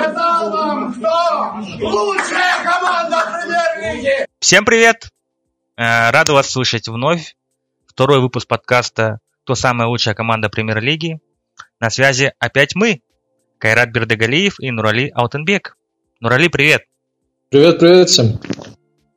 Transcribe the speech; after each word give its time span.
сказал 0.00 0.50
вам, 0.50 0.94
кто 0.94 1.76
лучшая 1.80 2.64
команда 2.64 3.18
премьер-лиги. 3.26 4.26
Всем 4.40 4.64
привет! 4.64 5.10
Э, 5.76 6.10
Рада 6.10 6.32
вас 6.32 6.50
слышать 6.50 6.88
вновь. 6.88 7.36
Второй 7.86 8.20
выпуск 8.20 8.48
подкаста 8.48 9.18
«Кто 9.44 9.54
самая 9.54 9.88
лучшая 9.88 10.14
команда 10.14 10.48
премьер-лиги». 10.48 11.20
На 11.80 11.90
связи 11.90 12.32
опять 12.38 12.74
мы, 12.74 13.02
Кайрат 13.58 13.90
Бердегалиев 13.90 14.58
и 14.60 14.70
Нурали 14.70 15.10
Алтенбек. 15.14 15.76
Нурали, 16.20 16.48
привет! 16.48 16.82
Привет, 17.50 17.78
привет 17.78 18.08
всем! 18.08 18.40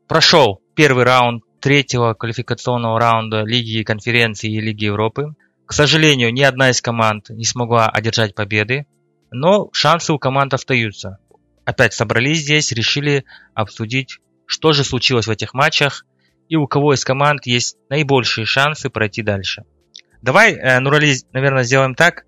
Прошел 0.07 0.61
первый 0.75 1.05
раунд 1.05 1.43
третьего 1.61 2.13
квалификационного 2.13 2.99
раунда 2.99 3.43
Лиги 3.43 3.83
конференции 3.83 4.51
и 4.51 4.59
Лиги 4.59 4.85
Европы. 4.85 5.33
К 5.65 5.71
сожалению, 5.71 6.33
ни 6.33 6.41
одна 6.41 6.71
из 6.71 6.81
команд 6.81 7.29
не 7.29 7.45
смогла 7.45 7.89
одержать 7.89 8.35
победы, 8.35 8.85
но 9.33 9.69
шансы 9.73 10.13
у 10.13 10.19
команд 10.19 10.53
остаются. 10.53 11.17
Опять 11.65 11.93
собрались 11.93 12.39
здесь, 12.39 12.71
решили 12.71 13.25
обсудить, 13.53 14.19
что 14.45 14.73
же 14.73 14.83
случилось 14.83 15.27
в 15.27 15.31
этих 15.31 15.53
матчах 15.53 16.05
и 16.49 16.55
у 16.55 16.67
кого 16.67 16.93
из 16.93 17.03
команд 17.03 17.45
есть 17.45 17.77
наибольшие 17.89 18.45
шансы 18.45 18.89
пройти 18.89 19.21
дальше. 19.21 19.63
Давай, 20.21 20.53
э, 20.53 20.79
Нурали, 20.79 21.15
наверное, 21.31 21.63
сделаем 21.63 21.95
так. 21.95 22.25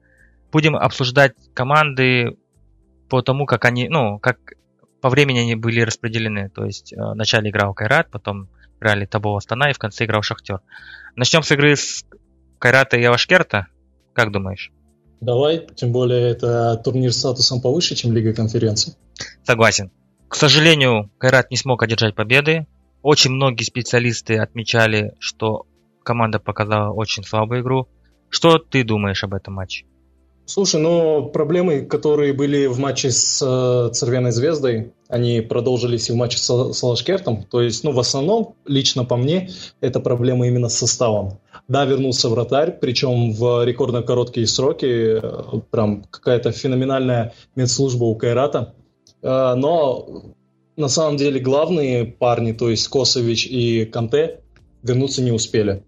Будем 0.52 0.76
обсуждать 0.76 1.34
команды 1.54 2.38
по 3.09 3.22
тому, 3.22 3.45
как 3.45 3.66
они, 3.66 3.88
ну, 3.90 4.20
как 4.20 4.38
по 5.02 5.09
времени 5.09 5.40
они 5.40 5.56
были 5.56 5.81
распределены. 5.81 6.50
То 6.50 6.66
есть 6.66 6.94
э, 6.94 6.95
вначале 6.98 7.50
играл 7.50 7.73
Кайрат, 7.73 8.09
потом 8.09 8.50
играли 8.80 9.06
Табова 9.06 9.38
Астана 9.38 9.70
и 9.70 9.73
в 9.73 9.78
конце 9.78 10.06
играл 10.06 10.22
Шахтер. 10.22 10.62
Начнем 11.16 11.44
с 11.44 11.52
игры 11.52 11.76
с 11.76 12.06
Кайрата 12.59 12.98
и 12.98 13.03
Авашкерта. 13.03 13.67
Как 14.14 14.31
думаешь? 14.31 14.72
Давай, 15.26 15.66
тем 15.76 15.92
более 15.92 16.30
это 16.30 16.80
турнир 16.84 17.12
с 17.12 17.18
статусом 17.18 17.60
повыше, 17.60 17.96
чем 17.96 18.12
Лига 18.12 18.32
конференций. 18.32 18.94
Согласен. 19.44 19.90
К 20.28 20.36
сожалению, 20.36 21.10
Кайрат 21.18 21.50
не 21.50 21.58
смог 21.58 21.82
одержать 21.82 22.14
победы. 22.14 22.67
Очень 23.02 23.32
многие 23.32 23.64
специалисты 23.64 24.38
отмечали, 24.38 25.16
что 25.17 25.66
команда 26.04 26.38
показала 26.38 26.94
очень 26.94 27.23
слабую 27.23 27.62
игру. 27.62 27.88
Что 28.30 28.59
ты 28.59 28.84
думаешь 28.84 29.23
об 29.23 29.34
этом 29.34 29.56
матче? 29.56 29.86
Слушай, 30.46 30.80
ну 30.80 31.28
проблемы, 31.30 31.82
которые 31.82 32.32
были 32.34 32.68
в 32.68 32.78
матче 32.78 33.10
с 33.10 33.42
э, 33.42 33.92
Цервяной 33.94 34.32
Звездой, 34.32 34.94
они 35.10 35.42
продолжились 35.42 36.10
и 36.10 36.12
в 36.14 36.16
матче 36.16 36.38
с, 36.38 36.74
с 36.74 36.84
Лашкертом. 36.84 37.44
То 37.44 37.62
есть, 37.62 37.84
ну, 37.84 37.92
в 37.92 38.00
основном, 38.00 38.56
лично 38.66 39.06
по 39.06 39.18
мне, 39.18 39.50
это 39.82 40.00
проблема 40.00 40.48
именно 40.48 40.70
с 40.70 40.78
составом. 40.78 41.40
Да, 41.68 41.86
вернулся 41.86 42.30
вратарь, 42.30 42.78
причем 42.80 43.34
в 43.34 43.66
рекордно 43.66 44.04
короткие 44.04 44.46
сроки, 44.46 45.20
э, 45.20 45.62
прям 45.72 46.04
какая-то 46.04 46.52
феноменальная 46.52 47.34
медслужба 47.56 48.04
у 48.04 48.16
Кайрата. 48.16 48.76
Э, 49.23 49.56
но 49.56 50.36
на 50.78 50.90
самом 50.90 51.18
деле 51.18 51.40
главные 51.40 52.06
парни, 52.06 52.52
то 52.52 52.70
есть 52.70 52.88
Косович 52.88 53.48
и 53.48 53.86
Канте, 53.86 54.42
вернуться 54.84 55.23
не 55.23 55.32
успели. 55.32 55.84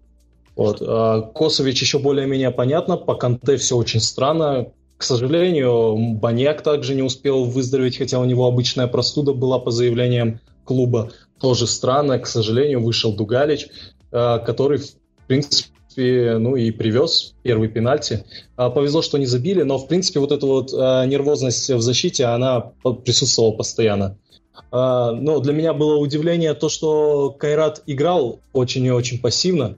Вот. 0.58 0.82
А 0.82 1.22
Косович 1.22 1.82
еще 1.82 2.00
более-менее 2.00 2.50
понятно, 2.50 2.98
по 2.98 3.14
Канте 3.14 3.58
все 3.58 3.78
очень 3.78 4.00
странно. 4.00 4.72
К 4.98 5.04
сожалению, 5.04 5.96
Баньяк 6.16 6.64
также 6.64 6.96
не 6.96 7.04
успел 7.04 7.46
выздороветь, 7.46 7.98
хотя 7.98 8.20
у 8.20 8.26
него 8.26 8.48
обычная 8.48 8.88
простуда 8.88 9.34
была 9.34 9.60
по 9.60 9.70
заявлениям 9.70 10.40
клуба. 10.66 11.12
Тоже 11.40 11.68
странно, 11.68 12.18
к 12.18 12.26
сожалению, 12.26 12.84
вышел 12.84 13.16
Дугалич, 13.16 13.68
а, 14.12 14.40
который, 14.40 14.80
в 14.80 14.96
принципе, 15.28 16.38
ну 16.40 16.56
и 16.56 16.72
привез 16.72 17.36
первый 17.44 17.70
пенальти. 17.70 18.26
А, 18.56 18.72
повезло, 18.72 19.04
что 19.04 19.20
не 19.20 19.28
забили, 19.28 19.62
но, 19.62 19.78
в 19.78 19.88
принципе, 19.88 20.20
вот 20.20 20.32
эта 20.32 20.48
вот 20.48 20.72
нервозность 20.74 21.70
в 21.70 21.82
защите, 21.82 22.26
она 22.26 22.72
присутствовала 23.06 23.52
постоянно. 23.52 24.18
Но 24.72 25.40
для 25.40 25.54
меня 25.54 25.74
было 25.74 25.98
удивление 25.98 26.56
то, 26.56 26.68
что 26.68 27.30
Кайрат 27.30 27.84
играл 27.86 28.40
очень 28.54 28.84
и 28.86 28.92
очень 28.92 29.22
пассивно. 29.22 29.78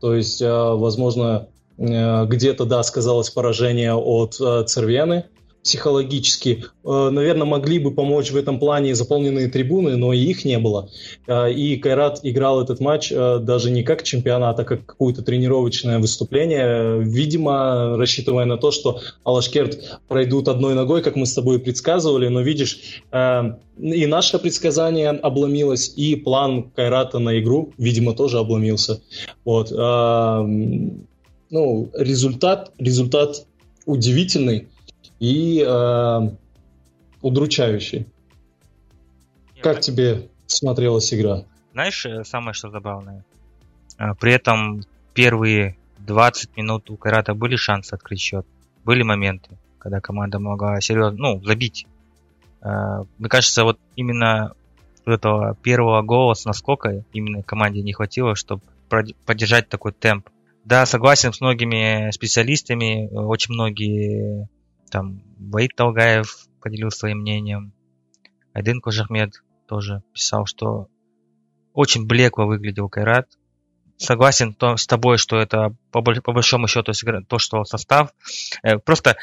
То 0.00 0.14
есть, 0.14 0.40
э, 0.40 0.48
возможно, 0.48 1.48
э, 1.76 2.26
где-то, 2.26 2.64
да, 2.64 2.82
сказалось 2.82 3.30
поражение 3.30 3.94
от 3.94 4.40
э, 4.40 4.64
Цервены 4.64 5.24
психологически. 5.68 6.64
Наверное, 6.82 7.44
могли 7.44 7.78
бы 7.78 7.90
помочь 7.90 8.30
в 8.30 8.36
этом 8.36 8.58
плане 8.58 8.94
заполненные 8.94 9.48
трибуны, 9.48 9.96
но 9.96 10.14
и 10.14 10.18
их 10.18 10.46
не 10.46 10.58
было. 10.58 10.88
И 11.28 11.76
Кайрат 11.76 12.20
играл 12.22 12.62
этот 12.62 12.80
матч 12.80 13.10
даже 13.10 13.70
не 13.70 13.82
как 13.82 14.02
чемпионат, 14.02 14.58
а 14.60 14.64
как 14.64 14.86
какое-то 14.86 15.20
тренировочное 15.20 15.98
выступление, 15.98 17.02
видимо, 17.02 17.98
рассчитывая 17.98 18.46
на 18.46 18.56
то, 18.56 18.70
что 18.70 19.00
Алашкерт 19.24 20.00
пройдут 20.08 20.48
одной 20.48 20.74
ногой, 20.74 21.02
как 21.02 21.16
мы 21.16 21.26
с 21.26 21.34
тобой 21.34 21.58
предсказывали, 21.58 22.28
но 22.28 22.40
видишь, 22.40 23.02
и 23.12 24.06
наше 24.06 24.38
предсказание 24.38 25.10
обломилось, 25.10 25.92
и 25.96 26.16
план 26.16 26.70
Кайрата 26.74 27.18
на 27.18 27.38
игру, 27.40 27.74
видимо, 27.76 28.14
тоже 28.14 28.38
обломился. 28.38 29.02
Вот. 29.44 29.70
Ну, 31.50 31.90
результат, 31.94 32.72
результат 32.78 33.44
удивительный 33.84 34.68
и 35.18 35.64
э, 35.66 36.20
удручающий. 37.22 38.06
Как 39.60 39.80
тебе 39.80 40.28
смотрелась 40.46 41.12
игра? 41.12 41.44
Знаешь, 41.72 42.06
э, 42.06 42.24
самое 42.24 42.54
что 42.54 42.70
забавное? 42.70 43.24
А, 43.96 44.14
при 44.14 44.32
этом 44.32 44.82
первые 45.14 45.76
20 45.98 46.56
минут 46.56 46.90
у 46.90 46.96
Кайрата 46.96 47.34
были 47.34 47.56
шансы 47.56 47.94
открыть 47.94 48.20
счет. 48.20 48.46
Были 48.84 49.02
моменты, 49.02 49.50
когда 49.78 50.00
команда 50.00 50.38
могла 50.38 50.80
серьезно, 50.80 51.18
ну, 51.18 51.44
забить. 51.44 51.86
А, 52.60 53.04
мне 53.18 53.28
кажется, 53.28 53.64
вот 53.64 53.78
именно 53.96 54.54
этого 55.04 55.56
первого 55.62 56.02
гола 56.02 56.34
с 56.34 56.44
наскока 56.44 57.04
именно 57.12 57.42
команде 57.42 57.82
не 57.82 57.92
хватило, 57.92 58.34
чтобы 58.34 58.62
поддержать 59.26 59.68
такой 59.68 59.92
темп. 59.92 60.28
Да, 60.64 60.84
согласен 60.86 61.32
с 61.32 61.40
многими 61.40 62.10
специалистами, 62.10 63.08
очень 63.12 63.54
многие 63.54 64.48
там 64.90 65.22
Ваид 65.38 65.74
Талгаев 65.76 66.48
поделился 66.60 67.00
своим 67.00 67.18
мнением. 67.18 67.72
Айдын 68.52 68.80
Кожахмед 68.80 69.42
тоже 69.66 70.02
писал, 70.12 70.46
что 70.46 70.88
очень 71.72 72.06
блекло 72.06 72.46
выглядел 72.46 72.88
Кайрат. 72.88 73.28
Согласен 73.96 74.56
с 74.60 74.86
тобой, 74.86 75.18
что 75.18 75.38
это 75.38 75.74
по, 75.90 76.02
по 76.02 76.32
большому 76.32 76.68
счету 76.68 76.92
то, 77.26 77.38
что 77.38 77.64
состав. 77.64 78.12
Э, 78.62 78.78
просто 78.78 79.16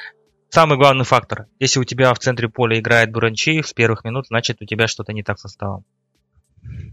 самый 0.49 0.77
главный 0.77 1.05
фактор. 1.05 1.47
Если 1.59 1.79
у 1.79 1.83
тебя 1.83 2.13
в 2.13 2.19
центре 2.19 2.49
поля 2.49 2.79
играет 2.79 3.11
Буранчиев 3.11 3.67
с 3.67 3.73
первых 3.73 4.03
минут, 4.03 4.27
значит 4.27 4.61
у 4.61 4.65
тебя 4.65 4.87
что-то 4.87 5.13
не 5.13 5.23
так 5.23 5.37
с 5.39 5.41
составом. 5.41 5.85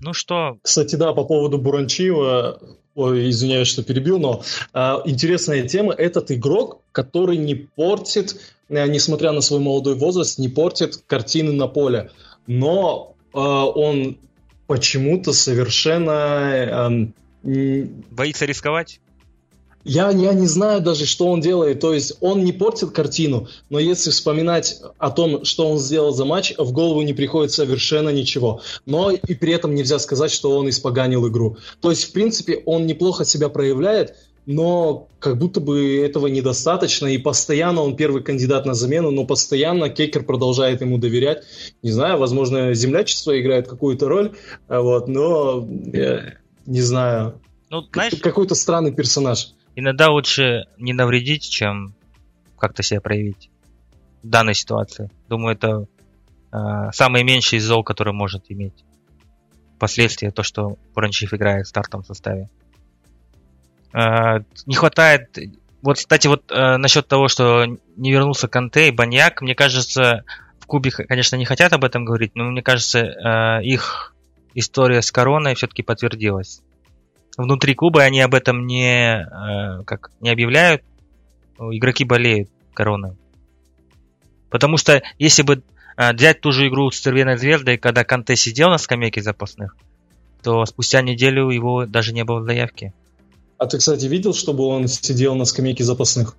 Ну 0.00 0.12
что? 0.12 0.58
Кстати, 0.62 0.96
да, 0.96 1.12
по 1.12 1.24
поводу 1.24 1.58
Буранчиева, 1.58 2.60
ой, 2.94 3.30
извиняюсь, 3.30 3.68
что 3.68 3.82
перебил, 3.82 4.18
но 4.18 4.42
э, 4.74 4.94
интересная 5.04 5.66
тема. 5.66 5.92
Этот 5.92 6.30
игрок, 6.30 6.82
который 6.92 7.36
не 7.36 7.54
портит, 7.54 8.40
э, 8.68 8.86
несмотря 8.88 9.32
на 9.32 9.40
свой 9.40 9.60
молодой 9.60 9.94
возраст, 9.94 10.38
не 10.38 10.48
портит 10.48 10.96
картины 11.06 11.52
на 11.52 11.68
поле. 11.68 12.10
Но 12.46 13.14
э, 13.32 13.38
он 13.38 14.18
почему-то 14.66 15.32
совершенно... 15.32 17.06
Э, 17.44 17.86
Боится 18.10 18.44
рисковать? 18.44 19.00
Я, 19.84 20.10
я 20.10 20.32
не 20.32 20.46
знаю 20.46 20.80
даже, 20.80 21.06
что 21.06 21.26
он 21.28 21.40
делает. 21.40 21.80
То 21.80 21.92
есть 21.92 22.14
он 22.20 22.44
не 22.44 22.52
портит 22.52 22.90
картину, 22.90 23.48
но 23.68 23.78
если 23.78 24.10
вспоминать 24.10 24.80
о 24.98 25.10
том, 25.10 25.44
что 25.44 25.68
он 25.68 25.78
сделал 25.78 26.12
за 26.12 26.24
матч, 26.24 26.54
в 26.56 26.72
голову 26.72 27.02
не 27.02 27.12
приходит 27.12 27.52
совершенно 27.52 28.10
ничего. 28.10 28.60
Но 28.86 29.10
и 29.10 29.34
при 29.34 29.52
этом 29.52 29.74
нельзя 29.74 29.98
сказать, 29.98 30.30
что 30.30 30.56
он 30.56 30.68
испоганил 30.68 31.28
игру. 31.28 31.56
То 31.80 31.90
есть, 31.90 32.04
в 32.04 32.12
принципе, 32.12 32.62
он 32.64 32.86
неплохо 32.86 33.24
себя 33.24 33.48
проявляет, 33.48 34.14
но 34.46 35.08
как 35.18 35.38
будто 35.38 35.60
бы 35.60 35.98
этого 35.98 36.26
недостаточно, 36.26 37.06
и 37.06 37.18
постоянно 37.18 37.82
он 37.82 37.96
первый 37.96 38.22
кандидат 38.22 38.66
на 38.66 38.74
замену, 38.74 39.10
но 39.10 39.24
постоянно 39.24 39.88
Кекер 39.88 40.24
продолжает 40.24 40.80
ему 40.80 40.98
доверять. 40.98 41.44
Не 41.82 41.90
знаю, 41.90 42.18
возможно, 42.18 42.74
землячество 42.74 43.40
играет 43.40 43.68
какую-то 43.68 44.08
роль, 44.08 44.32
вот, 44.68 45.08
но 45.08 45.66
я 45.92 46.34
не 46.66 46.80
знаю. 46.80 47.40
Ну, 47.70 47.82
знаешь, 47.92 48.14
какой-то 48.20 48.54
странный 48.54 48.92
персонаж 48.92 49.54
иногда 49.76 50.10
лучше 50.10 50.66
не 50.78 50.92
навредить, 50.92 51.48
чем 51.48 51.94
как-то 52.58 52.82
себя 52.82 53.00
проявить 53.00 53.50
в 54.22 54.28
данной 54.28 54.54
ситуации. 54.54 55.10
Думаю, 55.28 55.56
это 55.56 55.86
э, 56.52 56.90
самый 56.92 57.24
меньший 57.24 57.58
зол, 57.58 57.82
который 57.82 58.12
может 58.12 58.44
иметь 58.50 58.84
последствия 59.78 60.30
то, 60.30 60.42
что 60.42 60.78
Бранчив 60.94 61.34
играет 61.34 61.66
в 61.66 61.68
стартовом 61.70 62.04
составе. 62.04 62.48
Э, 63.92 64.40
не 64.66 64.74
хватает... 64.74 65.36
Вот, 65.82 65.96
кстати, 65.96 66.28
вот 66.28 66.52
э, 66.52 66.76
насчет 66.76 67.08
того, 67.08 67.26
что 67.26 67.66
не 67.96 68.12
вернулся 68.12 68.46
Канте 68.46 68.88
и 68.88 68.92
Баньяк, 68.92 69.42
мне 69.42 69.56
кажется, 69.56 70.22
в 70.60 70.66
Кубе, 70.66 70.92
конечно, 70.92 71.34
не 71.34 71.44
хотят 71.44 71.72
об 71.72 71.82
этом 71.82 72.04
говорить, 72.04 72.36
но 72.36 72.44
мне 72.44 72.62
кажется, 72.62 73.00
э, 73.00 73.64
их 73.64 74.14
история 74.54 75.02
с 75.02 75.10
короной 75.10 75.56
все-таки 75.56 75.82
подтвердилась 75.82 76.62
внутри 77.36 77.74
клуба 77.74 78.02
они 78.02 78.20
об 78.20 78.34
этом 78.34 78.66
не, 78.66 79.22
э, 79.22 79.84
как, 79.84 80.10
не 80.20 80.30
объявляют. 80.30 80.82
Игроки 81.58 82.04
болеют 82.04 82.50
короной. 82.74 83.12
Потому 84.50 84.76
что 84.76 85.02
если 85.18 85.42
бы 85.42 85.62
э, 85.96 86.12
взять 86.12 86.40
ту 86.40 86.52
же 86.52 86.68
игру 86.68 86.90
с 86.90 87.00
Цервеной 87.00 87.38
Звездой, 87.38 87.78
когда 87.78 88.04
Канте 88.04 88.36
сидел 88.36 88.70
на 88.70 88.78
скамейке 88.78 89.22
запасных, 89.22 89.76
то 90.42 90.64
спустя 90.66 91.02
неделю 91.02 91.50
его 91.50 91.86
даже 91.86 92.12
не 92.12 92.24
было 92.24 92.40
в 92.40 92.44
заявке. 92.44 92.92
А 93.58 93.66
ты, 93.66 93.78
кстати, 93.78 94.06
видел, 94.06 94.34
чтобы 94.34 94.64
он 94.64 94.88
сидел 94.88 95.34
на 95.36 95.44
скамейке 95.44 95.84
запасных? 95.84 96.36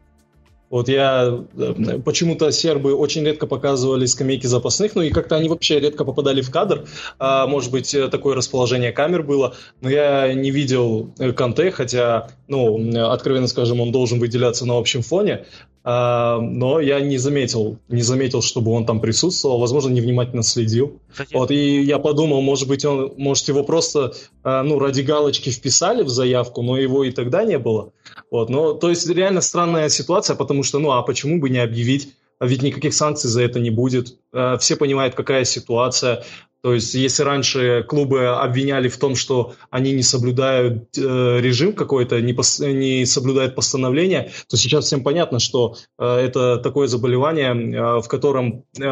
Вот 0.73 0.89
я... 0.89 1.45
Э, 1.55 1.99
почему-то 2.03 2.51
сербы 2.51 2.95
очень 2.95 3.23
редко 3.23 3.45
показывали 3.45 4.07
скамейки 4.07 4.47
запасных, 4.47 4.95
ну 4.95 5.03
и 5.03 5.11
как-то 5.11 5.35
они 5.35 5.47
вообще 5.47 5.79
редко 5.79 6.03
попадали 6.03 6.41
в 6.41 6.49
кадр. 6.49 6.85
А, 7.19 7.45
может 7.45 7.69
быть, 7.69 7.93
э, 7.93 8.07
такое 8.07 8.35
расположение 8.35 8.91
камер 8.91 9.21
было, 9.21 9.53
но 9.81 9.89
я 9.91 10.33
не 10.33 10.49
видел 10.49 11.13
э, 11.19 11.31
Канте, 11.31 11.69
хотя, 11.69 12.29
ну, 12.47 13.07
откровенно 13.11 13.45
скажем, 13.45 13.81
он 13.81 13.91
должен 13.91 14.19
выделяться 14.19 14.65
на 14.65 14.75
общем 14.75 15.03
фоне. 15.03 15.45
А, 15.85 16.39
но 16.39 16.79
я 16.79 17.01
не 17.01 17.17
заметил, 17.17 17.77
не 17.89 18.01
заметил, 18.01 18.41
чтобы 18.41 18.71
он 18.71 18.85
там 18.85 19.01
присутствовал, 19.01 19.59
возможно, 19.59 19.89
невнимательно 19.89 20.41
следил. 20.41 21.01
Кстати, 21.11 21.33
вот, 21.33 21.51
и 21.51 21.81
я 21.81 21.99
подумал, 21.99 22.41
может 22.41 22.67
быть, 22.69 22.85
он, 22.85 23.13
может, 23.17 23.47
его 23.49 23.63
просто, 23.63 24.13
а, 24.43 24.63
ну, 24.63 24.79
ради 24.79 25.01
галочки 25.01 25.49
вписали 25.49 26.03
в 26.03 26.09
заявку, 26.09 26.61
но 26.61 26.77
его 26.77 27.03
и 27.03 27.11
тогда 27.11 27.43
не 27.43 27.59
было. 27.59 27.91
Вот, 28.31 28.49
но, 28.49 28.73
то 28.73 28.89
есть, 28.89 29.09
реально 29.09 29.41
странная 29.41 29.89
ситуация, 29.89 30.37
потому 30.37 30.63
что, 30.63 30.79
ну, 30.79 30.91
а 30.91 31.01
почему 31.01 31.39
бы 31.39 31.49
не 31.49 31.59
объявить 31.59 32.13
ведь 32.39 32.61
никаких 32.61 32.93
санкций 32.93 33.29
за 33.29 33.41
это 33.41 33.59
не 33.59 33.69
будет. 33.69 34.17
А, 34.33 34.57
все 34.57 34.75
понимают, 34.75 35.15
какая 35.15 35.45
ситуация. 35.45 36.23
То 36.63 36.73
есть, 36.73 36.93
если 36.93 37.23
раньше 37.23 37.83
клубы 37.85 38.25
обвиняли 38.27 38.87
в 38.87 38.97
том, 38.97 39.17
что 39.17 39.53
они 39.69 39.91
не 39.91 40.01
соблюдают 40.01 40.97
э, 40.97 41.39
режим 41.41 41.73
какой-то, 41.73 42.21
не, 42.21 42.31
пос, 42.31 42.59
не 42.59 43.05
соблюдают 43.05 43.53
постановление, 43.53 44.31
то 44.47 44.55
сейчас 44.55 44.85
всем 44.85 45.03
понятно, 45.03 45.39
что 45.39 45.75
э, 45.99 46.05
это 46.05 46.57
такое 46.59 46.87
заболевание, 46.87 47.51
э, 47.51 48.01
в 48.01 48.07
котором 48.07 48.63
э, 48.79 48.91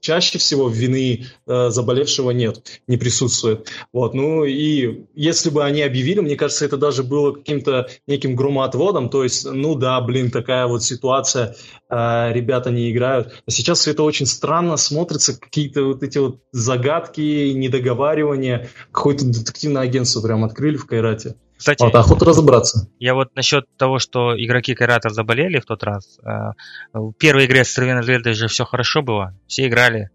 чаще 0.00 0.38
всего 0.38 0.68
вины 0.68 1.26
э, 1.46 1.70
заболевшего 1.70 2.32
нет, 2.32 2.82
не 2.88 2.96
присутствует. 2.96 3.68
Вот. 3.92 4.14
Ну 4.14 4.44
и 4.44 5.04
если 5.14 5.50
бы 5.50 5.62
они 5.62 5.82
объявили, 5.82 6.18
мне 6.18 6.34
кажется, 6.34 6.64
это 6.64 6.76
даже 6.76 7.04
было 7.04 7.30
каким-то 7.30 7.88
неким 8.08 8.34
громоотводом, 8.34 9.08
то 9.08 9.22
есть, 9.22 9.46
ну 9.48 9.76
да, 9.76 10.00
блин, 10.00 10.32
такая 10.32 10.66
вот 10.66 10.82
ситуация, 10.82 11.54
э, 11.88 12.32
ребята 12.32 12.72
не 12.72 12.90
играют. 12.90 13.40
А 13.46 13.50
сейчас 13.52 13.78
все 13.78 13.92
это 13.92 14.02
очень 14.02 14.26
странно 14.26 14.76
смотрится, 14.76 15.38
какие-то 15.38 15.84
вот 15.84 16.02
эти 16.02 16.18
вот 16.18 16.40
загадки, 16.50 17.03
загадки, 17.04 17.52
недоговаривания. 17.52 18.68
Какое-то 18.92 19.26
детективное 19.26 19.82
агентство 19.82 20.20
прям 20.20 20.44
открыли 20.44 20.76
в 20.76 20.86
Кайрате. 20.86 21.36
Кстати, 21.56 21.82
вот, 21.82 21.94
охота 21.94 22.24
разобраться. 22.24 22.88
Я 22.98 23.14
вот 23.14 23.34
насчет 23.36 23.64
того, 23.76 23.98
что 23.98 24.34
игроки 24.36 24.74
Кайрата 24.74 25.08
заболели 25.08 25.60
в 25.60 25.64
тот 25.64 25.82
раз. 25.84 26.18
Э, 26.24 26.52
в 26.92 27.12
первой 27.12 27.46
игре 27.46 27.64
с 27.64 27.74
Звездой 27.74 28.32
же 28.34 28.48
все 28.48 28.64
хорошо 28.64 29.02
было. 29.02 29.38
Все 29.46 29.66
играли. 29.68 30.10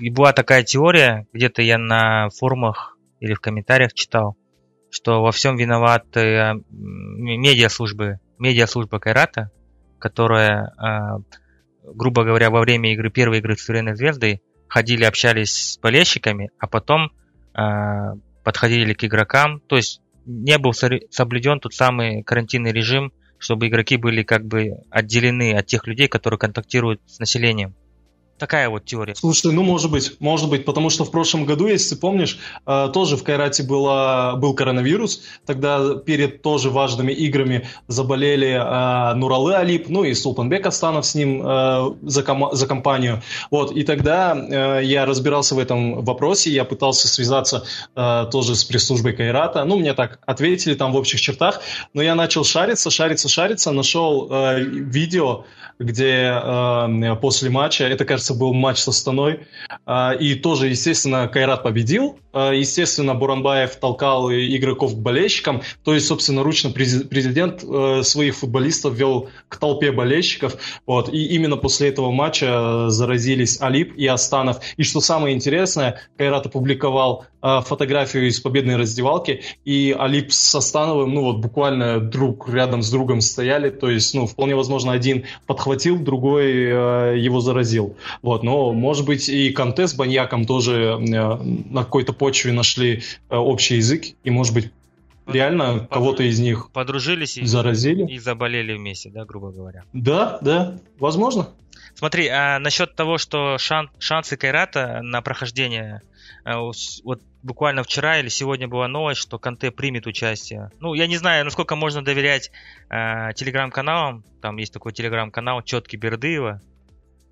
И 0.00 0.10
была 0.10 0.32
такая 0.32 0.62
теория, 0.62 1.26
где-то 1.32 1.62
я 1.62 1.78
на 1.78 2.30
форумах 2.30 2.96
или 3.20 3.34
в 3.34 3.40
комментариях 3.40 3.92
читал, 3.92 4.36
что 4.90 5.22
во 5.22 5.32
всем 5.32 5.56
виноваты 5.56 6.20
э, 6.20 6.54
медиаслужбы, 6.70 8.18
медиаслужба 8.38 8.98
Кайрата, 8.98 9.50
которая, 9.98 10.72
э, 10.78 11.36
грубо 11.84 12.24
говоря, 12.24 12.50
во 12.50 12.60
время 12.60 12.92
игры 12.94 13.10
первой 13.10 13.38
игры 13.38 13.56
с 13.56 13.64
Цервеной 13.64 13.94
Звездой 13.94 14.40
ходили, 14.68 15.04
общались 15.04 15.72
с 15.72 15.78
болельщиками, 15.78 16.50
а 16.58 16.66
потом 16.66 17.10
э, 17.54 18.14
подходили 18.44 18.94
к 18.94 19.04
игрокам. 19.04 19.60
То 19.60 19.76
есть 19.76 20.00
не 20.26 20.58
был 20.58 20.72
соблюден 20.72 21.60
тот 21.60 21.74
самый 21.74 22.22
карантинный 22.22 22.72
режим, 22.72 23.12
чтобы 23.38 23.68
игроки 23.68 23.96
были 23.96 24.22
как 24.22 24.44
бы 24.44 24.82
отделены 24.90 25.54
от 25.54 25.66
тех 25.66 25.86
людей, 25.86 26.08
которые 26.08 26.38
контактируют 26.38 27.00
с 27.06 27.18
населением. 27.18 27.74
Такая 28.38 28.68
вот 28.68 28.84
теория. 28.84 29.14
Слушай, 29.16 29.52
ну 29.52 29.62
может 29.62 29.90
быть, 29.90 30.20
может 30.20 30.48
быть, 30.48 30.64
потому 30.64 30.90
что 30.90 31.04
в 31.04 31.10
прошлом 31.10 31.44
году, 31.44 31.66
если 31.66 31.94
ты 31.94 32.00
помнишь, 32.00 32.38
э, 32.66 32.88
тоже 32.94 33.16
в 33.16 33.24
Кайрате 33.24 33.64
было, 33.64 34.34
был 34.36 34.54
коронавирус, 34.54 35.22
тогда 35.44 35.96
перед 35.96 36.40
тоже 36.42 36.70
важными 36.70 37.12
играми 37.12 37.68
заболели 37.88 38.50
э, 38.50 39.14
Нуралы 39.14 39.54
Алип, 39.54 39.88
ну 39.88 40.04
и 40.04 40.14
Султанбек 40.14 40.66
Астанов 40.66 41.04
с 41.04 41.16
ним 41.16 41.42
э, 41.44 41.94
за, 42.02 42.22
ком- 42.22 42.50
за 42.52 42.66
компанию. 42.68 43.22
Вот, 43.50 43.72
и 43.72 43.82
тогда 43.82 44.78
я 44.80 45.04
разбирался 45.04 45.54
в 45.54 45.58
этом 45.58 46.04
вопросе, 46.04 46.50
я 46.50 46.64
пытался 46.64 47.08
связаться 47.08 47.64
тоже 47.94 48.54
с 48.54 48.64
пресс-службой 48.64 49.14
Кайрата, 49.14 49.64
ну 49.64 49.78
мне 49.78 49.94
так 49.94 50.20
ответили 50.26 50.74
там 50.74 50.92
в 50.92 50.96
общих 50.96 51.20
чертах, 51.20 51.60
но 51.94 52.02
я 52.02 52.14
начал 52.14 52.44
шариться, 52.44 52.90
шариться, 52.90 53.28
шариться, 53.28 53.72
нашел 53.72 54.28
видео, 54.58 55.44
где 55.78 57.16
после 57.20 57.50
матча, 57.50 57.84
это, 57.84 58.04
кажется, 58.04 58.27
кажется, 58.28 58.34
был 58.34 58.52
матч 58.52 58.78
с 58.78 58.88
Астаной. 58.88 59.40
А, 59.86 60.12
и 60.12 60.34
тоже, 60.34 60.68
естественно, 60.68 61.28
Кайрат 61.28 61.62
победил. 61.62 62.18
А, 62.32 62.52
естественно, 62.52 63.14
Буранбаев 63.14 63.76
толкал 63.76 64.30
игроков 64.30 64.94
к 64.94 64.98
болельщикам. 64.98 65.62
То 65.84 65.94
есть, 65.94 66.06
собственно, 66.06 66.42
ручно 66.42 66.70
президент 66.70 67.64
э, 67.64 68.02
своих 68.02 68.36
футболистов 68.36 68.94
вел 68.94 69.28
к 69.48 69.56
толпе 69.56 69.92
болельщиков. 69.92 70.56
Вот. 70.86 71.12
И 71.12 71.26
именно 71.34 71.56
после 71.56 71.88
этого 71.88 72.10
матча 72.10 72.90
заразились 72.90 73.60
Алип 73.60 73.94
и 73.96 74.06
Астанов. 74.06 74.58
И 74.76 74.82
что 74.82 75.00
самое 75.00 75.34
интересное, 75.34 76.00
Кайрат 76.16 76.46
опубликовал 76.46 77.24
э, 77.42 77.60
фотографию 77.64 78.28
из 78.28 78.40
победной 78.40 78.76
раздевалки, 78.76 79.42
и 79.64 79.94
Алип 79.98 80.32
с 80.32 80.54
Астановым, 80.54 81.14
ну 81.14 81.22
вот 81.22 81.38
буквально 81.38 82.00
друг 82.00 82.48
рядом 82.48 82.82
с 82.82 82.90
другом 82.90 83.20
стояли, 83.20 83.70
то 83.70 83.90
есть, 83.90 84.14
ну, 84.14 84.26
вполне 84.26 84.54
возможно, 84.54 84.92
один 84.92 85.24
подхватил, 85.46 85.98
другой 85.98 86.52
э, 86.52 87.18
его 87.18 87.40
заразил. 87.40 87.96
Вот, 88.22 88.42
но, 88.42 88.72
может 88.72 89.06
быть, 89.06 89.28
и 89.28 89.50
Канте 89.50 89.86
с 89.86 89.94
Баньяком 89.94 90.44
тоже 90.44 90.98
э, 90.98 90.98
на 91.00 91.84
какой-то 91.84 92.12
почве 92.12 92.52
нашли 92.52 93.02
э, 93.28 93.36
общий 93.36 93.76
язык, 93.76 94.04
и, 94.24 94.30
может 94.30 94.54
быть, 94.54 94.72
реально 95.26 95.86
кого-то 95.90 96.22
из 96.22 96.40
них 96.40 96.70
подружились 96.72 97.36
и, 97.36 97.44
заразили. 97.44 98.06
И 98.10 98.18
заболели 98.18 98.74
вместе, 98.74 99.10
да, 99.10 99.24
грубо 99.24 99.50
говоря. 99.50 99.84
Да, 99.92 100.38
да, 100.40 100.78
возможно. 100.98 101.48
Смотри, 101.94 102.28
а 102.28 102.58
насчет 102.58 102.94
того, 102.94 103.18
что 103.18 103.58
шан, 103.58 103.90
шансы 103.98 104.36
Кайрата 104.36 105.00
на 105.02 105.20
прохождение, 105.20 106.02
э, 106.44 106.54
вот 106.54 107.20
буквально 107.42 107.82
вчера 107.82 108.18
или 108.18 108.28
сегодня 108.28 108.68
была 108.68 108.88
новость, 108.88 109.20
что 109.20 109.38
Канте 109.38 109.70
примет 109.70 110.06
участие. 110.06 110.70
Ну, 110.80 110.94
я 110.94 111.06
не 111.06 111.16
знаю, 111.16 111.44
насколько 111.44 111.76
можно 111.76 112.04
доверять 112.04 112.50
э, 112.88 113.32
телеграм-каналам. 113.34 114.24
Там 114.40 114.56
есть 114.56 114.72
такой 114.72 114.92
телеграм-канал 114.92 115.62
Четкий 115.62 115.96
Бердыева. 115.96 116.60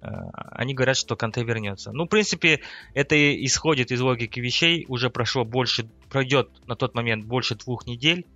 Э, 0.07 0.31
они 0.53 0.75
говорят, 0.75 0.97
что 0.97 1.17
Канте 1.17 1.43
вернется. 1.43 1.93
Ну, 1.93 2.05
в 2.05 2.09
принципе, 2.09 2.61
это 2.95 3.17
исходит 3.45 3.91
из 3.91 4.01
логики 4.01 4.41
вещей. 4.41 4.85
Уже 4.89 5.11
прошло 5.11 5.45
больше, 5.45 5.89
пройдет 6.09 6.49
на 6.67 6.77
тот 6.77 6.95
момент 6.95 7.25
больше 7.25 7.57
двух 7.57 7.87
недель. 7.87 8.27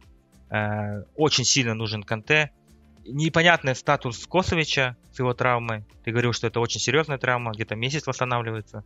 Э, 0.50 1.04
очень 1.16 1.44
сильно 1.44 1.74
нужен 1.74 2.02
Канте. 2.02 2.50
Непонятный 3.06 3.74
статус 3.74 4.26
Косовича 4.26 4.96
с 5.12 5.18
его 5.18 5.32
травмой. 5.32 5.84
Ты 6.04 6.10
говорил, 6.10 6.32
что 6.32 6.46
это 6.46 6.60
очень 6.60 6.80
серьезная 6.80 7.18
травма, 7.18 7.52
где-то 7.52 7.76
месяц 7.76 8.06
восстанавливается. 8.06 8.84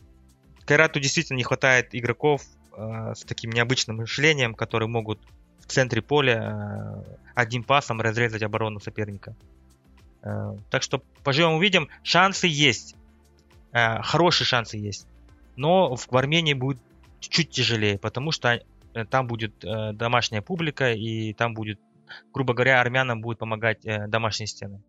Кайрату 0.66 1.00
действительно 1.00 1.36
не 1.36 1.44
хватает 1.44 1.94
игроков 1.94 2.42
э, 2.76 3.14
с 3.14 3.24
таким 3.24 3.50
необычным 3.50 3.96
мышлением, 3.96 4.54
которые 4.54 4.88
могут 4.88 5.20
в 5.58 5.66
центре 5.66 6.02
поля 6.02 7.02
одним 7.34 7.64
пасом 7.64 8.00
разрезать 8.00 8.42
оборону 8.42 8.80
соперника. 8.80 9.34
Э, 10.24 10.56
так 10.70 10.82
что 10.82 11.02
поживем 11.22 11.52
увидим. 11.52 11.88
Шансы 12.02 12.46
есть. 12.46 12.96
Э, 13.72 14.00
хорошие 14.02 14.46
шансы 14.46 14.76
есть. 14.78 15.06
Но 15.56 15.94
в 15.94 16.16
Армении 16.16 16.54
будет 16.54 16.80
чуть 17.20 17.50
тяжелее, 17.50 17.98
потому 17.98 18.32
что 18.32 18.60
э, 18.94 19.04
там 19.04 19.26
будет 19.26 19.54
домашняя 19.60 20.42
публика, 20.42 20.92
и 20.92 21.32
там 21.32 21.54
будет, 21.54 21.78
грубо 22.32 22.54
говоря, 22.54 22.80
армянам 22.80 23.20
будет 23.20 23.38
помогать 23.38 23.80
домашние 23.82 24.46
стены. 24.46 24.82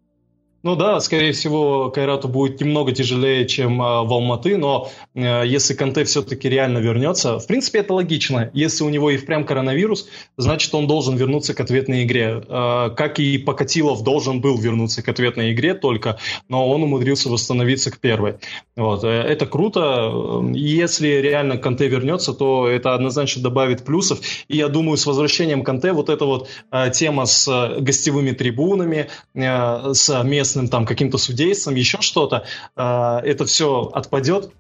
Ну 0.65 0.75
да, 0.75 0.99
скорее 0.99 1.31
всего, 1.31 1.91
Кайрату 1.91 2.27
будет 2.27 2.59
немного 2.59 2.91
тяжелее, 2.91 3.45
чем 3.45 3.79
э, 3.79 3.85
в 3.85 4.11
Алматы, 4.11 4.57
но 4.57 4.89
э, 5.13 5.43
если 5.45 5.75
Канте 5.75 6.05
все-таки 6.05 6.49
реально 6.49 6.79
вернется, 6.79 7.37
в 7.37 7.45
принципе, 7.45 7.81
это 7.81 7.93
логично. 7.93 8.49
Если 8.51 8.83
у 8.83 8.89
него 8.89 9.11
и 9.11 9.17
впрямь 9.17 9.43
коронавирус, 9.43 10.07
значит, 10.37 10.73
он 10.73 10.87
должен 10.87 11.17
вернуться 11.17 11.53
к 11.53 11.59
ответной 11.59 12.01
игре. 12.01 12.41
Э, 12.49 12.89
как 12.97 13.19
и 13.19 13.37
Покатилов 13.37 14.01
должен 14.01 14.41
был 14.41 14.57
вернуться 14.57 15.03
к 15.03 15.07
ответной 15.07 15.53
игре 15.53 15.75
только, 15.75 16.17
но 16.49 16.67
он 16.67 16.81
умудрился 16.81 17.29
восстановиться 17.29 17.91
к 17.91 17.99
первой. 17.99 18.37
Вот. 18.75 19.03
Э, 19.03 19.21
это 19.21 19.45
круто. 19.45 20.41
Если 20.55 21.09
реально 21.09 21.59
Канте 21.59 21.87
вернется, 21.87 22.33
то 22.33 22.67
это 22.67 22.95
однозначно 22.95 23.43
добавит 23.43 23.85
плюсов. 23.85 24.19
И 24.47 24.57
я 24.57 24.67
думаю, 24.69 24.97
с 24.97 25.05
возвращением 25.05 25.63
Канте 25.63 25.91
вот 25.91 26.09
эта 26.09 26.25
вот 26.25 26.49
э, 26.71 26.89
тема 26.89 27.27
с 27.27 27.47
э, 27.47 27.81
гостевыми 27.81 28.31
трибунами, 28.31 29.09
э, 29.35 29.93
с 29.93 30.23
местными 30.23 30.54
местным 30.55 30.67
там 30.69 30.85
каким-то 30.85 31.17
судейством, 31.17 31.75
еще 31.75 32.01
что-то, 32.01 32.45
э, 32.75 32.81
это 33.23 33.45
все 33.45 33.91
отпадет. 33.93 34.51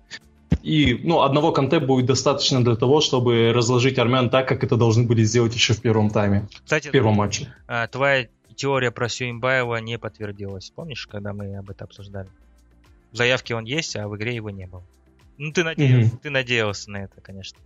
И 0.61 0.99
ну, 1.03 1.21
одного 1.21 1.51
конте 1.51 1.79
будет 1.79 2.05
достаточно 2.05 2.63
для 2.63 2.75
того, 2.75 3.01
чтобы 3.01 3.51
разложить 3.53 3.99
армян 3.99 4.29
так, 4.29 4.47
как 4.47 4.63
это 4.63 4.77
должны 4.77 5.05
были 5.05 5.23
сделать 5.23 5.53
еще 5.53 5.73
в 5.73 5.81
первом 5.81 6.09
тайме, 6.09 6.47
Кстати, 6.63 6.87
в 6.87 6.91
первом 6.91 7.15
матче. 7.15 7.53
А, 7.67 7.87
твоя 7.87 8.27
теория 8.55 8.91
про 8.91 9.09
Сюимбаева 9.09 9.77
не 9.77 9.97
подтвердилась. 9.97 10.71
Помнишь, 10.75 11.07
когда 11.07 11.33
мы 11.33 11.55
об 11.57 11.69
этом 11.69 11.85
обсуждали? 11.85 12.29
В 13.11 13.17
заявке 13.17 13.55
он 13.55 13.65
есть, 13.65 13.95
а 13.95 14.07
в 14.07 14.15
игре 14.15 14.35
его 14.35 14.49
не 14.49 14.65
было. 14.65 14.83
Ну, 15.37 15.51
ты 15.51 15.63
надеялся, 15.63 16.17
ты 16.17 16.29
надеялся 16.29 16.91
на 16.91 16.97
это, 17.03 17.21
конечно. 17.21 17.59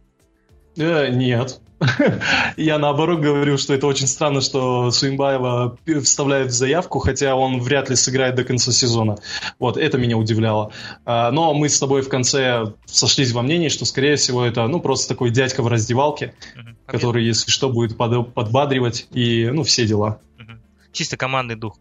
Э, 0.80 1.10
нет. 1.10 1.60
Я 2.58 2.78
наоборот 2.78 3.20
говорю, 3.20 3.58
что 3.58 3.74
это 3.74 3.88
очень 3.88 4.08
странно, 4.08 4.42
что 4.42 4.92
Суимбаева 4.92 5.78
вставляет 6.04 6.48
в 6.48 6.54
заявку, 6.54 7.00
хотя 7.00 7.36
он 7.36 7.60
вряд 7.62 7.90
ли 7.90 7.96
сыграет 7.96 8.36
до 8.36 8.44
конца 8.44 8.72
сезона. 8.72 9.18
Вот, 9.60 9.78
это 9.78 9.98
меня 9.98 10.18
удивляло. 10.18 10.72
А, 11.06 11.32
но 11.32 11.54
мы 11.54 11.70
с 11.70 11.80
тобой 11.80 12.02
в 12.02 12.10
конце 12.10 12.74
сошлись 12.86 13.32
во 13.32 13.42
мнении, 13.42 13.70
что, 13.70 13.86
скорее 13.86 14.16
всего, 14.18 14.46
это, 14.46 14.68
ну, 14.68 14.80
просто 14.82 15.10
такой 15.10 15.30
дядька 15.30 15.64
в 15.64 15.68
раздевалке, 15.68 16.34
угу. 16.56 16.70
который, 16.86 17.24
если 17.24 17.50
что, 17.50 17.70
будет 17.70 17.98
под, 17.98 18.34
подбадривать 18.34 19.08
и, 19.12 19.50
ну, 19.52 19.64
все 19.64 19.86
дела. 19.86 20.20
Угу. 20.38 20.52
Чисто 20.92 21.18
командный 21.18 21.56
дух. 21.56 21.78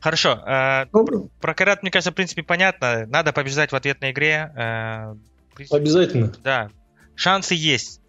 Хорошо. 0.00 0.40
Э, 0.46 0.86
про 1.40 1.54
Карат, 1.54 1.82
мне 1.82 1.90
кажется, 1.90 2.12
в 2.12 2.14
принципе, 2.14 2.44
понятно. 2.44 3.04
Надо 3.06 3.32
побеждать 3.32 3.72
в 3.72 3.76
ответной 3.76 4.12
игре. 4.12 4.52
Э, 4.56 5.14
Обязательно. 5.72 6.32
Да. 6.44 6.70
Шансы 7.16 7.56
есть. 7.56 8.00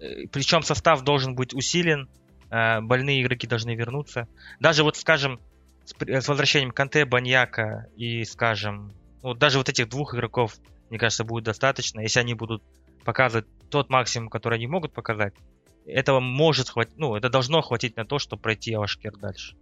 Э, 0.00 0.26
Причем 0.32 0.62
состав 0.62 1.02
должен 1.02 1.34
быть 1.34 1.54
усилен. 1.54 2.08
Э, 2.50 2.80
больные 2.80 3.22
игроки 3.22 3.46
должны 3.46 3.74
вернуться. 3.74 4.26
Даже 4.58 4.82
вот, 4.82 4.96
скажем, 4.96 5.40
с, 5.84 6.28
возвращением 6.28 6.72
Канте, 6.72 7.04
Баньяка 7.04 7.86
и, 7.96 8.24
скажем, 8.24 8.92
ну, 9.22 9.34
даже 9.34 9.58
вот 9.58 9.68
этих 9.68 9.88
двух 9.88 10.14
игроков, 10.14 10.56
мне 10.88 10.98
кажется, 10.98 11.24
будет 11.24 11.44
достаточно. 11.44 12.00
Если 12.00 12.20
они 12.20 12.34
будут 12.34 12.62
показывать 13.04 13.46
тот 13.68 13.90
максимум, 13.90 14.28
который 14.28 14.56
они 14.56 14.66
могут 14.66 14.92
показать, 14.92 15.34
этого 15.86 16.20
может 16.20 16.68
хватить, 16.68 16.96
ну, 16.96 17.16
это 17.16 17.28
должно 17.28 17.60
хватить 17.62 17.96
на 17.96 18.04
то, 18.04 18.18
чтобы 18.18 18.42
пройти 18.42 18.74
Авашкер 18.74 19.16
дальше. 19.16 19.56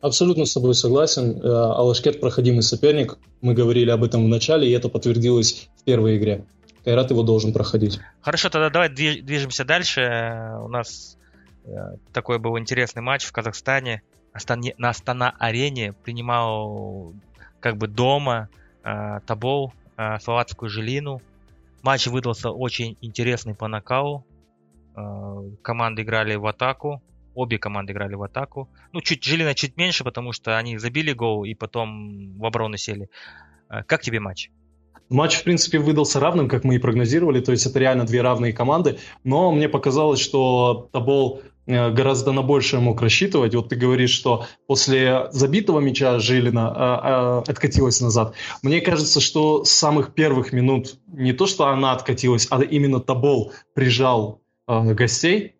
Абсолютно 0.00 0.44
с 0.44 0.52
тобой 0.52 0.74
согласен. 0.74 1.40
Э, 1.42 1.48
Алашкет 1.48 2.20
проходимый 2.20 2.62
соперник. 2.62 3.16
Мы 3.40 3.54
говорили 3.54 3.90
об 3.90 4.04
этом 4.04 4.24
в 4.24 4.28
начале, 4.28 4.68
и 4.68 4.72
это 4.72 4.90
подтвердилось 4.90 5.68
в 5.76 5.84
первой 5.84 6.18
игре. 6.18 6.44
Кайрат 6.84 7.10
его 7.10 7.22
должен 7.22 7.52
проходить. 7.52 7.98
Хорошо, 8.20 8.50
тогда 8.50 8.68
давай 8.68 8.88
движемся 8.90 9.64
дальше. 9.64 10.52
У 10.60 10.68
нас 10.68 11.16
э, 11.64 11.96
такой 12.12 12.38
был 12.38 12.58
интересный 12.58 13.00
матч 13.00 13.24
в 13.24 13.32
Казахстане. 13.32 14.02
На 14.78 14.90
Астана-арене 14.90 15.92
принимал 15.92 17.14
как 17.60 17.76
бы 17.76 17.86
дома 17.86 18.48
э, 18.82 19.20
Табол, 19.26 19.72
словацкую 20.20 20.68
Жилину. 20.68 21.22
Матч 21.82 22.08
выдался 22.08 22.50
очень 22.50 22.96
интересный 23.00 23.54
по 23.54 23.68
накалу. 23.68 24.26
Команды 25.62 26.02
играли 26.02 26.34
в 26.34 26.46
атаку. 26.46 27.00
Обе 27.34 27.58
команды 27.58 27.92
играли 27.92 28.14
в 28.14 28.22
атаку. 28.22 28.68
Ну, 28.92 29.00
чуть 29.00 29.22
Жилина 29.24 29.54
чуть 29.54 29.76
меньше, 29.76 30.02
потому 30.02 30.32
что 30.32 30.58
они 30.58 30.78
забили 30.78 31.12
гол 31.12 31.44
и 31.44 31.54
потом 31.54 32.36
в 32.38 32.44
оборону 32.44 32.76
сели. 32.76 33.08
Как 33.68 34.02
тебе 34.02 34.20
матч? 34.20 34.50
Матч, 35.08 35.36
в 35.36 35.44
принципе, 35.44 35.78
выдался 35.78 36.20
равным, 36.20 36.48
как 36.48 36.64
мы 36.64 36.76
и 36.76 36.78
прогнозировали. 36.78 37.40
То 37.40 37.52
есть 37.52 37.66
это 37.66 37.78
реально 37.78 38.04
две 38.04 38.22
равные 38.22 38.52
команды. 38.52 38.98
Но 39.22 39.52
мне 39.52 39.68
показалось, 39.68 40.20
что 40.20 40.88
Табол 40.92 41.42
э, 41.66 41.90
гораздо 41.90 42.32
на 42.32 42.42
большее 42.42 42.80
мог 42.80 43.00
рассчитывать. 43.00 43.54
Вот 43.54 43.68
ты 43.68 43.76
говоришь, 43.76 44.10
что 44.10 44.46
после 44.66 45.28
забитого 45.30 45.80
мяча 45.80 46.18
Жилина 46.18 46.68
а, 46.68 46.74
а, 46.76 47.38
откатилась 47.46 48.00
назад. 48.00 48.34
Мне 48.62 48.80
кажется, 48.80 49.20
что 49.20 49.64
с 49.64 49.70
самых 49.70 50.14
первых 50.14 50.52
минут 50.52 50.98
не 51.06 51.32
то, 51.32 51.46
что 51.46 51.66
она 51.66 51.92
откатилась, 51.92 52.46
а 52.50 52.62
именно 52.62 53.00
Табол 53.00 53.52
прижал 53.74 54.40
а, 54.66 54.82
гостей. 54.94 55.54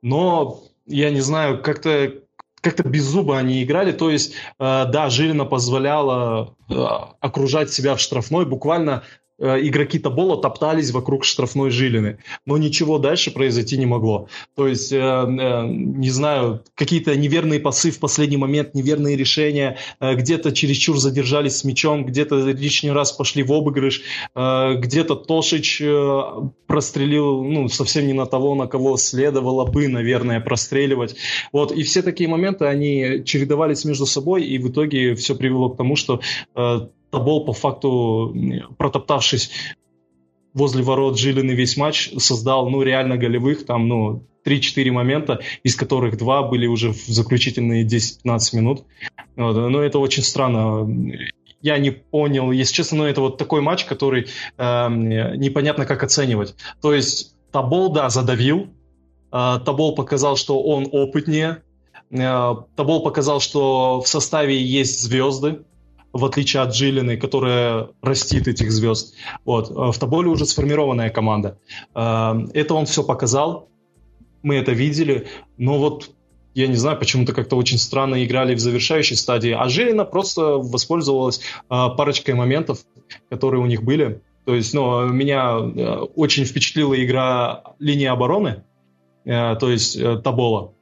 Но 0.00 0.60
я 0.86 1.10
не 1.10 1.20
знаю, 1.20 1.62
как-то 1.62 2.14
как-то 2.60 2.82
без 2.82 3.04
зуба 3.04 3.38
они 3.38 3.62
играли. 3.62 3.92
То 3.92 4.10
есть, 4.10 4.34
э, 4.58 4.84
да, 4.86 5.10
Жилина 5.10 5.44
позволяла 5.44 6.54
э, 6.68 6.74
окружать 7.20 7.72
себя 7.72 7.94
в 7.94 8.00
штрафной 8.00 8.46
буквально 8.46 9.02
игроки 9.38 9.98
Табола 9.98 10.40
топтались 10.40 10.90
вокруг 10.90 11.24
штрафной 11.24 11.70
жилины. 11.70 12.18
Но 12.46 12.56
ничего 12.56 12.98
дальше 12.98 13.30
произойти 13.30 13.76
не 13.76 13.86
могло. 13.86 14.28
То 14.56 14.66
есть, 14.66 14.92
э, 14.92 14.96
э, 14.96 15.66
не 15.66 16.10
знаю, 16.10 16.62
какие-то 16.74 17.16
неверные 17.16 17.60
пасы 17.60 17.90
в 17.90 17.98
последний 17.98 18.36
момент, 18.36 18.74
неверные 18.74 19.16
решения, 19.16 19.78
э, 20.00 20.14
где-то 20.14 20.52
чересчур 20.52 20.98
задержались 20.98 21.58
с 21.58 21.64
мячом, 21.64 22.04
где-то 22.04 22.50
лишний 22.50 22.90
раз 22.90 23.12
пошли 23.12 23.42
в 23.42 23.52
обыгрыш, 23.52 24.02
э, 24.34 24.74
где-то 24.74 25.14
Тошич 25.14 25.80
э, 25.80 26.20
прострелил 26.66 27.42
ну, 27.44 27.68
совсем 27.68 28.06
не 28.06 28.12
на 28.12 28.26
того, 28.26 28.54
на 28.54 28.66
кого 28.66 28.96
следовало 28.96 29.64
бы, 29.64 29.88
наверное, 29.88 30.40
простреливать. 30.40 31.16
Вот, 31.52 31.72
и 31.72 31.82
все 31.82 32.02
такие 32.02 32.28
моменты, 32.28 32.66
они 32.66 33.22
чередовались 33.24 33.84
между 33.84 34.06
собой, 34.06 34.44
и 34.44 34.58
в 34.58 34.70
итоге 34.70 35.14
все 35.14 35.34
привело 35.34 35.70
к 35.70 35.76
тому, 35.76 35.96
что 35.96 36.20
э, 36.54 36.78
Табол, 37.10 37.44
по 37.44 37.52
факту, 37.52 38.34
протоптавшись 38.76 39.50
возле 40.54 40.82
ворот 40.82 41.18
Жилины 41.18 41.52
весь 41.52 41.76
матч, 41.76 42.10
создал, 42.18 42.68
ну, 42.68 42.82
реально 42.82 43.16
голевых, 43.16 43.64
там, 43.64 43.88
ну, 43.88 44.24
3-4 44.44 44.90
момента, 44.90 45.40
из 45.62 45.76
которых 45.76 46.16
два 46.16 46.42
были 46.42 46.66
уже 46.66 46.92
в 46.92 47.06
заключительные 47.06 47.86
10-15 47.86 48.56
минут. 48.56 48.84
Вот. 49.36 49.54
Но 49.54 49.68
ну, 49.68 49.80
это 49.80 49.98
очень 49.98 50.22
странно. 50.22 50.88
Я 51.60 51.78
не 51.78 51.90
понял, 51.90 52.50
если 52.52 52.74
честно, 52.74 52.98
но 52.98 53.08
это 53.08 53.20
вот 53.20 53.36
такой 53.36 53.60
матч, 53.60 53.84
который 53.84 54.28
э, 54.56 54.88
непонятно 54.88 55.86
как 55.86 56.02
оценивать. 56.02 56.54
То 56.80 56.94
есть 56.94 57.34
Табол, 57.50 57.92
да, 57.92 58.10
задавил, 58.10 58.68
э, 59.32 59.58
Табол 59.64 59.94
показал, 59.94 60.36
что 60.36 60.62
он 60.62 60.88
опытнее, 60.90 61.62
э, 62.10 62.54
Табол 62.76 63.02
показал, 63.02 63.40
что 63.40 64.00
в 64.00 64.08
составе 64.08 64.62
есть 64.62 65.00
звезды, 65.02 65.62
в 66.12 66.24
отличие 66.24 66.62
от 66.62 66.70
Джилины, 66.70 67.16
которая 67.16 67.88
растит 68.02 68.48
этих 68.48 68.70
звезд. 68.72 69.14
Вот. 69.44 69.70
Э, 69.70 69.92
в 69.92 69.98
Тоболе 69.98 70.28
уже 70.28 70.46
сформированная 70.46 71.10
команда. 71.10 71.58
Э, 71.94 72.34
это 72.54 72.74
он 72.74 72.86
все 72.86 73.02
показал, 73.02 73.68
мы 74.42 74.56
это 74.56 74.72
видели, 74.72 75.28
но 75.56 75.78
вот 75.78 76.10
я 76.54 76.66
не 76.66 76.76
знаю, 76.76 76.98
почему-то 76.98 77.32
как-то 77.32 77.56
очень 77.56 77.78
странно 77.78 78.24
играли 78.24 78.54
в 78.54 78.58
завершающей 78.58 79.16
стадии, 79.16 79.50
а 79.50 79.68
Жилина 79.68 80.04
просто 80.04 80.56
воспользовалась 80.56 81.40
э, 81.40 81.42
парочкой 81.68 82.34
моментов, 82.34 82.80
которые 83.30 83.62
у 83.62 83.66
них 83.66 83.82
были. 83.82 84.22
То 84.44 84.54
есть, 84.54 84.72
ну, 84.72 85.06
меня 85.08 85.58
очень 85.58 86.46
впечатлила 86.46 86.94
игра 87.04 87.74
линии 87.78 88.06
обороны, 88.06 88.64
то 89.24 89.70
есть 89.70 90.02
Табола. 90.22 90.72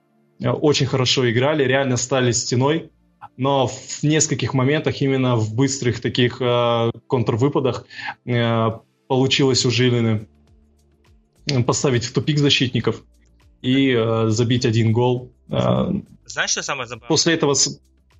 Очень 0.40 0.86
хорошо 0.86 1.28
играли, 1.28 1.64
реально 1.64 1.96
стали 1.96 2.30
стеной, 2.30 2.92
но 3.36 3.66
в 3.66 4.02
нескольких 4.02 4.54
моментах, 4.54 5.00
именно 5.02 5.36
в 5.36 5.54
быстрых 5.54 6.00
таких 6.00 6.40
э, 6.40 6.90
контрвыпадах, 7.06 7.84
э, 8.24 8.70
получилось 9.08 9.66
у 9.66 9.70
Жилины 9.70 10.26
поставить 11.66 12.04
в 12.04 12.12
тупик 12.12 12.38
защитников 12.38 13.02
и 13.62 13.92
э, 13.92 14.28
забить 14.28 14.64
один 14.64 14.92
гол. 14.92 15.30
Э, 15.48 15.92
Знаешь, 16.24 16.50
что 16.50 16.62
самое 16.62 16.88
забавное? 16.88 17.08
После 17.08 17.34
этого... 17.34 17.54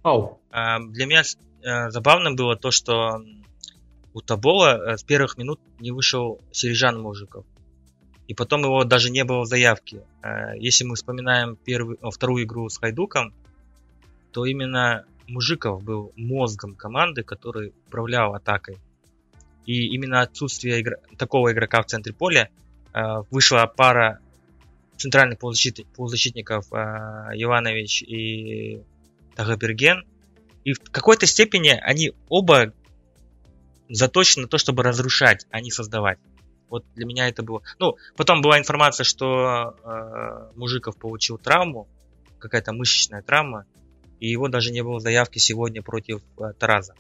Ау. 0.02 0.38
Э, 0.52 0.78
для 0.90 1.06
меня 1.06 1.23
э, 1.23 1.90
забавным 1.90 2.37
было 2.37 2.56
то, 2.56 2.70
что 2.70 3.20
у 4.12 4.20
Табола 4.20 4.76
э, 4.76 4.96
с 4.96 5.02
первых 5.02 5.38
минут 5.38 5.61
не 5.80 5.90
вышел 5.90 6.40
Сережан 6.52 7.00
Мужиков. 7.00 7.44
И 8.28 8.35
потом 8.35 8.62
его 8.62 8.85
даже 8.85 9.11
не 9.11 9.25
было 9.25 9.42
в 9.42 9.46
заявке. 9.46 10.02
Если 10.56 10.82
мы 10.82 10.96
вспоминаем 10.96 11.54
первую, 11.54 11.96
вторую 12.11 12.42
игру 12.42 12.68
с 12.68 12.76
Хайдуком, 12.76 13.32
то 14.33 14.45
именно 14.45 15.04
Мужиков 15.28 15.83
был 15.83 16.12
мозгом 16.16 16.75
команды, 16.75 17.23
который 17.23 17.73
управлял 17.87 18.35
атакой. 18.35 18.78
И 19.64 19.88
именно 19.88 20.21
отсутствие 20.21 20.80
игр... 20.80 20.97
такого 21.18 21.52
игрока 21.52 21.83
в 21.83 21.87
центре 21.87 22.12
поля 22.12 22.50
э, 22.95 23.00
вышла 23.30 23.66
пара 23.66 24.21
центральных 24.97 25.38
полузащит... 25.38 25.85
полузащитников 25.97 26.73
э, 26.73 26.76
Иванович 26.76 28.02
и 28.02 28.83
Тагаберген. 29.35 30.04
И 30.64 30.73
в 30.73 30.80
какой-то 30.90 31.26
степени 31.26 31.71
они 31.71 32.12
оба 32.28 32.73
заточены 33.88 34.42
на 34.42 34.49
то, 34.49 34.59
чтобы 34.59 34.83
разрушать, 34.83 35.47
а 35.50 35.61
не 35.61 35.71
создавать. 35.71 36.18
Вот 36.68 36.85
для 36.95 37.06
меня 37.06 37.28
это 37.28 37.42
было... 37.42 37.62
Ну, 37.78 37.97
потом 38.16 38.42
была 38.42 38.59
информация, 38.59 39.04
что 39.04 39.76
э, 39.83 40.56
Мужиков 40.56 40.97
получил 40.97 41.38
травму, 41.38 41.88
какая-то 42.38 42.73
мышечная 42.73 43.23
травма, 43.23 43.66
и 44.20 44.28
его 44.28 44.49
даже 44.49 44.73
не 44.73 44.82
было 44.82 45.00
заявки 45.00 45.38
сегодня 45.38 45.82
против 45.82 46.20
э, 46.38 46.52
Тараза. 46.58 46.94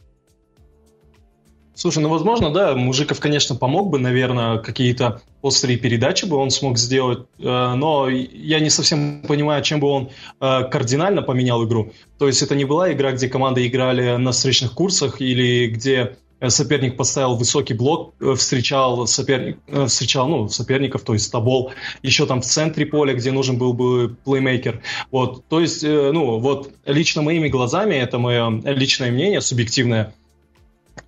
Слушай, 1.74 1.98
ну 2.02 2.08
возможно, 2.08 2.50
да, 2.50 2.74
Мужиков, 2.74 3.20
конечно, 3.20 3.54
помог 3.54 3.90
бы, 3.90 3.98
наверное, 3.98 4.56
какие-то 4.56 5.20
острые 5.42 5.76
передачи 5.76 6.24
бы 6.24 6.36
он 6.36 6.50
смог 6.50 6.78
сделать, 6.78 7.26
э, 7.38 7.42
но 7.42 8.08
я 8.08 8.60
не 8.60 8.70
совсем 8.70 9.22
понимаю, 9.28 9.62
чем 9.62 9.80
бы 9.80 9.88
он 9.88 10.10
э, 10.40 10.64
кардинально 10.70 11.20
поменял 11.20 11.66
игру. 11.66 11.92
То 12.18 12.28
есть 12.28 12.40
это 12.40 12.54
не 12.54 12.64
была 12.64 12.92
игра, 12.92 13.12
где 13.12 13.28
команды 13.28 13.66
играли 13.66 14.16
на 14.16 14.32
встречных 14.32 14.72
курсах 14.72 15.20
или 15.20 15.66
где 15.66 16.16
соперник 16.48 16.96
поставил 16.96 17.36
высокий 17.36 17.74
блок, 17.74 18.14
э, 18.20 18.34
встречал, 18.34 19.06
соперник, 19.06 19.58
э, 19.68 19.86
встречал 19.86 20.28
ну, 20.28 20.48
соперников, 20.48 21.02
то 21.02 21.14
есть 21.14 21.30
Табол, 21.32 21.72
еще 22.02 22.26
там 22.26 22.40
в 22.40 22.44
центре 22.44 22.86
поля, 22.86 23.14
где 23.14 23.32
нужен 23.32 23.58
был 23.58 23.72
бы 23.72 24.16
плеймейкер. 24.24 24.82
Вот, 25.10 25.46
то 25.48 25.60
есть, 25.60 25.82
ну, 25.82 26.38
вот 26.38 26.70
лично 26.84 27.22
моими 27.22 27.48
глазами, 27.48 27.94
это 27.94 28.18
мое 28.18 28.50
личное 28.64 29.10
мнение, 29.10 29.40
субъективное, 29.40 30.14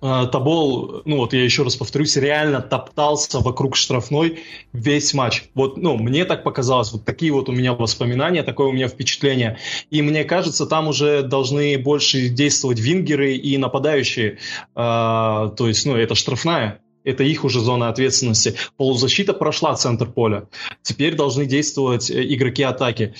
э, 0.01 0.27
Табол, 0.31 1.01
ну 1.05 1.17
вот 1.17 1.33
я 1.33 1.43
еще 1.43 1.63
раз 1.63 1.75
повторюсь, 1.75 2.15
реально 2.17 2.61
топтался 2.61 3.39
вокруг 3.39 3.75
штрафной 3.75 4.39
весь 4.73 5.13
матч. 5.13 5.45
Вот, 5.55 5.77
ну, 5.77 5.97
мне 5.97 6.25
так 6.25 6.43
показалось, 6.43 6.91
вот 6.91 7.05
такие 7.05 7.31
вот 7.31 7.49
у 7.49 7.51
меня 7.51 7.73
воспоминания, 7.73 8.43
такое 8.43 8.67
у 8.67 8.71
меня 8.71 8.87
впечатление. 8.87 9.57
И 9.89 10.01
мне 10.01 10.23
кажется, 10.23 10.65
там 10.65 10.87
уже 10.87 11.23
должны 11.23 11.77
больше 11.77 12.29
действовать 12.29 12.79
вингеры 12.79 13.35
и 13.35 13.57
нападающие. 13.57 14.39
Э, 14.75 15.49
то 15.55 15.67
есть, 15.67 15.85
ну, 15.85 15.95
это 15.95 16.15
штрафная, 16.15 16.81
это 17.03 17.23
их 17.23 17.43
уже 17.43 17.59
зона 17.59 17.89
ответственности. 17.89 18.55
Полузащита 18.77 19.33
прошла 19.33 19.75
центр 19.75 20.07
поля. 20.09 20.47
Теперь 20.81 21.15
должны 21.15 21.45
действовать 21.45 22.09
э, 22.09 22.23
игроки 22.33 22.63
атаки. 22.63 23.15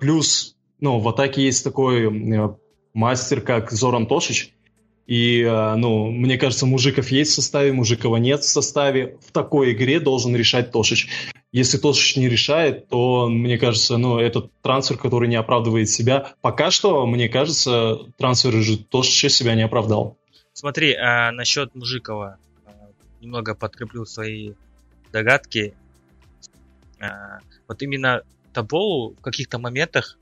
Плюс, 0.00 0.56
ну, 0.80 0.98
в 0.98 1.08
атаке 1.08 1.44
есть 1.44 1.64
такой 1.64 2.10
мастер, 2.94 3.40
как 3.40 3.70
Зоран 3.72 4.06
Тошич. 4.06 4.54
И, 5.06 5.44
ну, 5.44 6.10
мне 6.10 6.38
кажется, 6.38 6.66
мужиков 6.66 7.10
есть 7.10 7.32
в 7.32 7.34
составе, 7.34 7.72
мужикова 7.72 8.16
нет 8.16 8.40
в 8.40 8.48
составе. 8.48 9.18
В 9.26 9.32
такой 9.32 9.72
игре 9.72 10.00
должен 10.00 10.34
решать 10.34 10.72
Тошич. 10.72 11.08
Если 11.52 11.78
Тошич 11.78 12.16
не 12.16 12.28
решает, 12.28 12.88
то, 12.88 13.28
мне 13.28 13.58
кажется, 13.58 13.98
ну, 13.98 14.18
этот 14.18 14.50
трансфер, 14.62 14.96
который 14.96 15.28
не 15.28 15.36
оправдывает 15.36 15.90
себя. 15.90 16.32
Пока 16.40 16.70
что, 16.70 17.06
мне 17.06 17.28
кажется, 17.28 17.98
трансфер 18.16 18.54
Тошича 18.90 19.28
себя 19.28 19.54
не 19.54 19.62
оправдал. 19.62 20.16
Смотри, 20.54 20.94
а 20.94 21.32
насчет 21.32 21.74
Мужикова 21.74 22.38
немного 23.20 23.54
подкреплю 23.54 24.04
свои 24.04 24.52
догадки. 25.12 25.74
А, 27.00 27.40
вот 27.68 27.82
именно 27.82 28.22
Табоу 28.52 29.14
в 29.14 29.20
каких-то 29.20 29.58
моментах 29.58 30.18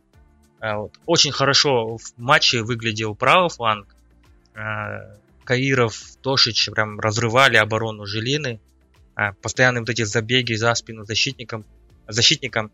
а, 0.60 0.78
вот, 0.78 0.92
очень 1.06 1.32
хорошо 1.32 1.98
в 1.98 2.12
матче 2.16 2.62
выглядел 2.62 3.14
правый 3.14 3.50
фланг. 3.50 3.94
А, 4.54 5.16
Каиров, 5.44 5.98
Тошич 6.22 6.70
прям 6.70 7.00
разрывали 7.00 7.56
оборону 7.56 8.06
Жилины. 8.06 8.60
Постоянные 9.42 9.80
вот 9.82 9.90
эти 9.90 10.04
забеги 10.04 10.54
за 10.54 10.74
спину 10.74 11.04
защитникам, 11.04 11.64
защитникам, 12.08 12.70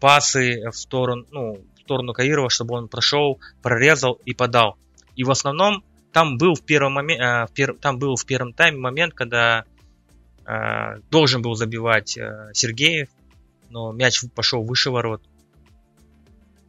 пасы 0.00 0.70
в 0.70 0.76
сторону, 0.76 1.26
ну, 1.30 1.60
в 1.76 1.80
сторону 1.82 2.14
Каирова, 2.14 2.48
чтобы 2.48 2.74
он 2.76 2.88
прошел, 2.88 3.38
прорезал 3.62 4.18
и 4.24 4.32
подал. 4.32 4.78
И 5.14 5.24
в 5.24 5.30
основном 5.30 5.84
там 6.12 6.38
был 6.38 6.54
в 6.54 6.62
первом 6.62 6.94
момент, 6.94 7.20
э, 7.20 7.46
в 7.46 7.52
пер, 7.52 7.74
там 7.74 7.98
был 7.98 8.16
в 8.16 8.24
первом 8.24 8.54
тайме 8.54 8.78
момент, 8.78 9.12
когда 9.14 9.64
должен 11.10 11.40
был 11.40 11.54
забивать 11.54 12.18
Сергеев, 12.52 13.08
но 13.70 13.92
мяч 13.92 14.22
пошел 14.34 14.62
выше 14.62 14.90
ворот. 14.90 15.22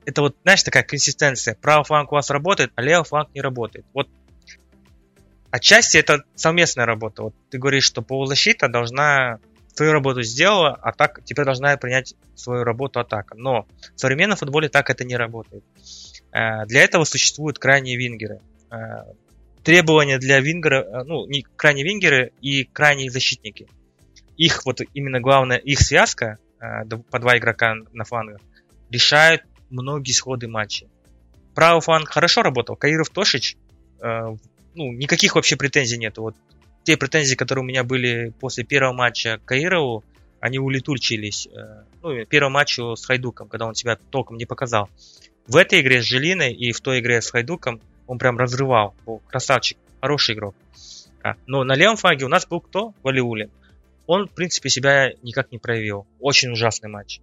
Это 0.05 0.21
вот, 0.21 0.37
знаешь, 0.43 0.63
такая 0.63 0.83
консистенция. 0.83 1.55
Правый 1.61 1.83
фланг 1.83 2.11
у 2.11 2.15
вас 2.15 2.29
работает, 2.29 2.71
а 2.75 2.81
левый 2.81 3.05
фланг 3.05 3.29
не 3.33 3.41
работает. 3.41 3.85
Вот 3.93 4.07
отчасти 5.55 5.97
это 5.97 6.23
совместная 6.35 6.85
работа. 6.85 7.23
Вот 7.23 7.35
ты 7.49 7.57
говоришь, 7.57 7.85
что 7.85 8.01
полузащита 8.01 8.67
должна 8.67 9.39
свою 9.73 9.93
работу 9.93 10.21
сделала, 10.21 10.77
а 10.81 10.91
так 10.91 11.23
теперь 11.23 11.45
должна 11.45 11.77
принять 11.77 12.13
свою 12.35 12.63
работу 12.63 12.99
атака. 12.99 13.35
Но 13.35 13.65
в 13.95 13.99
современном 13.99 14.37
футболе 14.37 14.67
так 14.67 14.89
это 14.89 15.05
не 15.05 15.15
работает. 15.15 15.63
Э, 16.33 16.65
для 16.65 16.83
этого 16.83 17.05
существуют 17.05 17.57
крайние 17.57 17.95
вингеры. 17.95 18.41
Э, 18.69 19.13
требования 19.63 20.17
для 20.17 20.41
вингера, 20.41 20.81
э, 20.81 21.03
ну, 21.05 21.25
не 21.25 21.45
крайние 21.55 21.85
вингеры 21.85 22.33
и 22.41 22.65
крайние 22.65 23.09
защитники. 23.09 23.67
Их 24.35 24.65
вот 24.65 24.81
именно 24.93 25.21
главная, 25.21 25.57
их 25.57 25.79
связка, 25.79 26.37
по 27.09 27.19
два 27.19 27.37
игрока 27.37 27.75
на 27.93 28.03
флангах, 28.03 28.41
решает 28.89 29.43
многие 29.69 30.11
сходы 30.11 30.49
матча. 30.49 30.87
Правый 31.53 31.81
фланг 31.81 32.09
хорошо 32.09 32.41
работал, 32.41 32.75
Каиров 32.75 33.09
Тошич, 33.09 33.55
ну, 34.75 34.91
никаких 34.91 35.35
вообще 35.35 35.55
претензий 35.55 35.97
нету. 35.97 36.21
Вот 36.21 36.35
те 36.83 36.97
претензии, 36.97 37.35
которые 37.35 37.63
у 37.63 37.67
меня 37.67 37.83
были 37.83 38.33
после 38.39 38.63
первого 38.63 38.93
матча 38.93 39.39
к 39.43 39.45
Каирову, 39.45 40.03
они 40.39 40.59
улетучились. 40.59 41.47
Ну, 42.03 42.25
первого 42.25 42.51
матча 42.51 42.95
с 42.95 43.05
Хайдуком, 43.05 43.47
когда 43.47 43.65
он 43.65 43.73
себя 43.73 43.97
толком 44.11 44.37
не 44.37 44.45
показал. 44.45 44.89
В 45.47 45.57
этой 45.57 45.81
игре 45.81 46.01
с 46.01 46.05
Желиной 46.05 46.53
и 46.53 46.71
в 46.71 46.81
той 46.81 46.99
игре 46.99 47.21
с 47.21 47.31
Хайдуком 47.31 47.81
он 48.05 48.19
прям 48.19 48.37
разрывал. 48.37 48.93
Был 49.05 49.21
красавчик, 49.27 49.77
хороший 50.01 50.35
игрок. 50.35 50.55
А, 51.23 51.35
но 51.47 51.63
на 51.63 51.73
левом 51.73 51.97
флаге 51.97 52.25
у 52.25 52.29
нас 52.29 52.45
был 52.45 52.61
кто? 52.61 52.93
Валиулин. 53.01 53.49
Он, 54.05 54.27
в 54.27 54.31
принципе, 54.31 54.69
себя 54.69 55.13
никак 55.23 55.51
не 55.51 55.57
проявил. 55.57 56.05
Очень 56.19 56.51
ужасный 56.51 56.89
матч. 56.89 57.19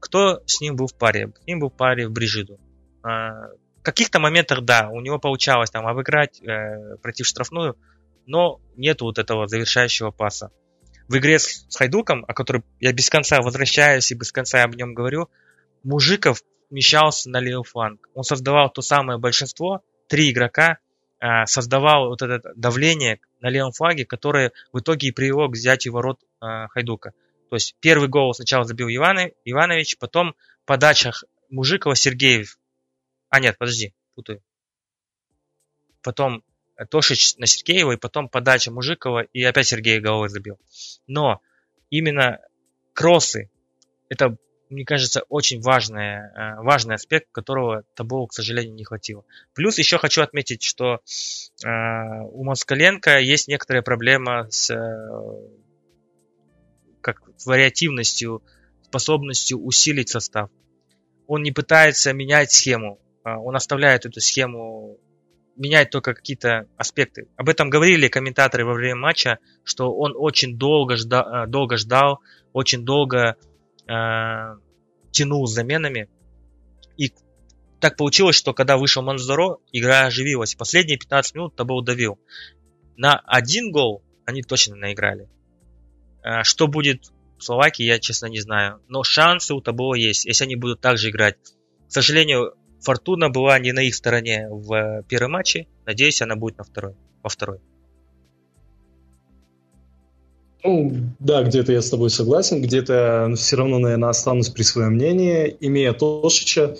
Кто 0.00 0.40
с 0.46 0.60
ним 0.62 0.76
был 0.76 0.86
в 0.86 0.94
паре? 0.94 1.32
С 1.42 1.46
ним 1.46 1.60
был 1.60 1.68
в 1.68 1.74
паре 1.74 2.08
в 2.08 2.12
Брижиду. 2.12 2.58
Каких-то 3.86 4.18
моментах, 4.18 4.62
да, 4.62 4.88
у 4.90 5.00
него 5.00 5.20
получалось 5.20 5.70
там 5.70 5.86
обыграть, 5.86 6.42
э, 6.42 6.96
пройти 6.96 7.22
штрафную, 7.22 7.76
но 8.26 8.60
нету 8.74 9.04
вот 9.04 9.16
этого 9.16 9.46
завершающего 9.46 10.10
паса. 10.10 10.50
В 11.06 11.16
игре 11.16 11.38
с, 11.38 11.64
с 11.68 11.76
Хайдуком, 11.76 12.24
о 12.26 12.34
которой 12.34 12.64
я 12.80 12.92
без 12.92 13.08
конца 13.08 13.40
возвращаюсь 13.40 14.10
и 14.10 14.16
без 14.16 14.32
конца 14.32 14.64
об 14.64 14.74
нем 14.74 14.92
говорю, 14.92 15.30
Мужиков 15.84 16.42
вмещался 16.68 17.30
на 17.30 17.38
левый 17.38 17.62
фланг. 17.62 18.08
Он 18.12 18.24
создавал 18.24 18.70
то 18.70 18.82
самое 18.82 19.20
большинство, 19.20 19.82
три 20.08 20.32
игрока 20.32 20.78
э, 21.20 21.46
создавал 21.46 22.08
вот 22.08 22.22
это 22.22 22.40
давление 22.56 23.20
на 23.40 23.50
левом 23.50 23.70
флаге, 23.70 24.04
которое 24.04 24.50
в 24.72 24.80
итоге 24.80 25.06
и 25.06 25.12
привело 25.12 25.46
к 25.46 25.52
взятию 25.52 25.94
ворот 25.94 26.18
э, 26.42 26.66
Хайдука. 26.70 27.12
То 27.50 27.54
есть 27.54 27.76
первый 27.78 28.08
гол 28.08 28.34
сначала 28.34 28.64
забил 28.64 28.88
Иван, 28.88 29.30
Иванович, 29.44 29.96
потом 29.98 30.34
подача 30.64 31.12
Мужикова 31.50 31.94
Сергеев. 31.94 32.58
А 33.36 33.38
нет, 33.38 33.58
подожди, 33.58 33.92
путаю. 34.14 34.42
Потом 36.00 36.42
э, 36.78 36.86
Тошич 36.86 37.36
на 37.36 37.44
Сергеева, 37.44 37.92
и 37.92 37.98
потом 37.98 38.30
подача 38.30 38.70
Мужикова, 38.70 39.24
и 39.24 39.42
опять 39.42 39.66
Сергей 39.66 40.00
головой 40.00 40.30
забил. 40.30 40.58
Но 41.06 41.42
именно 41.90 42.40
кроссы, 42.94 43.50
это 44.08 44.38
мне 44.70 44.86
кажется, 44.86 45.20
очень 45.28 45.60
важный, 45.60 46.16
э, 46.16 46.62
важный 46.62 46.94
аспект, 46.94 47.28
которого 47.30 47.82
Табову, 47.94 48.26
к 48.26 48.32
сожалению, 48.32 48.74
не 48.74 48.84
хватило. 48.84 49.22
Плюс 49.52 49.76
еще 49.76 49.98
хочу 49.98 50.22
отметить, 50.22 50.62
что 50.62 51.02
э, 51.62 51.68
у 51.68 52.42
Москаленко 52.42 53.18
есть 53.18 53.48
некоторая 53.48 53.82
проблема 53.82 54.48
с 54.50 54.74
как, 57.02 57.20
вариативностью, 57.44 58.42
способностью 58.84 59.62
усилить 59.62 60.08
состав. 60.08 60.48
Он 61.26 61.42
не 61.42 61.52
пытается 61.52 62.14
менять 62.14 62.50
схему, 62.50 62.98
он 63.30 63.56
оставляет 63.56 64.06
эту 64.06 64.20
схему, 64.20 64.98
меняет 65.56 65.90
только 65.90 66.14
какие-то 66.14 66.68
аспекты. 66.76 67.28
Об 67.36 67.48
этом 67.48 67.70
говорили 67.70 68.08
комментаторы 68.08 68.64
во 68.64 68.74
время 68.74 68.96
матча, 68.96 69.38
что 69.64 69.92
он 69.92 70.12
очень 70.16 70.56
долго, 70.56 70.96
жда, 70.96 71.46
долго 71.46 71.76
ждал, 71.76 72.20
очень 72.52 72.84
долго 72.84 73.36
э, 73.88 74.56
тянул 75.10 75.46
с 75.46 75.54
заменами. 75.54 76.08
И 76.96 77.12
так 77.80 77.96
получилось, 77.96 78.36
что 78.36 78.54
когда 78.54 78.76
вышел 78.76 79.02
Манзаро, 79.02 79.58
игра 79.72 80.06
оживилась. 80.06 80.54
Последние 80.54 80.98
15 80.98 81.34
минут 81.34 81.56
Табо 81.56 81.80
давил. 81.82 82.18
На 82.96 83.14
один 83.26 83.72
гол 83.72 84.02
они 84.24 84.42
точно 84.42 84.76
наиграли. 84.76 85.28
А, 86.22 86.44
что 86.44 86.66
будет 86.66 87.12
в 87.38 87.44
Словакии, 87.44 87.84
я 87.84 87.98
честно 87.98 88.26
не 88.26 88.40
знаю. 88.40 88.80
Но 88.88 89.02
шансы 89.04 89.54
у 89.54 89.60
Табола 89.60 89.94
есть, 89.94 90.24
если 90.24 90.44
они 90.44 90.56
будут 90.56 90.80
так 90.80 90.98
же 90.98 91.10
играть. 91.10 91.36
К 91.88 91.92
сожалению, 91.92 92.54
Фортуна 92.80 93.28
была 93.28 93.58
не 93.58 93.72
на 93.72 93.80
их 93.80 93.94
стороне 93.94 94.48
в 94.50 95.02
первом 95.08 95.32
матче. 95.32 95.66
Надеюсь, 95.86 96.22
она 96.22 96.36
будет 96.36 96.58
на 96.58 96.64
второй, 96.64 96.94
во 97.22 97.28
второй. 97.28 97.58
Ну, 100.64 100.92
да, 101.20 101.42
где-то 101.44 101.72
я 101.72 101.80
с 101.80 101.90
тобой 101.90 102.10
согласен, 102.10 102.60
где-то 102.60 103.32
все 103.36 103.56
равно, 103.56 103.78
наверное, 103.78 104.08
останусь 104.08 104.48
при 104.48 104.62
своем 104.62 104.94
мнении. 104.94 105.56
Имея 105.60 105.92
Тошича, 105.92 106.76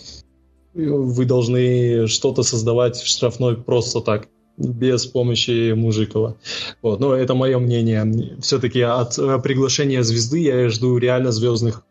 вы 0.74 1.24
должны 1.24 2.06
что-то 2.08 2.42
создавать 2.42 2.96
в 2.96 3.06
штрафной 3.06 3.56
просто 3.56 4.00
так, 4.00 4.28
без 4.56 5.06
помощи 5.06 5.72
Мужикова. 5.72 6.36
Вот, 6.82 7.00
но 7.00 7.14
это 7.14 7.34
мое 7.34 7.58
мнение. 7.58 8.36
Все-таки 8.40 8.80
от 8.80 9.18
э, 9.18 9.38
приглашения 9.38 10.02
звезды 10.02 10.40
я 10.40 10.68
жду 10.68 10.96
реально 10.98 11.30
звездных 11.30 11.84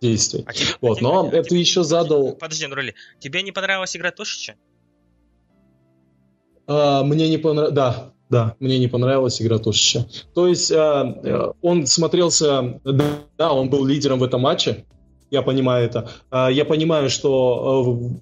действий. 0.00 0.44
А 0.46 0.52
тебе, 0.52 0.68
вот, 0.80 1.00
но 1.00 1.28
тебе, 1.28 1.38
это 1.38 1.54
еще 1.54 1.84
задал... 1.84 2.32
Подожди, 2.34 2.66
Нурали, 2.66 2.94
тебе 3.18 3.42
не 3.42 3.52
понравилась 3.52 3.96
игра 3.96 4.10
Тошича? 4.10 4.54
А, 6.66 7.02
мне 7.02 7.28
не 7.28 7.38
понравилось, 7.38 7.74
да, 7.74 8.12
да, 8.30 8.56
мне 8.58 8.78
не 8.78 8.88
понравилась 8.88 9.40
игра 9.40 9.58
Тошича. 9.58 10.06
То 10.34 10.46
есть 10.46 10.70
э, 10.70 10.74
э, 10.74 11.52
он 11.62 11.86
смотрелся, 11.86 12.80
да, 12.84 13.52
он 13.52 13.70
был 13.70 13.84
лидером 13.84 14.18
в 14.18 14.24
этом 14.24 14.42
матче, 14.42 14.84
я 15.30 15.42
понимаю 15.42 15.86
это. 15.86 16.10
Э, 16.30 16.48
я 16.50 16.64
понимаю, 16.64 17.10
что 17.10 18.12
э, 18.12 18.18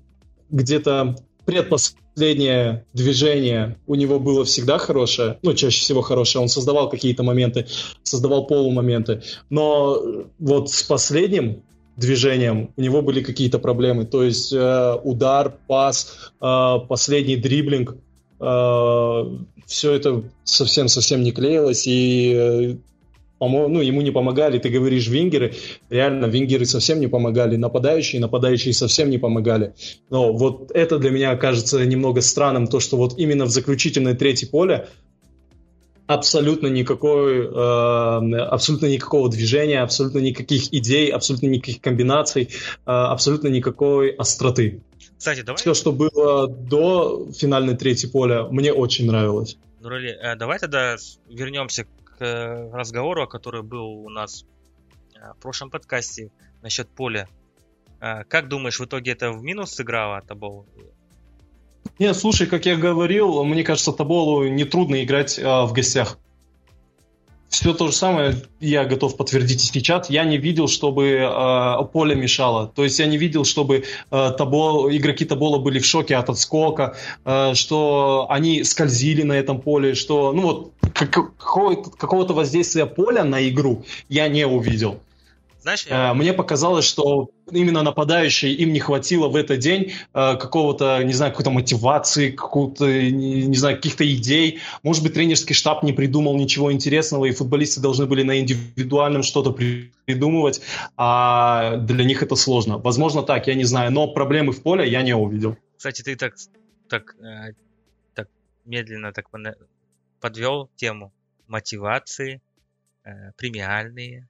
где-то 0.50 1.16
предпоследнее 1.44 2.84
движение 2.92 3.78
у 3.86 3.94
него 3.94 4.18
было 4.20 4.44
всегда 4.44 4.78
хорошее, 4.78 5.38
ну, 5.42 5.54
чаще 5.54 5.80
всего 5.80 6.02
хорошее, 6.02 6.42
он 6.42 6.48
создавал 6.48 6.88
какие-то 6.88 7.22
моменты, 7.22 7.66
создавал 8.02 8.46
полумоменты, 8.46 9.22
но 9.50 10.00
вот 10.38 10.70
с 10.70 10.82
последним 10.82 11.62
движением 11.96 12.72
у 12.76 12.80
него 12.80 13.02
были 13.02 13.22
какие-то 13.22 13.58
проблемы, 13.58 14.04
то 14.04 14.22
есть 14.22 14.52
э, 14.52 14.94
удар, 15.02 15.54
пас, 15.66 16.30
э, 16.40 16.74
последний 16.88 17.36
дриблинг, 17.36 17.96
э, 18.40 19.24
все 19.66 19.92
это 19.92 20.24
совсем-совсем 20.44 21.22
не 21.22 21.32
клеилось, 21.32 21.86
и 21.86 22.32
э, 22.34 22.76
ну, 23.48 23.80
ему 23.80 24.02
не 24.02 24.10
помогали, 24.10 24.58
ты 24.58 24.68
говоришь 24.68 25.08
вингеры, 25.08 25.54
реально 25.90 26.26
вингеры 26.26 26.64
совсем 26.66 27.00
не 27.00 27.06
помогали, 27.06 27.56
нападающие, 27.56 28.20
нападающие 28.20 28.72
совсем 28.72 29.10
не 29.10 29.18
помогали. 29.18 29.74
Но 30.10 30.32
вот 30.32 30.70
это 30.72 30.98
для 30.98 31.10
меня 31.10 31.36
кажется 31.36 31.84
немного 31.84 32.20
странным, 32.20 32.66
то, 32.66 32.80
что 32.80 32.96
вот 32.96 33.18
именно 33.18 33.44
в 33.44 33.50
заключительной 33.50 34.14
третьей 34.14 34.48
поле 34.48 34.88
абсолютно 36.06 36.66
никакой, 36.68 37.46
э, 37.46 38.36
абсолютно 38.44 38.86
никакого 38.86 39.30
движения, 39.30 39.80
абсолютно 39.80 40.18
никаких 40.18 40.72
идей, 40.72 41.10
абсолютно 41.10 41.46
никаких 41.46 41.80
комбинаций, 41.80 42.44
э, 42.44 42.48
абсолютно 42.84 43.48
никакой 43.48 44.10
остроты. 44.10 44.82
Кстати, 45.18 45.42
давай... 45.42 45.58
Все, 45.58 45.74
что 45.74 45.92
было 45.92 46.48
до 46.48 47.28
финальной 47.36 47.76
третьей 47.76 48.10
поля, 48.10 48.44
мне 48.44 48.72
очень 48.72 49.06
нравилось. 49.06 49.56
Нурали, 49.80 50.10
э, 50.10 50.36
давай 50.36 50.58
тогда 50.58 50.96
вернемся 51.28 51.86
к 52.18 52.22
э, 52.22 52.70
разговору, 52.72 53.26
который 53.26 53.62
был 53.62 54.04
у 54.04 54.08
нас 54.08 54.44
э, 55.14 55.32
в 55.36 55.40
прошлом 55.40 55.70
подкасте 55.70 56.30
насчет 56.62 56.88
поля. 56.88 57.28
Как 58.00 58.48
думаешь, 58.48 58.80
в 58.80 58.84
итоге 58.84 59.12
это 59.12 59.30
в 59.30 59.44
минус 59.44 59.74
сыграло 59.74 60.20
Табол? 60.22 60.66
Не, 62.00 62.12
слушай, 62.14 62.48
как 62.48 62.66
я 62.66 62.74
говорил, 62.74 63.44
мне 63.44 63.62
кажется, 63.62 63.92
Таболу 63.92 64.48
нетрудно 64.48 65.04
играть 65.04 65.38
в 65.38 65.70
гостях 65.72 66.18
все 67.52 67.74
то 67.74 67.86
же 67.88 67.92
самое 67.92 68.34
я 68.60 68.86
готов 68.86 69.16
подтвердить 69.16 69.62
и 69.62 69.66
сейчас. 69.66 70.08
Я 70.08 70.24
не 70.24 70.38
видел, 70.38 70.68
чтобы 70.68 71.08
э, 71.20 71.84
поле 71.92 72.14
мешало. 72.14 72.66
То 72.66 72.82
есть 72.82 72.98
я 72.98 73.06
не 73.06 73.18
видел, 73.18 73.44
чтобы 73.44 73.84
э, 74.10 74.30
табол, 74.38 74.90
игроки 74.90 75.26
Табола 75.26 75.58
были 75.58 75.78
в 75.78 75.84
шоке 75.84 76.16
от 76.16 76.30
отскока, 76.30 76.96
э, 77.26 77.52
что 77.54 78.26
они 78.30 78.64
скользили 78.64 79.22
на 79.22 79.34
этом 79.34 79.60
поле, 79.60 79.94
что 79.94 80.32
ну 80.32 80.42
вот 80.42 80.72
какого-то 80.94 82.32
воздействия 82.32 82.86
поля 82.86 83.22
на 83.22 83.46
игру 83.46 83.84
я 84.08 84.28
не 84.28 84.46
увидел. 84.46 85.00
Знаешь, 85.62 85.86
я... 85.86 86.10
Э, 86.10 86.14
мне 86.14 86.32
показалось, 86.32 86.84
что 86.84 87.30
именно 87.50 87.82
нападающие 87.82 88.52
им 88.52 88.72
не 88.72 88.80
хватило 88.80 89.28
в 89.28 89.36
этот 89.36 89.60
день 89.60 89.92
э, 90.12 90.36
какого-то, 90.36 91.02
не 91.04 91.12
знаю, 91.12 91.30
какой-то 91.30 91.50
мотивации, 91.50 92.32
какого-то, 92.32 92.84
не, 92.86 93.46
не 93.46 93.56
знаю, 93.56 93.76
каких-то 93.76 94.04
идей. 94.12 94.58
Может 94.82 95.04
быть, 95.04 95.14
тренерский 95.14 95.54
штаб 95.54 95.84
не 95.84 95.92
придумал 95.92 96.36
ничего 96.36 96.72
интересного, 96.72 97.26
и 97.26 97.30
футболисты 97.30 97.80
должны 97.80 98.06
были 98.06 98.24
на 98.24 98.40
индивидуальном 98.40 99.22
что-то 99.22 99.52
придумывать, 99.52 100.60
а 100.96 101.76
для 101.76 102.04
них 102.04 102.24
это 102.24 102.34
сложно. 102.34 102.78
Возможно, 102.78 103.22
так, 103.22 103.46
я 103.46 103.54
не 103.54 103.64
знаю, 103.64 103.92
но 103.92 104.08
проблемы 104.08 104.52
в 104.52 104.62
поле 104.62 104.90
я 104.90 105.02
не 105.02 105.14
увидел. 105.14 105.56
Кстати, 105.76 106.02
ты 106.02 106.16
так, 106.16 106.34
так, 106.88 107.14
э, 107.20 107.52
так 108.14 108.28
медленно 108.64 109.12
так 109.12 109.26
подвел 110.20 110.70
тему 110.74 111.12
мотивации, 111.46 112.40
премиальные, 113.36 114.28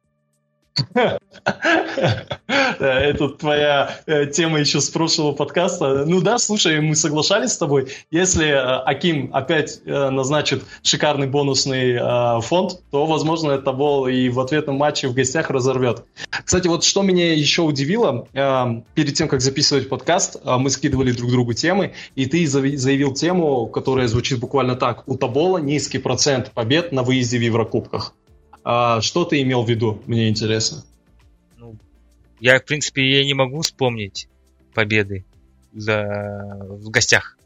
это 2.79 3.29
твоя 3.29 3.99
э, 4.07 4.27
тема 4.27 4.61
еще 4.61 4.81
с 4.81 4.89
прошлого 4.91 5.33
подкаста. 5.33 6.05
Ну 6.07 6.21
да, 6.21 6.39
слушай, 6.39 6.81
мы 6.81 6.97
соглашались 6.97 7.53
с 7.53 7.59
тобой. 7.59 7.89
Если 8.11 8.49
э, 8.49 8.57
Аким 8.57 9.31
опять 9.33 9.81
э, 9.85 10.11
назначит 10.11 10.65
шикарный 10.83 11.27
бонусный 11.27 11.99
фонд, 12.43 12.81
то, 12.91 13.07
возможно, 13.07 13.53
это 13.53 13.73
бол 13.73 14.07
и 14.07 14.29
в 14.29 14.41
ответном 14.41 14.77
матче 14.77 15.09
в 15.09 15.15
гостях 15.15 15.51
разорвет. 15.51 16.05
Кстати, 16.45 16.69
вот 16.69 16.85
что 16.85 17.03
меня 17.03 17.33
еще 17.35 17.63
удивило, 17.63 18.27
перед 18.95 19.15
тем, 19.15 19.29
как 19.29 19.41
записывать 19.41 19.89
подкаст, 19.89 20.41
мы 20.45 20.71
скидывали 20.71 21.13
друг 21.13 21.31
другу 21.31 21.53
темы, 21.53 21.93
и 22.15 22.27
ты 22.27 22.47
заявил 22.47 23.13
тему, 23.13 23.67
которая 23.67 24.09
звучит 24.09 24.39
буквально 24.41 24.77
так. 24.77 25.03
У 25.07 25.17
Табола 25.17 25.59
низкий 25.59 25.99
процент 25.99 26.51
побед 26.53 26.93
на 26.93 27.03
выезде 27.03 27.39
в 27.39 27.43
Еврокубках. 27.43 28.15
А 28.65 29.01
что 29.01 29.25
ты 29.25 29.43
имел 29.43 29.65
в 29.65 29.69
виду, 29.69 30.03
мне 30.07 30.29
интересно? 30.29 30.85
Ну, 31.57 31.77
я, 32.41 32.59
в 32.59 32.65
принципе, 32.65 33.19
я 33.19 33.25
не 33.25 33.35
могу 33.35 33.63
вспомнить 33.63 34.29
победы 34.75 35.25
за... 35.73 36.59
в 36.61 36.91
гостях. 36.91 37.37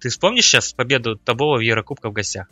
Ты 0.00 0.08
вспомнишь 0.08 0.46
сейчас 0.46 0.72
победу 0.72 1.16
Табова 1.16 1.58
в 1.58 1.60
Еврокубках 1.60 2.10
в 2.10 2.14
гостях? 2.14 2.48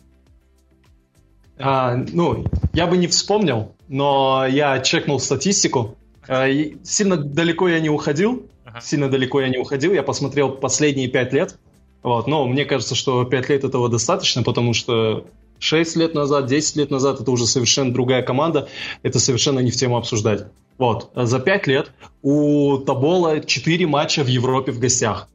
А, 1.58 1.96
ну, 1.96 2.46
я 2.72 2.86
бы 2.86 2.96
не 2.96 3.08
вспомнил, 3.08 3.74
но 3.88 4.46
я 4.46 4.80
чекнул 4.80 5.20
статистику. 5.20 5.96
А, 6.26 6.46
сильно 6.82 7.16
далеко 7.16 7.68
я 7.68 7.80
не 7.80 7.90
уходил. 7.90 8.48
Ага. 8.64 8.80
Сильно 8.80 9.08
далеко 9.08 9.40
я 9.40 9.48
не 9.48 9.58
уходил. 9.58 9.92
Я 9.92 10.02
посмотрел 10.02 10.50
последние 10.52 11.08
пять 11.08 11.32
лет. 11.32 11.58
Вот, 12.02 12.26
но 12.26 12.46
мне 12.46 12.64
кажется, 12.64 12.94
что 12.94 13.24
5 13.24 13.48
лет 13.48 13.64
этого 13.64 13.88
достаточно, 13.88 14.42
потому 14.42 14.74
что 14.74 15.24
6 15.60 15.96
лет 15.96 16.14
назад, 16.14 16.46
10 16.46 16.76
лет 16.76 16.90
назад 16.90 17.20
это 17.20 17.30
уже 17.30 17.46
совершенно 17.46 17.92
другая 17.92 18.22
команда, 18.22 18.68
это 19.02 19.20
совершенно 19.20 19.60
не 19.60 19.70
в 19.70 19.76
тему 19.76 19.96
обсуждать. 19.96 20.46
Вот, 20.78 21.10
за 21.14 21.38
5 21.38 21.66
лет 21.68 21.92
у 22.22 22.78
Табола 22.78 23.40
4 23.40 23.86
матча 23.86 24.24
в 24.24 24.26
Европе 24.26 24.72
в 24.72 24.80
гостях. 24.80 25.28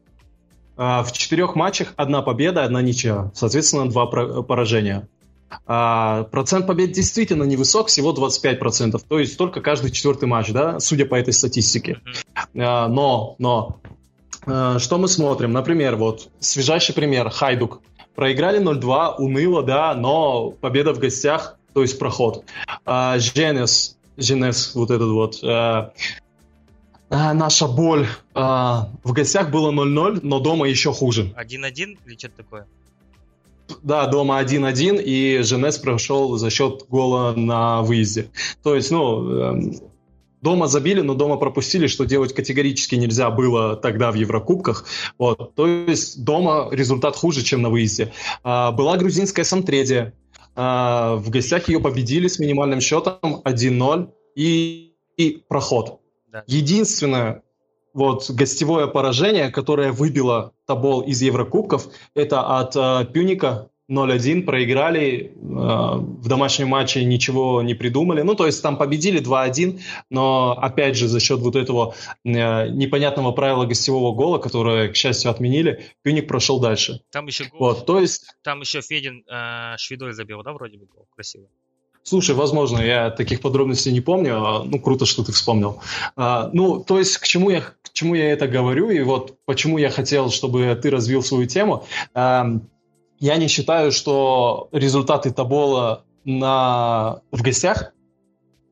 А, 0.75 1.03
в 1.03 1.13
четырех 1.13 1.55
матчах 1.55 1.93
одна 1.95 2.21
победа, 2.21 2.63
одна 2.63 2.81
ничья. 2.81 3.31
Соответственно, 3.33 3.89
два 3.89 4.05
поражения. 4.05 5.07
А, 5.65 6.23
процент 6.23 6.67
побед 6.67 6.91
действительно 6.91 7.43
невысок, 7.43 7.87
всего 7.87 8.13
25%. 8.13 9.01
То 9.07 9.19
есть 9.19 9.37
только 9.37 9.61
каждый 9.61 9.91
четвертый 9.91 10.25
матч, 10.25 10.51
да, 10.51 10.79
судя 10.81 11.05
по 11.05 11.15
этой 11.15 11.33
статистике. 11.33 12.01
А, 12.55 12.89
но, 12.89 13.35
но 13.39 13.79
Э, 13.85 13.86
что 14.43 14.97
мы 14.97 15.07
смотрим? 15.07 15.51
Например, 15.51 15.95
вот 15.95 16.29
свежайший 16.39 16.95
пример, 16.95 17.29
Хайдук. 17.29 17.81
Проиграли 18.15 18.59
0-2, 18.59 19.17
уныло, 19.17 19.61
да, 19.61 19.93
но 19.93 20.49
победа 20.49 20.93
в 20.93 20.99
гостях, 20.99 21.57
то 21.73 21.83
есть 21.83 21.99
проход. 21.99 22.45
А, 22.83 23.19
Женес, 23.19 23.95
Женес, 24.17 24.73
вот 24.73 24.89
этот 24.89 25.09
вот, 25.09 25.39
а, 25.43 25.93
наша 27.09 27.67
боль. 27.67 28.07
А, 28.33 28.89
в 29.03 29.13
гостях 29.13 29.51
было 29.51 29.71
0-0, 29.71 30.21
но 30.23 30.39
дома 30.39 30.67
еще 30.67 30.91
хуже. 30.91 31.31
1-1 31.37 31.99
или 32.07 32.17
что-то 32.17 32.37
такое? 32.37 32.67
Да, 33.83 34.07
дома 34.07 34.39
1-1, 34.41 34.99
и 35.03 35.43
Женес 35.43 35.77
прошел 35.77 36.37
за 36.37 36.49
счет 36.49 36.85
гола 36.89 37.33
на 37.35 37.83
выезде. 37.83 38.31
То 38.63 38.75
есть, 38.75 38.89
ну, 38.89 39.29
эм, 39.29 39.75
Дома 40.41 40.67
забили, 40.67 41.01
но 41.01 41.15
дома 41.15 41.37
пропустили, 41.37 41.87
что 41.87 42.05
делать 42.05 42.33
категорически 42.33 42.95
нельзя 42.95 43.31
было 43.31 43.75
тогда 43.75 44.11
в 44.11 44.15
Еврокубках. 44.15 44.85
Вот. 45.17 45.55
То 45.55 45.67
есть 45.67 46.23
дома 46.23 46.69
результат 46.71 47.15
хуже, 47.15 47.43
чем 47.43 47.61
на 47.61 47.69
выезде. 47.69 48.13
А, 48.43 48.71
была 48.71 48.97
грузинская 48.97 49.43
Самтредия. 49.43 50.13
А, 50.55 51.15
в 51.15 51.29
гостях 51.29 51.69
ее 51.69 51.79
победили 51.79 52.27
с 52.27 52.39
минимальным 52.39 52.81
счетом 52.81 53.41
1-0 53.45 54.09
и, 54.35 54.93
и 55.17 55.43
проход. 55.47 56.01
Да. 56.31 56.43
Единственное 56.45 57.41
вот 57.93 58.29
гостевое 58.29 58.85
поражение, 58.85 59.49
которое 59.49 59.91
выбило 59.91 60.53
Табол 60.67 61.01
из 61.01 61.21
Еврокубков, 61.23 61.87
это 62.13 62.59
от 62.59 62.75
э, 62.75 63.11
Пюника 63.11 63.69
0-1 63.89 64.43
проиграли, 64.43 65.31
э, 65.33 65.35
в 65.35 66.27
домашнем 66.27 66.69
матче 66.69 67.03
ничего 67.05 67.61
не 67.61 67.73
придумали. 67.73 68.21
Ну, 68.21 68.35
то 68.35 68.45
есть 68.45 68.61
там 68.61 68.77
победили 68.77 69.21
2-1, 69.21 69.79
но 70.09 70.51
опять 70.51 70.95
же 70.97 71.07
за 71.07 71.19
счет 71.19 71.39
вот 71.39 71.55
этого 71.55 71.95
э, 72.25 72.67
непонятного 72.69 73.31
правила 73.31 73.65
гостевого 73.65 74.13
гола, 74.13 74.39
которое, 74.39 74.89
к 74.89 74.95
счастью, 74.95 75.31
отменили, 75.31 75.85
Пюник 76.03 76.27
прошел 76.27 76.59
дальше. 76.59 77.01
Там 77.11 77.27
еще 77.27 77.45
гол, 77.45 77.59
вот, 77.59 77.85
то 77.85 77.99
есть... 77.99 78.25
Там 78.43 78.61
еще 78.61 78.81
Федин 78.81 79.23
э, 79.29 79.77
Шведой 79.77 80.13
забил, 80.13 80.43
да, 80.43 80.53
вроде 80.53 80.77
бы 80.77 80.85
гол, 80.85 81.07
красиво. 81.15 81.47
Слушай, 82.03 82.35
возможно, 82.35 82.79
я 82.79 83.09
таких 83.09 83.41
подробностей 83.41 83.91
не 83.91 83.99
помню. 83.99 84.41
А, 84.41 84.63
ну, 84.63 84.79
круто, 84.79 85.05
что 85.05 85.25
ты 85.25 85.33
вспомнил. 85.33 85.81
А, 86.15 86.49
ну, 86.53 86.81
то 86.81 86.99
есть, 86.99 87.17
к 87.17 87.25
чему 87.25 87.49
я 87.49 87.59
к 87.59 87.91
чему 87.91 88.15
я 88.15 88.31
это 88.31 88.47
говорю 88.47 88.89
и 88.91 89.01
вот 89.01 89.37
почему 89.45 89.77
я 89.77 89.89
хотел, 89.89 90.29
чтобы 90.29 90.79
ты 90.81 90.89
развил 90.89 91.21
свою 91.21 91.47
тему. 91.47 91.85
А, 92.13 92.47
я 93.19 93.37
не 93.37 93.47
считаю, 93.47 93.91
что 93.91 94.69
результаты 94.71 95.31
Табола 95.31 96.03
на... 96.25 97.21
в 97.31 97.41
гостях 97.41 97.93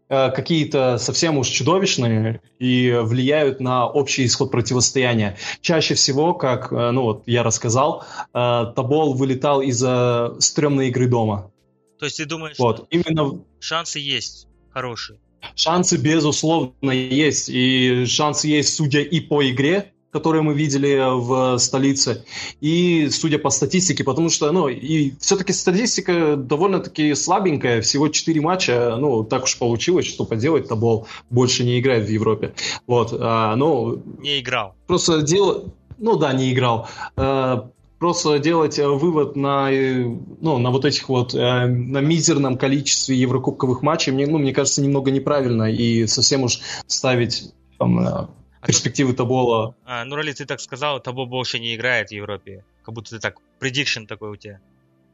э, 0.09 0.31
какие-то 0.31 0.97
совсем 0.97 1.37
уж 1.37 1.47
чудовищные 1.47 2.41
и 2.59 2.97
влияют 3.01 3.59
на 3.59 3.87
общий 3.87 4.25
исход 4.25 4.51
противостояния. 4.51 5.37
Чаще 5.61 5.95
всего, 5.95 6.33
как 6.33 6.71
э, 6.71 6.91
ну 6.91 7.03
вот 7.03 7.23
я 7.25 7.43
рассказал, 7.43 8.03
э, 8.33 8.65
Табол 8.75 9.13
вылетал 9.13 9.61
из-за 9.61 10.35
стрёмной 10.39 10.89
игры 10.89 11.07
дома. 11.07 11.51
То 11.99 12.05
есть 12.05 12.17
ты 12.17 12.25
думаешь, 12.25 12.59
вот, 12.59 12.77
что 12.77 12.87
именно 12.89 13.41
шансы 13.59 13.99
есть 13.99 14.47
хорошие? 14.69 15.19
Шансы, 15.55 15.97
безусловно, 15.97 16.91
есть. 16.91 17.49
И 17.49 18.05
шансы 18.05 18.47
есть, 18.47 18.75
судя 18.75 19.01
и 19.01 19.19
по 19.19 19.47
игре, 19.47 19.93
которые 20.15 20.43
мы 20.43 20.53
видели 20.53 20.97
в 21.13 21.57
столице, 21.57 22.23
и 22.61 23.09
судя 23.11 23.37
по 23.37 23.49
статистике, 23.49 24.05
потому 24.05 24.29
что, 24.29 24.49
ну, 24.53 24.69
и 24.69 25.11
все-таки 25.19 25.51
статистика 25.51 26.37
довольно-таки 26.37 27.13
слабенькая, 27.15 27.81
всего 27.81 28.07
4 28.07 28.39
матча, 28.39 28.95
ну, 28.97 29.25
так 29.25 29.43
уж 29.43 29.57
получилось, 29.57 30.05
что 30.05 30.23
поделать, 30.23 30.69
Табол 30.69 31.05
больше 31.29 31.65
не 31.65 31.81
играет 31.81 32.07
в 32.07 32.09
Европе. 32.09 32.53
Вот, 32.87 33.13
а, 33.19 33.57
ну... 33.57 34.01
Не 34.21 34.39
играл. 34.39 34.73
Просто 34.87 35.21
дело... 35.21 35.65
Ну 35.97 36.15
да, 36.15 36.31
не 36.31 36.53
играл. 36.53 36.87
Э, 37.17 37.63
просто 37.99 38.39
делать 38.39 38.79
э, 38.79 38.87
вывод 38.87 39.35
на, 39.35 39.69
ну, 39.69 40.57
на 40.59 40.69
вот 40.71 40.85
этих 40.85 41.09
вот, 41.09 41.33
на 41.33 41.67
мизерном 41.67 42.57
количестве 42.57 43.17
еврокубковых 43.17 43.81
матчей, 43.81 44.13
мне, 44.13 44.27
ну, 44.27 44.37
мне 44.37 44.53
кажется, 44.53 44.81
немного 44.81 45.11
неправильно. 45.11 45.69
И 45.69 46.07
совсем 46.07 46.43
уж 46.43 46.61
ставить 46.87 47.51
там, 47.77 48.29
перспективы 48.65 49.13
а 49.13 49.15
Табола. 49.15 49.75
А, 49.85 50.05
ну, 50.05 50.15
Рали, 50.15 50.33
ты 50.33 50.45
так 50.45 50.59
сказал, 50.59 50.99
Табо 50.99 51.25
больше 51.25 51.59
не 51.59 51.75
играет 51.75 52.09
в 52.09 52.13
Европе. 52.13 52.63
Как 52.83 52.93
будто 52.93 53.11
ты 53.11 53.19
так, 53.19 53.37
предикшн 53.59 54.05
такой 54.05 54.31
у 54.31 54.35
тебя. 54.35 54.59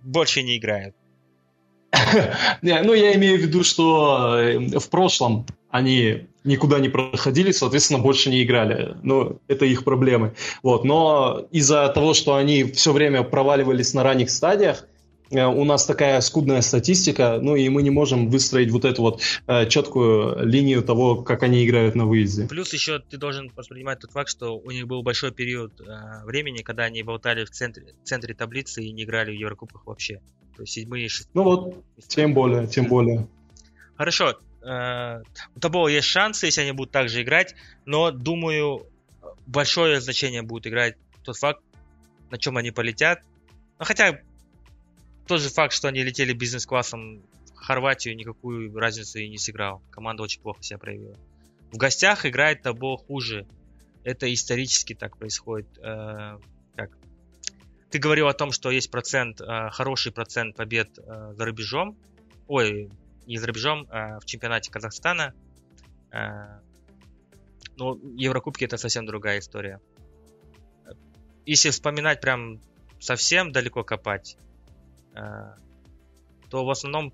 Больше 0.01 0.43
не 0.43 0.57
играет. 0.57 0.95
Ну, 2.61 2.93
я 2.93 3.15
имею 3.15 3.37
в 3.37 3.41
виду, 3.41 3.63
что 3.63 4.37
э, 4.37 4.79
в 4.79 4.89
прошлом 4.89 5.45
они 5.69 6.27
никуда 6.43 6.79
не 6.79 6.89
проходили, 6.89 7.51
соответственно, 7.51 7.99
больше 7.99 8.29
не 8.29 8.43
играли. 8.43 8.95
Ну, 9.03 9.39
это 9.47 9.65
их 9.65 9.83
проблемы. 9.83 10.33
Вот. 10.63 10.83
Но 10.83 11.45
из-за 11.51 11.87
того, 11.89 12.13
что 12.13 12.35
они 12.35 12.63
все 12.63 12.91
время 12.91 13.23
проваливались 13.23 13.93
на 13.93 14.03
ранних 14.03 14.29
стадиях, 14.29 14.85
у 15.31 15.63
нас 15.63 15.85
такая 15.85 16.19
скудная 16.21 16.61
статистика, 16.61 17.39
ну 17.41 17.55
и 17.55 17.69
мы 17.69 17.83
не 17.83 17.89
можем 17.89 18.29
выстроить 18.29 18.69
вот 18.71 18.85
эту 18.85 19.01
вот 19.01 19.21
э, 19.47 19.67
четкую 19.67 20.45
линию 20.45 20.81
того, 20.81 21.23
как 21.23 21.43
они 21.43 21.65
играют 21.65 21.95
на 21.95 22.05
выезде. 22.05 22.47
Плюс 22.47 22.73
еще 22.73 22.99
ты 22.99 23.17
должен 23.17 23.51
воспринимать 23.55 23.99
тот 23.99 24.11
факт, 24.11 24.29
что 24.29 24.57
у 24.57 24.71
них 24.71 24.87
был 24.87 25.03
большой 25.03 25.31
период 25.31 25.79
э, 25.79 26.25
времени, 26.25 26.61
когда 26.61 26.83
они 26.83 27.03
болтали 27.03 27.45
в 27.45 27.49
центре, 27.49 27.93
в 28.03 28.07
центре 28.07 28.33
таблицы 28.33 28.83
и 28.83 28.91
не 28.91 29.03
играли 29.03 29.31
в 29.31 29.35
Еврокубках 29.35 29.85
вообще. 29.85 30.21
То 30.55 30.63
есть 30.63 30.73
седьмые, 30.73 31.07
шестые. 31.07 31.31
Ну 31.33 31.43
вот, 31.43 31.83
тем 32.07 32.33
более, 32.33 32.67
тем 32.67 32.87
более. 32.87 33.27
Хорошо. 33.95 34.37
Э, 34.63 35.21
у 35.55 35.59
Табола 35.59 35.87
есть 35.87 36.07
шансы, 36.07 36.47
если 36.47 36.61
они 36.61 36.73
будут 36.73 36.91
так 36.91 37.09
же 37.09 37.21
играть, 37.21 37.55
но 37.85 38.11
думаю, 38.11 38.85
большое 39.47 40.01
значение 40.01 40.41
будет 40.41 40.67
играть 40.67 40.95
тот 41.23 41.37
факт, 41.37 41.61
на 42.29 42.37
чем 42.37 42.57
они 42.57 42.71
полетят. 42.71 43.21
Ну, 43.79 43.85
хотя 43.85 44.19
тот 45.31 45.39
же 45.39 45.47
факт, 45.47 45.71
что 45.73 45.87
они 45.87 46.03
летели 46.03 46.33
бизнес-классом 46.33 47.23
в 47.55 47.55
Хорватию, 47.55 48.17
никакую 48.17 48.77
разницу 48.77 49.17
и 49.17 49.29
не 49.29 49.37
сыграл. 49.37 49.81
Команда 49.89 50.23
очень 50.23 50.41
плохо 50.41 50.61
себя 50.61 50.77
проявила. 50.77 51.17
В 51.71 51.77
гостях 51.77 52.25
играет 52.25 52.63
Табо 52.63 52.97
хуже. 52.97 53.47
Это 54.03 54.31
исторически 54.33 54.93
так 54.93 55.15
происходит. 55.15 55.69
Э, 55.77 56.37
как? 56.75 56.91
Ты 57.89 57.97
говорил 57.97 58.27
о 58.27 58.33
том, 58.33 58.51
что 58.51 58.71
есть 58.71 58.91
процент, 58.91 59.39
э, 59.39 59.69
хороший 59.69 60.11
процент 60.11 60.57
побед 60.57 60.99
э, 60.99 61.33
за 61.33 61.45
рубежом. 61.45 61.97
Ой, 62.49 62.89
не 63.25 63.37
за 63.37 63.47
рубежом, 63.47 63.87
а 63.89 64.19
в 64.19 64.25
чемпионате 64.25 64.69
Казахстана. 64.69 65.33
Но 67.77 67.97
Еврокубки 68.17 68.65
это 68.65 68.75
совсем 68.75 69.05
другая 69.05 69.39
история. 69.39 69.79
Если 71.45 71.69
вспоминать 71.69 72.19
прям 72.19 72.59
совсем 72.99 73.53
далеко 73.53 73.85
копать, 73.85 74.35
то 75.13 76.65
в 76.65 76.69
основном 76.69 77.13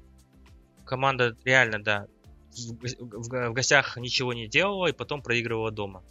команда 0.85 1.35
реально, 1.45 1.83
да, 1.83 2.07
в, 2.57 3.53
гостях 3.53 3.97
ничего 3.97 4.33
не 4.33 4.47
делала 4.47 4.87
и 4.87 4.93
потом 4.93 5.21
проигрывала 5.21 5.71
дома. 5.71 6.03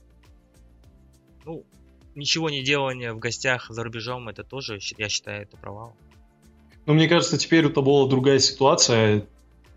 Ну, 1.45 1.65
ничего 2.15 2.51
не 2.51 2.63
делание 2.63 3.13
в 3.13 3.19
гостях 3.19 3.67
за 3.69 3.83
рубежом, 3.85 4.29
это 4.29 4.45
тоже, 4.45 4.79
я 4.97 5.09
считаю, 5.09 5.43
это 5.43 5.57
провал. 5.57 5.95
Ну, 6.87 6.95
мне 6.95 7.09
кажется, 7.09 7.37
теперь 7.37 7.67
у 7.67 7.71
Табола 7.71 8.09
другая 8.09 8.39
ситуация. 8.39 9.27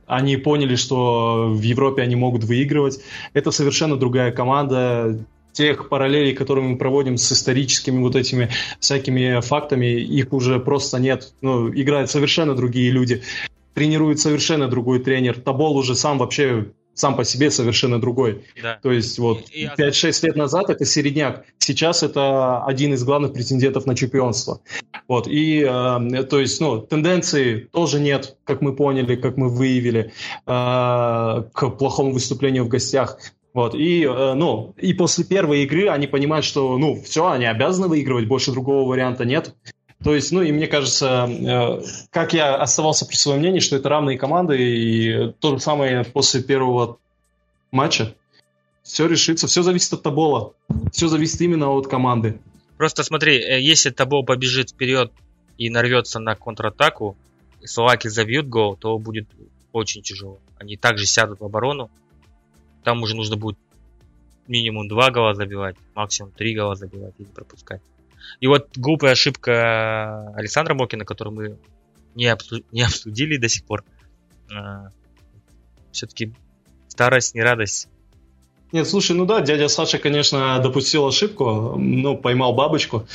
Они 0.06 0.38
поняли, 0.38 0.76
что 0.76 1.50
в 1.50 1.62
Европе 1.62 2.02
они 2.02 2.16
могут 2.16 2.44
выигрывать. 2.44 3.00
Это 3.34 3.52
совершенно 3.52 3.96
другая 3.96 4.32
команда 4.32 5.20
тех 5.54 5.90
параллелей, 5.90 6.34
которые 6.34 6.68
мы 6.68 6.78
проводим 6.78 7.18
с 7.18 7.32
историческими 7.32 8.00
вот 8.00 8.16
этими 8.16 8.50
всякими 8.80 9.42
фактами, 9.42 9.86
их 10.00 10.34
уже 10.34 10.60
просто 10.60 11.00
нет. 11.00 11.34
Ну, 11.42 11.70
играют 11.70 12.10
совершенно 12.10 12.56
другие 12.56 12.92
люди, 12.92 13.24
тренирует 13.74 14.20
совершенно 14.20 14.68
другой 14.68 15.00
тренер. 15.00 15.40
Табол 15.40 15.78
уже 15.78 15.96
сам 15.96 16.18
вообще 16.18 16.68
сам 17.00 17.16
по 17.16 17.24
себе 17.24 17.50
совершенно 17.50 18.00
другой. 18.00 18.44
Да. 18.62 18.78
То 18.84 18.92
есть 18.92 19.18
вот 19.20 19.46
5-6 19.56 20.26
лет 20.26 20.36
назад 20.36 20.70
это 20.70 20.86
середняк, 20.86 21.46
сейчас 21.58 22.04
это 22.04 22.64
один 22.66 22.94
из 22.94 23.04
главных 23.04 23.34
претендентов 23.34 23.86
на 23.86 23.96
чемпионство. 23.96 24.60
Вот, 25.08 25.28
и 25.28 25.62
э, 25.62 26.24
то 26.24 26.40
есть, 26.40 26.60
ну, 26.60 26.82
тенденции 26.82 27.70
тоже 27.72 28.00
нет, 28.00 28.38
как 28.44 28.62
мы 28.62 28.76
поняли, 28.76 29.16
как 29.16 29.38
мы 29.38 29.50
выявили, 29.50 30.12
э, 30.46 31.44
к 31.54 31.70
плохому 31.80 32.12
выступлению 32.12 32.66
в 32.66 32.68
гостях. 32.68 33.18
Вот, 33.54 33.74
и, 33.74 34.04
э, 34.04 34.34
ну, 34.36 34.74
и 34.78 34.94
после 34.94 35.24
первой 35.24 35.64
игры 35.64 35.90
они 35.90 36.08
понимают, 36.08 36.46
что, 36.46 36.78
ну, 36.78 37.02
все, 37.02 37.30
они 37.30 37.46
обязаны 37.46 37.88
выигрывать, 37.88 38.28
больше 38.28 38.52
другого 38.52 38.88
варианта 38.88 39.26
нет. 39.26 39.56
То 40.04 40.16
есть, 40.16 40.32
ну, 40.32 40.42
и 40.42 40.52
мне 40.52 40.68
кажется, 40.68 41.28
э, 41.28 41.82
как 42.12 42.34
я 42.34 42.56
оставался 42.56 43.06
при 43.06 43.16
своем 43.16 43.40
мнении, 43.40 43.60
что 43.60 43.76
это 43.76 43.90
равные 43.90 44.18
команды, 44.18 44.58
и 44.58 45.34
то 45.40 45.56
же 45.56 45.60
самое 45.60 46.06
после 46.06 46.42
первого 46.42 47.00
матча. 47.72 48.16
Все 48.84 49.08
решится, 49.08 49.48
все 49.48 49.62
зависит 49.62 49.94
от 49.94 50.04
Табола, 50.04 50.54
все 50.92 51.08
зависит 51.08 51.42
именно 51.42 51.70
от 51.70 51.88
команды. 51.88 52.40
Просто 52.78 53.04
смотри, 53.04 53.38
э, 53.40 53.60
если 53.60 53.90
Табол 53.90 54.24
побежит 54.24 54.70
вперед 54.70 55.12
и 55.58 55.70
нарвется 55.70 56.20
на 56.20 56.36
контратаку, 56.36 57.18
и 57.62 57.68
словаки 57.68 58.08
забьют 58.08 58.48
гол, 58.48 58.78
то 58.78 58.98
будет 58.98 59.28
очень 59.74 60.02
тяжело. 60.02 60.40
Они 60.60 60.78
также 60.78 61.06
сядут 61.06 61.42
в 61.42 61.46
оборону, 61.46 61.90
там 62.84 63.02
уже 63.04 63.16
нужно 63.16 63.38
будет 63.38 63.58
минимум 64.48 64.88
два 64.88 65.12
гола 65.12 65.36
забивать, 65.36 65.76
максимум 65.96 66.32
три 66.32 66.56
гола 66.56 66.76
забивать 66.76 67.14
и 67.20 67.24
не 67.24 67.30
пропускать. 67.30 67.82
И 68.40 68.48
вот 68.48 68.70
глупая 68.78 69.14
ошибка 69.14 70.34
Александра 70.36 70.74
Мокина, 70.74 71.06
которую 71.06 71.36
мы 71.36 71.58
не, 72.16 72.26
обсу- 72.26 72.66
не 72.72 72.82
обсудили 72.82 73.38
до 73.38 73.48
сих 73.48 73.64
пор. 73.66 73.84
А, 74.54 74.90
все-таки 75.92 76.34
старость 76.88 77.36
не 77.36 77.42
радость. 77.42 77.88
Нет, 78.72 78.88
слушай, 78.88 79.16
ну 79.16 79.26
да, 79.26 79.42
дядя 79.42 79.68
Саша, 79.68 79.98
конечно, 79.98 80.60
допустил 80.60 81.08
ошибку, 81.08 81.76
ну, 81.78 82.18
поймал 82.18 82.54
бабочку. 82.54 83.08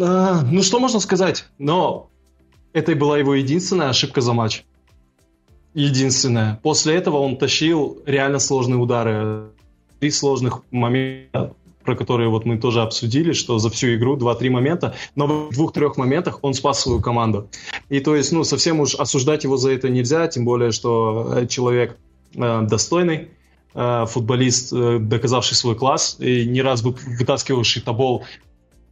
А, 0.00 0.42
ну, 0.42 0.62
что 0.62 0.80
можно 0.80 1.00
сказать? 1.00 1.46
Но 1.58 2.10
это 2.72 2.94
была 2.94 3.18
его 3.18 3.34
единственная 3.34 3.88
ошибка 3.88 4.20
за 4.20 4.32
матч 4.32 4.64
единственное. 5.78 6.58
После 6.62 6.96
этого 6.96 7.18
он 7.18 7.36
тащил 7.36 8.02
реально 8.06 8.38
сложные 8.38 8.78
удары. 8.78 9.44
Три 10.00 10.10
сложных 10.10 10.62
момента, 10.70 11.52
про 11.84 11.96
которые 11.96 12.28
вот 12.28 12.44
мы 12.44 12.58
тоже 12.58 12.82
обсудили, 12.82 13.32
что 13.32 13.58
за 13.58 13.70
всю 13.70 13.94
игру 13.94 14.16
два-три 14.16 14.50
момента, 14.50 14.94
но 15.14 15.26
в 15.26 15.54
двух-трех 15.54 15.96
моментах 15.96 16.40
он 16.42 16.54
спас 16.54 16.80
свою 16.80 17.00
команду. 17.00 17.48
И 17.88 18.00
то 18.00 18.14
есть, 18.14 18.32
ну, 18.32 18.44
совсем 18.44 18.80
уж 18.80 18.94
осуждать 18.94 19.44
его 19.44 19.56
за 19.56 19.70
это 19.70 19.88
нельзя, 19.88 20.26
тем 20.28 20.44
более, 20.44 20.72
что 20.72 21.32
э, 21.36 21.46
человек 21.46 21.96
э, 22.34 22.62
достойный, 22.62 23.28
э, 23.74 24.04
футболист, 24.06 24.72
э, 24.72 24.98
доказавший 25.00 25.56
свой 25.56 25.74
класс, 25.74 26.16
и 26.20 26.44
не 26.46 26.62
раз 26.62 26.82
вытаскивавший 26.82 27.82
табол 27.82 28.24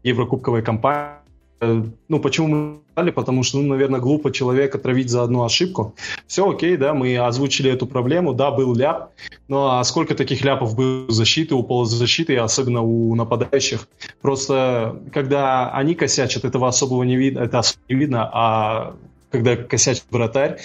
Еврокубковой 0.02 0.62
кампании 0.62 1.25
ну, 1.60 2.20
почему 2.20 2.48
мы 2.48 2.78
дали? 2.94 3.10
Потому 3.10 3.42
что, 3.42 3.58
ну, 3.58 3.68
наверное, 3.68 4.00
глупо 4.00 4.30
человека 4.30 4.78
травить 4.78 5.10
за 5.10 5.22
одну 5.22 5.44
ошибку. 5.44 5.94
Все 6.26 6.48
окей, 6.48 6.76
да, 6.76 6.92
мы 6.94 7.16
озвучили 7.16 7.70
эту 7.70 7.86
проблему, 7.86 8.34
да, 8.34 8.50
был 8.50 8.74
ляп, 8.74 9.10
но 9.48 9.78
а 9.78 9.84
сколько 9.84 10.14
таких 10.14 10.44
ляпов 10.44 10.76
было 10.76 11.06
у 11.06 11.10
защиты, 11.10 11.54
у 11.54 11.62
полузащиты, 11.62 12.36
особенно 12.36 12.82
у 12.82 13.14
нападающих? 13.14 13.88
Просто, 14.20 15.00
когда 15.12 15.70
они 15.70 15.94
косячат, 15.94 16.44
этого 16.44 16.68
особого 16.68 17.02
не 17.04 17.16
видно, 17.16 17.40
это 17.40 17.60
особо 17.60 17.80
не 17.88 17.96
видно, 17.96 18.30
а 18.32 18.96
когда 19.30 19.56
косячит 19.56 20.04
вратарь, 20.10 20.58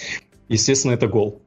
естественно, 0.50 0.94
это 0.94 1.08
гол. 1.08 1.42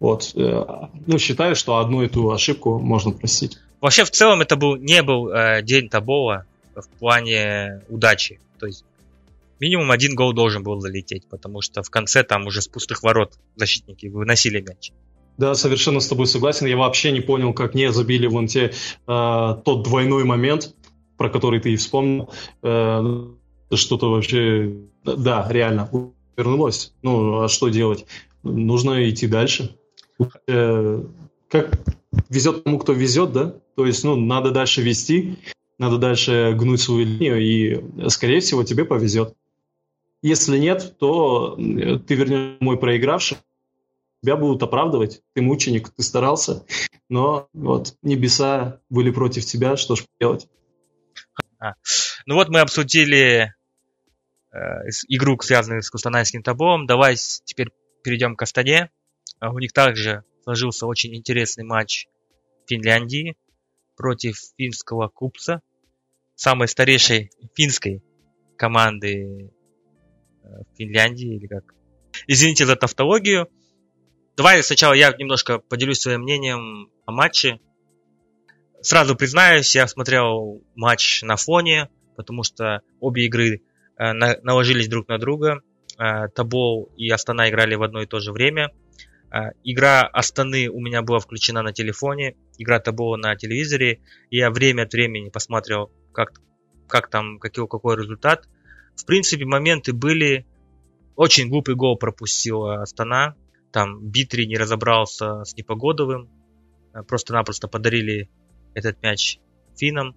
Вот. 0.00 0.32
Э, 0.34 0.64
ну, 1.06 1.18
считаю, 1.18 1.54
что 1.56 1.78
одну 1.78 2.02
эту 2.02 2.30
ошибку 2.30 2.78
можно 2.78 3.12
простить. 3.12 3.58
Вообще, 3.80 4.04
в 4.04 4.10
целом, 4.10 4.40
это 4.40 4.56
был, 4.56 4.76
не 4.76 5.02
был 5.02 5.28
э, 5.28 5.62
день 5.62 5.88
Табова 5.88 6.44
в 6.74 6.88
плане 6.98 7.82
удачи. 7.88 8.40
То 8.58 8.66
есть 8.66 8.84
минимум 9.60 9.90
один 9.90 10.14
гол 10.14 10.32
должен 10.32 10.62
был 10.62 10.80
залететь, 10.80 11.28
потому 11.28 11.60
что 11.60 11.82
в 11.82 11.90
конце 11.90 12.22
там 12.22 12.46
уже 12.46 12.62
с 12.62 12.68
пустых 12.68 13.02
ворот 13.02 13.38
защитники 13.56 14.06
выносили 14.06 14.60
мяч. 14.60 14.92
Да, 15.38 15.54
совершенно 15.54 16.00
с 16.00 16.08
тобой 16.08 16.26
согласен. 16.26 16.66
Я 16.66 16.76
вообще 16.76 17.12
не 17.12 17.20
понял, 17.20 17.52
как 17.54 17.74
не 17.74 17.92
забили 17.92 18.26
вон 18.26 18.48
те, 18.48 18.72
э, 19.06 19.56
тот 19.64 19.84
двойной 19.84 20.24
момент, 20.24 20.74
про 21.16 21.30
который 21.30 21.60
ты 21.60 21.72
и 21.72 21.76
вспомнил. 21.76 22.30
Э, 22.62 23.02
что-то 23.72 24.10
вообще, 24.10 24.74
да, 25.04 25.46
реально, 25.48 25.88
вернулось. 26.36 26.92
Ну, 27.02 27.42
а 27.42 27.48
что 27.48 27.68
делать? 27.68 28.04
Нужно 28.42 29.08
идти 29.08 29.28
дальше. 29.28 29.76
Э, 30.48 31.04
как 31.48 31.78
везет 32.28 32.64
тому, 32.64 32.78
кто 32.78 32.92
везет, 32.92 33.32
да? 33.32 33.54
То 33.76 33.86
есть, 33.86 34.02
ну, 34.02 34.16
надо 34.16 34.50
дальше 34.50 34.82
вести, 34.82 35.38
надо 35.78 35.98
дальше 35.98 36.54
гнуть 36.58 36.80
свою 36.80 37.06
линию, 37.06 37.40
и, 37.40 38.08
скорее 38.08 38.40
всего, 38.40 38.64
тебе 38.64 38.84
повезет. 38.84 39.34
Если 40.22 40.58
нет, 40.58 40.96
то 40.98 41.54
ты 41.56 42.14
вернешь 42.14 42.56
мой 42.60 42.78
проигравший, 42.78 43.38
тебя 44.22 44.36
будут 44.36 44.62
оправдывать, 44.62 45.22
ты 45.34 45.42
мученик, 45.42 45.90
ты 45.90 46.02
старался, 46.02 46.64
но 47.08 47.48
вот 47.52 47.96
небеса 48.02 48.80
были 48.90 49.10
против 49.10 49.44
тебя, 49.44 49.76
что 49.76 49.96
ж 49.96 50.04
делать. 50.20 50.48
А. 51.60 51.74
Ну 52.26 52.34
вот 52.34 52.48
мы 52.48 52.60
обсудили 52.60 53.54
э, 54.52 54.58
игру, 55.08 55.38
связанную 55.40 55.82
с 55.82 55.90
Кустанайским 55.90 56.42
Табом. 56.42 56.86
Давай 56.86 57.16
теперь 57.44 57.70
перейдем 58.02 58.36
к 58.36 58.42
Астане. 58.42 58.90
А 59.40 59.52
у 59.52 59.58
них 59.58 59.72
также 59.72 60.24
сложился 60.44 60.86
очень 60.86 61.14
интересный 61.14 61.64
матч 61.64 62.06
Финляндии 62.66 63.36
против 63.96 64.38
финского 64.56 65.08
купца, 65.08 65.60
самой 66.34 66.68
старейшей 66.68 67.30
финской 67.54 68.02
команды 68.56 69.14
э, 69.14 69.50
в 70.48 70.76
Финляндии, 70.76 71.36
или 71.36 71.46
как. 71.46 71.74
Извините 72.26 72.66
за 72.66 72.76
тавтологию. 72.76 73.48
Давай 74.36 74.62
сначала 74.62 74.92
я 74.92 75.12
немножко 75.18 75.58
поделюсь 75.58 76.00
своим 76.00 76.22
мнением 76.22 76.90
о 77.06 77.12
матче. 77.12 77.60
Сразу 78.80 79.16
признаюсь, 79.16 79.74
я 79.74 79.88
смотрел 79.88 80.62
матч 80.76 81.22
на 81.22 81.36
фоне, 81.36 81.88
потому 82.16 82.44
что 82.44 82.82
обе 83.00 83.26
игры 83.26 83.62
э, 83.96 84.12
наложились 84.12 84.88
друг 84.88 85.08
на 85.08 85.18
друга. 85.18 85.62
Э, 85.98 86.28
Табол 86.28 86.92
и 86.96 87.10
Астана 87.10 87.48
играли 87.48 87.74
в 87.74 87.82
одно 87.82 88.02
и 88.02 88.06
то 88.06 88.20
же 88.20 88.32
время. 88.32 88.70
Э, 89.32 89.50
игра 89.64 90.02
Астаны 90.02 90.68
у 90.68 90.80
меня 90.80 91.02
была 91.02 91.18
включена 91.18 91.62
на 91.62 91.72
телефоне, 91.72 92.36
игра 92.58 92.78
Табола 92.78 93.16
на 93.16 93.34
телевизоре. 93.34 94.00
Я 94.30 94.50
время 94.50 94.82
от 94.82 94.92
времени 94.92 95.28
посмотрел, 95.28 95.90
как, 96.12 96.40
как 96.86 97.10
там, 97.10 97.40
какой, 97.40 97.66
какой 97.66 97.96
результат. 97.96 98.48
В 98.98 99.04
принципе, 99.06 99.44
моменты 99.46 99.92
были. 99.92 100.44
Очень 101.16 101.48
глупый 101.48 101.74
гол 101.74 101.96
пропустила 101.96 102.82
Астана. 102.82 103.34
Там 103.72 104.00
Битри 104.00 104.46
не 104.46 104.56
разобрался 104.56 105.44
с 105.44 105.56
Непогодовым. 105.56 106.28
Просто-напросто 107.06 107.68
подарили 107.68 108.28
этот 108.74 109.00
мяч 109.02 109.38
финнам. 109.76 110.14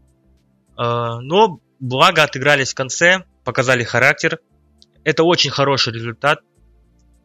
Э, 0.77 1.19
но 1.21 1.59
благо 1.79 2.23
отыгрались 2.23 2.71
в 2.71 2.75
конце, 2.75 3.23
показали 3.43 3.83
характер. 3.83 4.39
Это 5.03 5.23
очень 5.23 5.51
хороший 5.51 5.93
результат. 5.93 6.39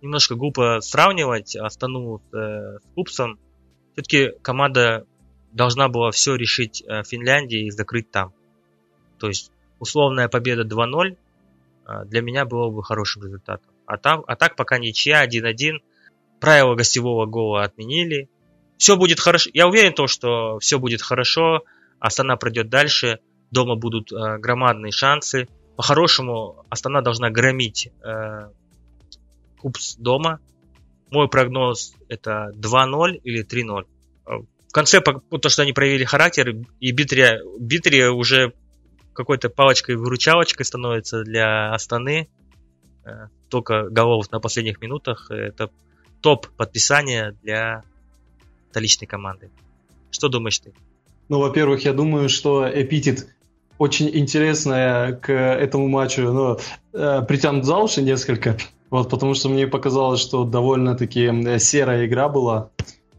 Немножко 0.03 0.35
глупо 0.35 0.81
сравнивать 0.81 1.57
Астану 1.57 2.19
с, 2.19 2.37
э, 2.37 2.79
с 2.81 2.95
Купсом. 2.95 3.39
Все-таки 3.95 4.33
команда 4.43 5.07
должна 5.53 5.89
была 5.89 6.11
все 6.11 6.35
решить 6.35 6.83
в 6.83 6.91
э, 6.91 7.03
Финляндии 7.05 7.67
и 7.67 7.71
закрыть 7.71 8.11
там. 8.11 8.33
То 9.19 9.29
есть 9.29 9.51
условная 9.79 10.29
победа 10.29 10.63
2-0 10.63 11.17
для 12.07 12.21
меня 12.23 12.45
было 12.45 12.71
бы 12.71 12.83
хорошим 12.83 13.25
результатом. 13.25 13.73
А, 13.87 13.97
там, 13.99 14.25
а 14.27 14.37
так 14.37 14.57
пока 14.57 14.79
ничья 14.79 15.27
1-1. 15.27 15.81
Правила 16.41 16.75
гостевого 16.75 17.27
гола 17.27 17.63
отменили 17.63 18.29
все 18.79 18.97
будет 18.97 19.21
хорошо. 19.21 19.51
Я 19.53 19.69
уверен, 19.69 19.93
то, 19.93 20.07
что 20.07 20.59
все 20.59 20.79
будет 20.79 21.03
хорошо. 21.03 21.63
Астана 21.99 22.37
пройдет 22.37 22.69
дальше. 22.69 23.21
Дома 23.51 23.77
будут 23.77 24.13
э, 24.13 24.39
громадные 24.39 24.93
шансы. 24.93 25.49
По-хорошему, 25.77 26.65
Астана 26.69 27.01
должна 27.01 27.31
громить 27.31 27.91
э, 28.03 28.51
Кубс 29.59 29.97
дома. 29.97 30.41
Мой 31.11 31.29
прогноз 31.29 31.95
это 32.09 32.51
2-0 32.55 33.21
или 33.23 33.45
3-0. 33.45 33.87
В 34.69 34.73
конце, 34.73 35.01
то, 35.01 35.49
что 35.49 35.63
они 35.63 35.73
проявили 35.73 36.05
характер, 36.05 36.55
и 36.81 36.91
Битрия, 36.91 37.41
Битрия 37.59 38.11
уже 38.11 38.53
какой-то 39.17 39.49
палочкой-выручалочкой 39.49 40.65
становится 40.65 41.23
для 41.23 41.73
Астаны. 41.73 42.29
Э, 43.05 43.29
только 43.49 43.89
голов 43.89 44.31
на 44.31 44.41
последних 44.41 44.81
минутах. 44.81 45.31
Это 45.31 45.71
топ 46.21 46.49
подписания 46.57 47.35
для 47.43 47.83
столичной 48.71 49.07
команды. 49.07 49.51
Что 50.11 50.29
думаешь 50.29 50.59
ты? 50.59 50.73
Ну, 51.29 51.41
во-первых, 51.41 51.85
я 51.85 51.93
думаю, 51.93 52.29
что 52.29 52.69
эпитет 52.69 53.27
очень 53.79 54.09
интересная 54.13 55.13
к 55.13 55.33
этому 55.33 55.89
матчу, 55.89 56.23
но 56.33 56.59
э, 56.93 57.23
притянут 57.27 57.65
за 57.65 57.77
уши 57.77 58.03
несколько, 58.03 58.57
вот, 58.91 59.11
потому 59.11 59.35
что 59.35 59.49
мне 59.49 59.67
показалось, 59.67 60.21
что 60.21 60.45
довольно-таки 60.45 61.59
серая 61.59 62.07
игра 62.07 62.29
была, 62.29 62.71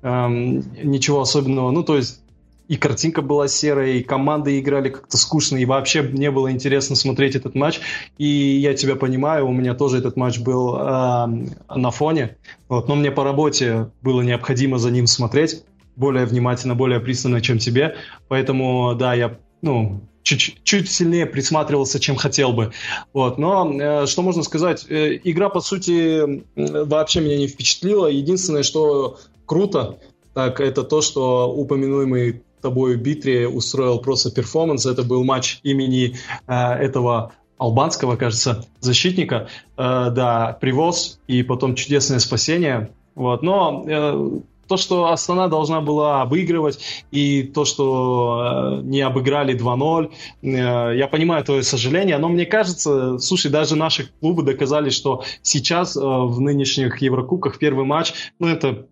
эм, 0.01 0.63
ничего 0.83 1.21
особенного, 1.21 1.71
ну, 1.71 1.83
то 1.83 1.97
есть 1.97 2.21
и 2.67 2.75
картинка 2.75 3.21
была 3.21 3.47
серая, 3.47 3.93
и 3.93 4.03
команды 4.03 4.59
играли 4.59 4.89
как-то 4.89 5.17
скучно, 5.17 5.57
и 5.57 5.65
вообще 5.65 6.03
не 6.03 6.31
было 6.31 6.51
интересно 6.51 6.95
смотреть 6.95 7.35
этот 7.35 7.55
матч. 7.55 7.79
И 8.17 8.25
я 8.25 8.73
тебя 8.73 8.95
понимаю, 8.95 9.47
у 9.47 9.53
меня 9.53 9.73
тоже 9.73 9.97
этот 9.97 10.17
матч 10.17 10.39
был 10.39 10.75
э, 10.75 11.27
на 11.75 11.91
фоне, 11.91 12.37
вот, 12.69 12.87
но 12.87 12.95
мне 12.95 13.11
по 13.11 13.23
работе 13.23 13.91
было 14.01 14.21
необходимо 14.21 14.77
за 14.77 14.91
ним 14.91 15.07
смотреть 15.07 15.63
более 15.95 16.25
внимательно, 16.25 16.75
более 16.75 16.99
пристально, 16.99 17.41
чем 17.41 17.57
тебе. 17.57 17.95
Поэтому, 18.27 18.93
да, 18.95 19.13
я 19.13 19.37
ну, 19.61 20.01
чуть, 20.23 20.61
чуть 20.63 20.89
сильнее 20.89 21.25
присматривался, 21.25 21.99
чем 21.99 22.15
хотел 22.15 22.53
бы. 22.53 22.71
Вот. 23.13 23.37
Но 23.37 23.73
э, 23.73 24.05
что 24.05 24.21
можно 24.21 24.43
сказать? 24.43 24.85
Э, 24.89 25.19
игра, 25.23 25.49
по 25.49 25.59
сути, 25.59 26.43
вообще 26.55 27.21
меня 27.21 27.37
не 27.37 27.47
впечатлила. 27.47 28.07
Единственное, 28.07 28.63
что 28.63 29.17
круто, 29.45 29.97
так 30.33 30.61
это 30.61 30.83
то, 30.83 31.01
что 31.01 31.51
упомянуемый 31.51 32.43
тобой 32.61 32.95
Битри 32.95 33.45
устроил 33.45 33.99
просто 33.99 34.31
перформанс. 34.31 34.85
Это 34.85 35.03
был 35.03 35.23
матч 35.23 35.59
имени 35.63 36.17
э, 36.47 36.53
этого 36.53 37.31
албанского, 37.57 38.15
кажется, 38.15 38.65
защитника. 38.79 39.47
Э, 39.77 40.09
да, 40.11 40.57
привоз 40.59 41.19
и 41.27 41.43
потом 41.43 41.75
чудесное 41.75 42.19
спасение. 42.19 42.91
Вот. 43.15 43.41
Но 43.41 43.83
э, 43.87 44.39
то, 44.67 44.77
что 44.77 45.11
Астана 45.11 45.47
должна 45.47 45.81
была 45.81 46.21
обыгрывать, 46.21 46.79
и 47.11 47.43
то, 47.43 47.65
что 47.65 48.79
э, 48.79 48.81
не 48.83 49.01
обыграли 49.01 49.57
2-0, 49.57 50.11
э, 50.41 50.97
я 50.97 51.07
понимаю 51.07 51.43
твое 51.43 51.63
сожаление, 51.63 52.17
но 52.17 52.29
мне 52.29 52.45
кажется, 52.45 53.17
слушай, 53.17 53.49
даже 53.49 53.75
наши 53.75 54.09
клубы 54.19 54.43
доказали, 54.43 54.89
что 54.89 55.23
сейчас 55.41 55.95
э, 55.95 55.99
в 55.99 56.39
нынешних 56.39 57.01
Еврокубках 57.01 57.57
первый 57.57 57.85
матч, 57.85 58.13
ну 58.39 58.47
это 58.47 58.87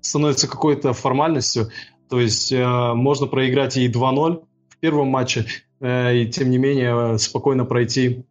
становится 0.00 0.48
какой-то 0.48 0.92
формальностью. 0.92 1.68
То 2.10 2.20
есть 2.20 2.50
э, 2.50 2.92
можно 2.94 3.26
проиграть 3.28 3.76
и 3.76 3.88
2-0 3.88 4.44
в 4.68 4.76
первом 4.78 5.08
матче, 5.08 5.46
э, 5.80 6.16
и 6.16 6.28
тем 6.28 6.50
не 6.50 6.58
менее 6.58 7.18
спокойно 7.18 7.64
пройти 7.64 8.24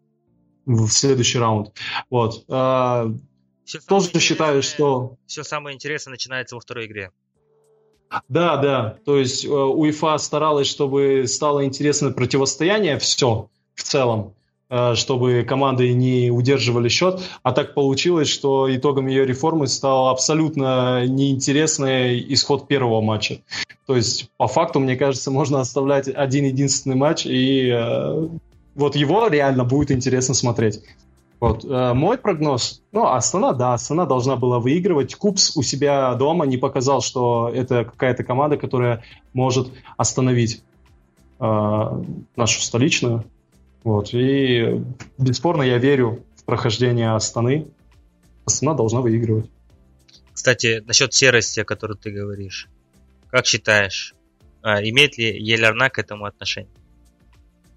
в 0.66 0.90
следующий 0.90 1.40
раунд. 1.40 1.72
Вот. 2.10 2.44
Э, 2.50 3.06
все 3.64 3.80
тоже 3.80 4.20
считаю, 4.20 4.62
что... 4.64 5.16
Все 5.26 5.44
самое 5.44 5.76
интересное 5.76 6.12
начинается 6.12 6.56
во 6.56 6.62
второй 6.62 6.88
игре. 6.88 7.12
Да, 8.28 8.58
да. 8.58 8.98
То 9.06 9.18
есть 9.18 9.46
э, 9.46 9.50
УЕФА 9.50 10.18
старалась, 10.18 10.68
чтобы 10.68 11.26
стало 11.28 11.64
интересно 11.64 12.12
противостояние 12.12 13.00
все 13.00 13.50
в 13.76 13.84
целом. 13.84 14.34
Э, 14.72 14.94
чтобы 14.94 15.44
команды 15.48 15.92
не 15.94 16.30
удерживали 16.30 16.90
счет. 16.90 17.22
А 17.42 17.54
так 17.54 17.74
получилось, 17.74 18.28
что 18.28 18.74
итогом 18.74 19.08
ее 19.08 19.26
реформы 19.26 19.66
стал 19.66 20.10
абсолютно 20.10 21.08
неинтересный 21.08 22.24
исход 22.34 22.68
первого 22.68 23.02
матча. 23.02 23.40
То 23.88 23.96
есть, 23.96 24.30
по 24.38 24.48
факту, 24.48 24.80
мне 24.80 24.96
кажется, 24.96 25.32
можно 25.32 25.60
оставлять 25.60 26.08
один 26.08 26.46
единственный 26.46 26.96
матч, 26.96 27.26
и 27.26 27.68
э, 27.70 28.28
вот 28.76 28.96
его 28.96 29.28
реально 29.28 29.64
будет 29.64 29.90
интересно 29.90 30.36
смотреть. 30.36 30.82
Вот. 31.40 31.66
Э, 31.66 31.94
мой 31.96 32.20
прогноз, 32.20 32.84
ну, 32.92 33.08
Астана, 33.08 33.54
да, 33.54 33.74
Астана 33.74 34.06
должна 34.06 34.36
была 34.36 34.60
выигрывать. 34.60 35.16
Купс 35.16 35.58
у 35.58 35.64
себя 35.64 36.14
дома 36.14 36.46
не 36.46 36.58
показал, 36.58 37.02
что 37.02 37.50
это 37.52 37.86
какая-то 37.86 38.24
команда, 38.24 38.56
которая 38.58 39.02
может 39.34 39.72
остановить 39.98 40.62
э, 41.40 42.04
нашу 42.36 42.62
столичную. 42.62 43.24
Вот. 43.84 44.14
И 44.14 44.84
бесспорно 45.18 45.64
я 45.64 45.78
верю 45.78 46.26
в 46.36 46.44
прохождение 46.46 47.12
Астаны. 47.12 47.68
Астана 48.46 48.74
должна 48.74 49.02
выигрывать. 49.02 49.50
Кстати, 50.34 50.82
насчет 50.86 51.14
серости, 51.14 51.60
о 51.60 51.66
которой 51.66 51.98
ты 51.98 52.12
говоришь. 52.12 52.68
Как 53.30 53.46
считаешь, 53.46 54.16
а, 54.62 54.82
имеет 54.82 55.18
ли 55.18 55.38
Елерна 55.38 55.90
к 55.90 56.00
этому 56.00 56.26
отношение? 56.26 56.74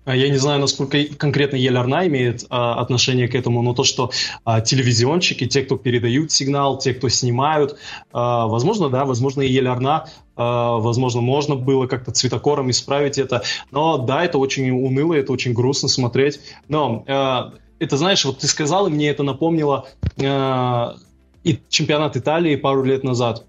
А, 0.05 0.17
я 0.17 0.29
не 0.29 0.37
знаю, 0.37 0.61
насколько 0.61 0.99
конкретно 1.17 1.57
Елерна 1.57 2.07
имеет 2.07 2.45
а, 2.51 2.75
отношение 2.81 3.29
к 3.29 3.35
этому, 3.35 3.63
но 3.63 3.75
то, 3.75 3.85
что 3.85 4.11
а, 4.45 4.61
телевизионщики, 4.61 5.47
те, 5.47 5.63
кто 5.63 5.77
передают 5.77 6.33
сигнал, 6.33 6.79
те, 6.79 6.95
кто 6.95 7.09
снимают, 7.09 7.79
а, 8.13 8.47
возможно, 8.47 8.89
да, 8.89 9.05
возможно, 9.05 9.43
и 9.43 9.53
Елерна, 9.53 10.07
а, 10.37 10.79
возможно, 10.79 11.21
можно 11.21 11.55
было 11.55 11.87
как-то 11.87 12.11
цветокором 12.11 12.71
исправить 12.71 13.19
это, 13.19 13.43
но 13.71 13.99
да, 13.99 14.25
это 14.25 14.39
очень 14.39 14.71
уныло, 14.71 15.15
это 15.15 15.33
очень 15.33 15.53
грустно 15.53 15.89
смотреть, 15.89 16.41
но 16.69 17.05
а, 17.07 17.53
это, 17.79 17.97
знаешь, 17.97 18.25
вот 18.25 18.39
ты 18.39 18.47
сказал, 18.47 18.87
и 18.87 18.91
мне 18.91 19.09
это 19.09 19.23
напомнило 19.23 19.87
а, 20.23 20.97
и 21.45 21.59
чемпионат 21.69 22.17
Италии 22.17 22.57
пару 22.57 22.85
лет 22.85 23.05
назад. 23.05 23.45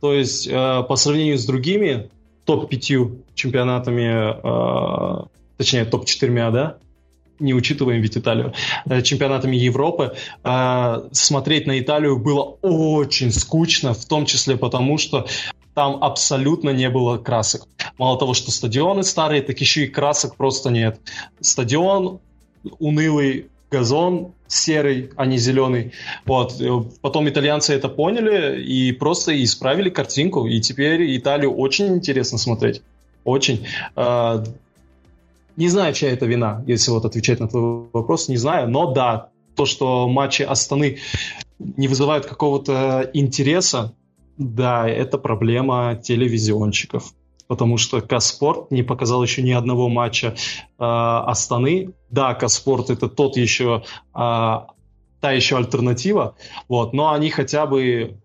То 0.00 0.12
есть 0.12 0.48
а, 0.50 0.82
по 0.82 0.96
сравнению 0.96 1.38
с 1.38 1.44
другими 1.44 2.10
топ-5 2.44 3.22
чемпионатами 3.34 4.10
а, 4.12 5.26
точнее 5.58 5.84
топ-4, 5.84 6.50
да, 6.50 6.78
не 7.40 7.54
учитываем 7.54 8.00
ведь 8.00 8.16
Италию, 8.16 8.52
э, 8.86 9.02
чемпионатами 9.02 9.56
Европы, 9.56 10.14
э, 10.42 11.08
смотреть 11.12 11.66
на 11.66 11.78
Италию 11.78 12.18
было 12.18 12.42
очень 12.62 13.30
скучно, 13.30 13.94
в 13.94 14.04
том 14.06 14.26
числе 14.26 14.56
потому, 14.56 14.98
что 14.98 15.26
там 15.74 16.02
абсолютно 16.02 16.70
не 16.70 16.90
было 16.90 17.18
красок. 17.18 17.68
Мало 17.98 18.18
того, 18.18 18.34
что 18.34 18.50
стадионы 18.50 19.04
старые, 19.04 19.42
так 19.42 19.60
еще 19.60 19.84
и 19.84 19.86
красок 19.86 20.36
просто 20.36 20.70
нет. 20.70 20.98
Стадион 21.40 22.18
унылый, 22.80 23.46
газон 23.70 24.32
серый, 24.48 25.10
а 25.16 25.24
не 25.26 25.38
зеленый. 25.38 25.92
Вот. 26.24 26.60
Потом 27.00 27.28
итальянцы 27.28 27.74
это 27.74 27.88
поняли 27.88 28.60
и 28.60 28.90
просто 28.90 29.40
исправили 29.44 29.90
картинку. 29.90 30.48
И 30.48 30.60
теперь 30.60 31.16
Италию 31.16 31.54
очень 31.54 31.94
интересно 31.94 32.38
смотреть. 32.38 32.82
Очень. 33.24 33.64
Не 35.58 35.66
знаю, 35.66 35.92
чья 35.92 36.12
это 36.12 36.24
вина, 36.24 36.62
если 36.68 36.92
вот 36.92 37.04
отвечать 37.04 37.40
на 37.40 37.48
твой 37.48 37.88
вопрос, 37.92 38.28
не 38.28 38.36
знаю. 38.36 38.70
Но 38.70 38.92
да, 38.92 39.30
то, 39.56 39.66
что 39.66 40.08
матчи 40.08 40.42
Астаны 40.42 40.98
не 41.58 41.88
вызывают 41.88 42.26
какого-то 42.26 43.10
интереса, 43.12 43.92
да, 44.36 44.88
это 44.88 45.18
проблема 45.18 45.96
телевизионщиков 45.96 47.12
потому 47.48 47.78
что 47.78 48.02
Каспорт 48.02 48.70
не 48.70 48.82
показал 48.82 49.22
еще 49.22 49.40
ни 49.42 49.52
одного 49.52 49.88
матча 49.88 50.26
э, 50.26 50.34
Астаны. 50.78 51.94
Да, 52.10 52.34
Каспорт 52.34 52.90
это 52.90 53.08
тот 53.08 53.38
еще, 53.38 53.84
э, 54.14 54.14
та 54.14 55.32
еще 55.32 55.56
альтернатива, 55.56 56.36
вот, 56.68 56.92
но 56.92 57.10
они 57.10 57.30
хотя 57.30 57.64
бы 57.64 58.20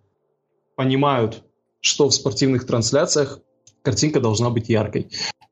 понимают, 0.76 1.46
что 1.80 2.10
в 2.10 2.14
спортивных 2.14 2.68
трансляциях 2.68 3.40
картинка 3.82 4.20
должна 4.20 4.50
быть 4.50 4.68
яркой. 4.68 5.08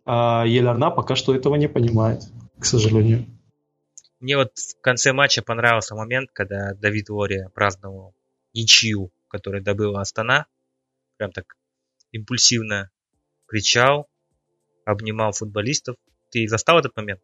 А 0.05 0.45
Елярна 0.45 0.89
пока 0.89 1.15
что 1.15 1.35
этого 1.35 1.55
не 1.55 1.67
понимает, 1.67 2.21
к 2.59 2.65
сожалению. 2.65 3.25
Мне 4.19 4.37
вот 4.37 4.51
в 4.55 4.81
конце 4.81 5.13
матча 5.13 5.41
понравился 5.41 5.95
момент, 5.95 6.29
когда 6.31 6.73
Давид 6.75 7.09
Вория 7.09 7.49
праздновал 7.53 8.13
ничью, 8.53 9.11
которую 9.27 9.63
добыла 9.63 10.01
Астана. 10.01 10.45
Прям 11.17 11.31
так 11.31 11.55
импульсивно 12.11 12.89
кричал, 13.47 14.07
обнимал 14.85 15.31
футболистов. 15.31 15.95
Ты 16.29 16.47
застал 16.47 16.79
этот 16.79 16.95
момент? 16.95 17.21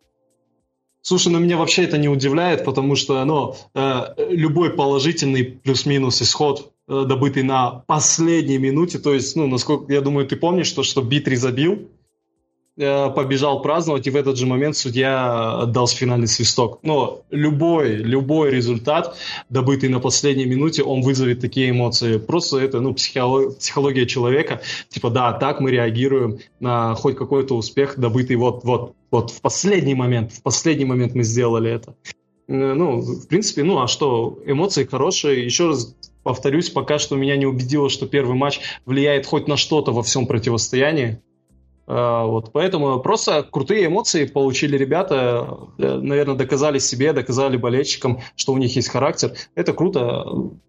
Слушай, 1.02 1.32
ну 1.32 1.40
меня 1.40 1.58
вообще 1.58 1.84
это 1.84 1.98
не 1.98 2.10
удивляет, 2.10 2.66
потому 2.66 2.96
что 2.96 3.24
ну, 3.24 3.56
э, 3.74 4.16
любой 4.30 4.74
положительный 4.74 5.44
плюс-минус 5.46 6.22
исход, 6.22 6.74
э, 6.88 7.06
добытый 7.08 7.44
на 7.44 7.84
последней 7.88 8.58
минуте, 8.58 9.00
то 9.00 9.14
есть, 9.14 9.36
ну, 9.36 9.48
насколько, 9.48 9.94
я 9.94 10.02
думаю, 10.02 10.28
ты 10.28 10.36
помнишь, 10.36 10.70
то, 10.72 10.84
что 10.84 11.02
Битри 11.02 11.36
забил, 11.38 11.90
побежал 12.78 13.62
праздновать, 13.62 14.06
и 14.06 14.12
в 14.12 14.16
этот 14.16 14.38
же 14.38 14.46
момент 14.46 14.78
судья 14.78 15.66
дал 15.68 15.88
финальный 15.88 16.28
свисток. 16.28 16.80
Но 16.84 17.24
любой, 17.32 17.96
любой 17.96 18.52
результат, 18.52 19.18
добытый 19.50 19.90
на 19.90 20.00
последней 20.00 20.46
минуте, 20.46 20.84
он 20.84 21.02
вызовет 21.02 21.42
такие 21.42 21.72
эмоции. 21.72 22.18
Просто 22.18 22.60
это 22.60 22.80
ну, 22.80 22.94
психология, 22.94 23.56
психология 23.56 24.06
человека. 24.06 24.62
Типа, 24.90 25.10
да, 25.10 25.34
так 25.34 25.60
мы 25.60 25.72
реагируем 25.72 26.40
на 26.60 26.94
хоть 26.96 27.16
какой-то 27.16 27.56
успех, 27.56 27.98
добытый 27.98 28.36
вот, 28.36 28.64
вот, 28.64 28.94
вот 29.10 29.32
в 29.32 29.42
последний 29.42 29.96
момент. 29.96 30.32
В 30.32 30.42
последний 30.44 30.86
момент 30.86 31.16
мы 31.16 31.24
сделали 31.24 31.72
это. 31.72 31.96
Э, 32.48 32.74
ну, 32.74 33.02
в 33.02 33.28
принципе, 33.28 33.64
ну, 33.64 33.80
а 33.80 33.88
что, 33.88 34.40
эмоции 34.46 34.86
хорошие. 34.86 35.44
Еще 35.44 35.68
раз 35.68 35.96
повторюсь, 36.24 36.70
пока 36.70 37.00
что 37.00 37.16
меня 37.16 37.38
не 37.38 37.46
убедило, 37.46 37.90
что 37.90 38.06
первый 38.08 38.36
матч 38.36 38.60
влияет 38.86 39.26
хоть 39.26 39.48
на 39.48 39.58
что-то 39.58 39.92
во 39.92 40.04
всем 40.04 40.28
противостоянии. 40.28 41.22
А, 41.90 42.26
вот, 42.26 42.52
поэтому 42.52 43.00
просто 43.00 43.44
крутые 43.44 43.86
эмоции 43.86 44.26
получили 44.26 44.78
ребята, 44.78 45.70
э, 45.78 45.96
наверное, 45.96 46.36
доказали 46.36 46.80
себе, 46.80 47.14
доказали 47.14 47.56
болельщикам, 47.56 48.22
что 48.36 48.52
у 48.52 48.58
них 48.58 48.76
есть 48.76 48.90
характер. 48.90 49.34
Это 49.56 49.72
круто. 49.72 50.26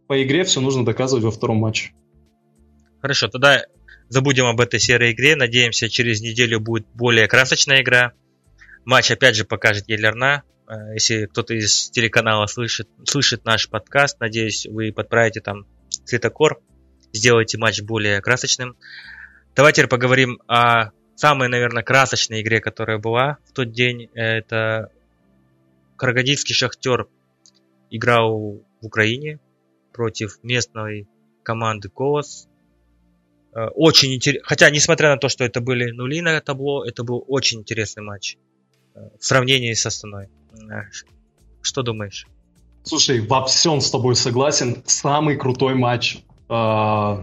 По 0.07 0.23
игре 0.23 0.45
все 0.45 0.61
нужно 0.61 0.85
доказывать 0.85 1.25
во 1.25 1.33
втором 1.33 1.57
матче. 1.57 1.91
Хорошо, 3.03 3.27
тогда 3.27 3.65
забудем 4.09 4.47
об 4.47 4.61
этой 4.61 4.79
серой 4.79 5.11
игре. 5.11 5.35
Надеемся, 5.35 5.89
через 5.89 6.21
неделю 6.21 6.61
будет 6.61 6.87
более 6.95 7.27
красочная 7.27 7.83
игра. 7.83 8.13
Матч 8.85 9.11
опять 9.11 9.35
же 9.35 9.45
покажет 9.45 9.89
Елерна. 9.89 10.45
Э, 10.69 10.95
если 10.95 11.27
кто-то 11.27 11.53
из 11.53 11.91
телеканала 11.91 12.47
слышит, 12.47 12.89
слышит 13.05 13.45
наш 13.45 13.69
подкаст, 13.69 14.21
надеюсь, 14.21 14.67
вы 14.67 14.93
подправите 14.93 15.41
там 15.41 15.67
цветокор, 16.05 16.61
сделаете 17.13 17.59
матч 17.59 17.83
более 17.83 18.21
красочным. 18.21 18.77
Давайте 19.57 19.85
поговорим 19.89 20.39
о 20.47 20.93
самой, 21.19 21.49
наверное, 21.49 21.83
красочной 21.83 22.43
игре, 22.43 22.61
которая 22.61 22.99
была 22.99 23.39
в 23.47 23.53
тот 23.53 23.73
день, 23.73 24.09
это 24.15 24.93
Карагодийский 25.97 26.55
Шахтер 26.55 27.09
играл 27.91 28.61
в 28.81 28.87
Украине 28.87 29.41
против 29.93 30.39
местной 30.45 31.09
команды 31.43 31.89
Колос. 31.89 32.47
Э, 33.53 33.67
очень 33.75 34.15
интересно. 34.15 34.47
Хотя, 34.47 34.71
несмотря 34.71 35.11
на 35.11 35.17
то, 35.17 35.29
что 35.29 35.43
это 35.43 35.61
были 35.61 35.91
нули 35.91 36.21
на 36.21 36.41
табло, 36.41 36.85
это 36.85 37.03
был 37.03 37.25
очень 37.27 37.61
интересный 37.61 38.05
матч 38.05 38.37
э, 38.95 39.01
в 39.19 39.25
сравнении 39.25 39.73
с 39.73 39.85
Астаной. 39.87 40.29
Э, 40.71 40.83
что 41.63 41.83
думаешь? 41.83 42.29
Слушай, 42.85 43.27
во 43.27 43.45
всем 43.45 43.81
с 43.81 43.91
тобой 43.91 44.15
согласен. 44.15 44.85
Самый 44.87 45.37
крутой 45.37 45.75
матч 45.75 46.19
э, 46.49 46.53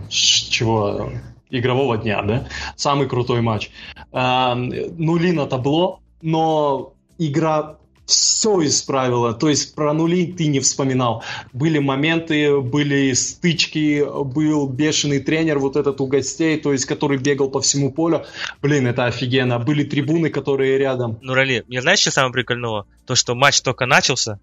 чего 0.10 1.12
игрового 1.50 1.98
дня, 1.98 2.22
да, 2.22 2.48
самый 2.76 3.08
крутой 3.08 3.42
матч. 3.42 3.70
А, 4.12 4.56
нули 4.56 5.32
на 5.32 5.46
табло, 5.46 6.00
но 6.22 6.94
игра 7.18 7.78
все 8.06 8.64
исправила. 8.64 9.34
То 9.34 9.50
есть 9.50 9.74
про 9.76 9.94
нули 9.94 10.28
ты 10.28 10.48
не 10.48 10.60
вспоминал. 10.60 11.24
Были 11.54 11.80
моменты, 11.80 12.60
были 12.60 13.14
стычки, 13.14 14.06
был 14.24 14.68
бешеный 14.68 15.20
тренер 15.20 15.60
вот 15.60 15.76
этот 15.76 16.00
у 16.02 16.06
гостей, 16.06 16.60
то 16.60 16.72
есть 16.72 16.86
который 16.86 17.18
бегал 17.18 17.50
по 17.50 17.62
всему 17.62 17.92
полю. 17.92 18.26
Блин, 18.62 18.88
это 18.88 19.06
офигенно. 19.06 19.60
Были 19.60 19.84
трибуны, 19.84 20.30
которые 20.30 20.78
рядом. 20.78 21.18
Ну, 21.22 21.34
Рали, 21.34 21.64
мне 21.68 21.82
знаешь, 21.82 22.00
что 22.00 22.12
самое 22.12 22.32
прикольное? 22.32 22.84
То, 23.06 23.16
что 23.16 23.34
матч 23.36 23.62
только 23.62 23.86
начался, 23.86 24.40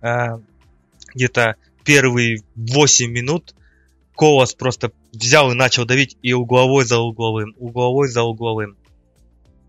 э, 0.00 0.38
где-то 1.14 1.56
первые 1.84 2.42
8 2.56 3.10
минут 3.10 3.54
Колос 4.16 4.54
просто 4.54 4.92
взял 5.12 5.52
и 5.52 5.54
начал 5.54 5.84
давить 5.84 6.16
и 6.22 6.32
угловой 6.32 6.84
за 6.84 6.98
угловым, 6.98 7.54
угловой 7.58 8.08
за 8.08 8.22
угловым. 8.22 8.76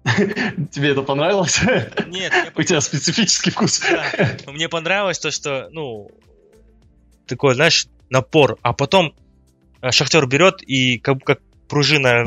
Тебе 0.71 0.91
это 0.91 1.01
понравилось? 1.01 1.59
Нет. 2.07 2.33
У 2.55 2.63
тебя 2.63 2.79
специфический 2.81 3.51
вкус. 3.51 3.83
Мне 4.47 4.69
понравилось 4.69 5.19
то, 5.19 5.31
что, 5.31 5.67
ну, 5.71 6.09
такой, 7.25 7.55
знаешь, 7.55 7.87
напор. 8.09 8.57
А 8.61 8.71
потом 8.73 9.13
э, 9.81 9.91
Шахтер 9.91 10.25
берет 10.27 10.61
и 10.61 10.97
как, 10.97 11.23
как 11.23 11.41
пружина, 11.67 12.23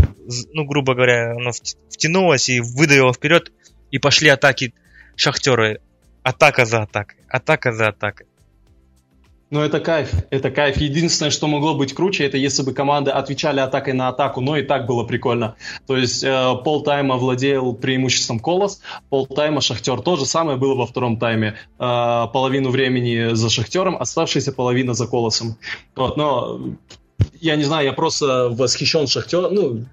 ну, 0.52 0.64
грубо 0.64 0.94
говоря, 0.94 1.32
она 1.32 1.52
втянулась 1.88 2.50
и 2.50 2.60
выдавила 2.60 3.14
вперед, 3.14 3.50
и 3.90 3.98
пошли 3.98 4.28
атаки 4.28 4.74
Шахтера. 5.16 5.78
Атака 6.22 6.66
за 6.66 6.82
атакой, 6.82 7.16
атака 7.28 7.72
за 7.72 7.88
атакой. 7.88 8.26
Ну, 9.50 9.60
это 9.60 9.80
кайф, 9.80 10.12
это 10.30 10.52
кайф. 10.52 10.76
Единственное, 10.76 11.30
что 11.30 11.48
могло 11.48 11.74
быть 11.74 11.92
круче, 11.92 12.24
это 12.24 12.36
если 12.36 12.62
бы 12.62 12.72
команды 12.72 13.10
отвечали 13.10 13.58
атакой 13.58 13.94
на 13.94 14.06
атаку, 14.06 14.40
но 14.40 14.56
и 14.56 14.62
так 14.62 14.86
было 14.86 15.02
прикольно. 15.02 15.56
То 15.88 15.96
есть 15.96 16.22
э, 16.22 16.54
полтайма 16.64 17.16
владел 17.16 17.74
преимуществом 17.74 18.38
Колос, 18.38 18.80
полтайма 19.08 19.60
Шахтер. 19.60 20.02
То 20.02 20.14
же 20.14 20.24
самое 20.24 20.56
было 20.56 20.76
во 20.76 20.86
втором 20.86 21.18
тайме. 21.18 21.56
Э, 21.80 22.26
половину 22.32 22.70
времени 22.70 23.34
за 23.34 23.50
Шахтером, 23.50 23.96
оставшаяся 24.00 24.52
половина 24.52 24.94
за 24.94 25.08
Колосом. 25.08 25.56
Вот, 25.96 26.16
но 26.16 26.60
я 27.40 27.56
не 27.56 27.64
знаю, 27.64 27.86
я 27.86 27.92
просто 27.92 28.50
восхищен 28.50 29.08
Шахтер, 29.08 29.50
ну, 29.50 29.84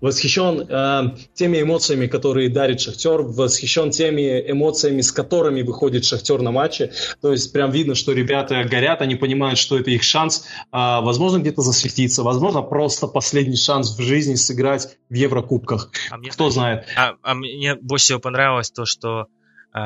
восхищен 0.00 0.66
э, 0.68 1.16
теми 1.34 1.62
эмоциями, 1.62 2.06
которые 2.06 2.48
дарит 2.48 2.80
Шахтер, 2.80 3.22
восхищен 3.22 3.90
теми 3.90 4.50
эмоциями, 4.50 5.00
с 5.00 5.12
которыми 5.12 5.62
выходит 5.62 6.04
Шахтер 6.04 6.40
на 6.42 6.50
матче. 6.50 6.92
То 7.20 7.32
есть 7.32 7.52
прям 7.52 7.70
видно, 7.70 7.94
что 7.94 8.12
ребята 8.12 8.62
горят, 8.64 9.02
они 9.02 9.16
понимают, 9.16 9.58
что 9.58 9.78
это 9.78 9.90
их 9.90 10.02
шанс, 10.02 10.46
э, 10.60 10.66
возможно, 10.72 11.38
где-то 11.38 11.62
засветиться, 11.62 12.22
возможно, 12.22 12.62
просто 12.62 13.06
последний 13.06 13.56
шанс 13.56 13.96
в 13.96 14.02
жизни 14.02 14.34
сыграть 14.34 14.96
в 15.08 15.14
Еврокубках. 15.14 15.90
А 16.10 16.16
мне, 16.16 16.30
Кто 16.30 16.50
знает. 16.50 16.86
А, 16.96 17.14
а 17.22 17.34
мне 17.34 17.74
больше 17.74 18.04
всего 18.06 18.20
понравилось 18.20 18.70
то, 18.70 18.84
что 18.84 19.26
э, 19.74 19.78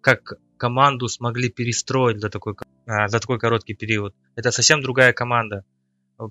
как 0.00 0.34
команду 0.56 1.08
смогли 1.08 1.50
перестроить 1.50 2.20
за 2.20 2.30
такой, 2.30 2.54
э, 2.86 3.08
за 3.08 3.20
такой 3.20 3.38
короткий 3.38 3.74
период. 3.74 4.14
Это 4.36 4.50
совсем 4.50 4.80
другая 4.80 5.12
команда 5.12 5.64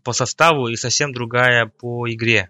по 0.04 0.14
составу 0.14 0.68
и 0.68 0.76
совсем 0.76 1.14
другая 1.14 1.68
по 1.68 2.12
игре. 2.12 2.50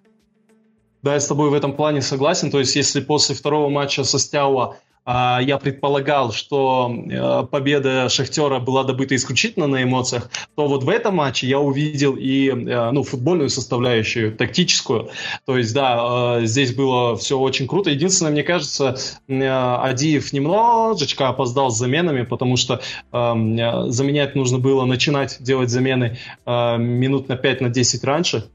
Да, 1.06 1.14
я 1.14 1.20
с 1.20 1.28
тобой 1.28 1.52
в 1.52 1.54
этом 1.54 1.74
плане 1.74 2.02
согласен. 2.02 2.50
То 2.50 2.58
есть, 2.58 2.76
если 2.76 3.00
после 3.00 3.36
второго 3.36 3.70
матча 3.70 4.04
со 4.04 4.18
Стяуа 4.18 4.78
а, 5.06 5.40
я 5.40 5.60
предполагал, 5.60 6.32
что 6.32 6.92
а, 7.12 7.44
победа 7.44 8.10
Шахтера 8.10 8.58
была 8.58 8.84
добыта 8.84 9.16
исключительно 9.16 9.68
на 9.68 9.84
эмоциях, 9.84 10.32
то 10.56 10.68
вот 10.68 10.84
в 10.84 10.90
этом 10.90 11.18
матче 11.18 11.46
я 11.46 11.60
увидел 11.60 12.16
и 12.16 12.50
а, 12.50 12.90
ну, 12.92 13.04
футбольную 13.04 13.52
составляющую, 13.52 14.36
тактическую. 14.36 15.10
То 15.46 15.60
есть, 15.60 15.76
да, 15.76 16.44
здесь 16.44 16.74
было 16.74 17.16
все 17.18 17.38
очень 17.38 17.68
круто. 17.68 17.92
Единственное, 17.92 18.32
мне 18.32 18.42
кажется, 18.42 18.98
Адиев 19.28 20.34
немножечко 20.34 21.28
опоздал 21.28 21.70
с 21.70 21.78
заменами, 21.78 22.24
потому 22.24 22.58
что 22.58 22.82
заменять 23.12 24.34
нужно 24.34 24.58
было, 24.58 24.86
начинать 24.86 25.38
делать 25.40 25.70
замены 25.70 26.18
минут 26.48 27.28
на 27.30 27.34
5-10 27.34 28.00
на 28.02 28.12
раньше. 28.12 28.50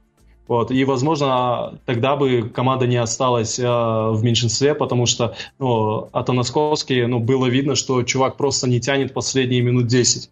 Вот. 0.50 0.72
И, 0.72 0.84
возможно, 0.84 1.78
тогда 1.86 2.16
бы 2.16 2.50
команда 2.52 2.88
не 2.88 2.96
осталась 2.96 3.56
э, 3.56 3.62
в 3.62 4.18
меньшинстве, 4.24 4.74
потому 4.74 5.06
что 5.06 5.36
ну, 5.60 6.08
Атанасковский, 6.10 7.06
ну, 7.06 7.20
было 7.20 7.46
видно, 7.46 7.76
что 7.76 8.02
чувак 8.02 8.36
просто 8.36 8.68
не 8.68 8.80
тянет 8.80 9.14
последние 9.14 9.62
минут 9.62 9.86
10. 9.86 10.28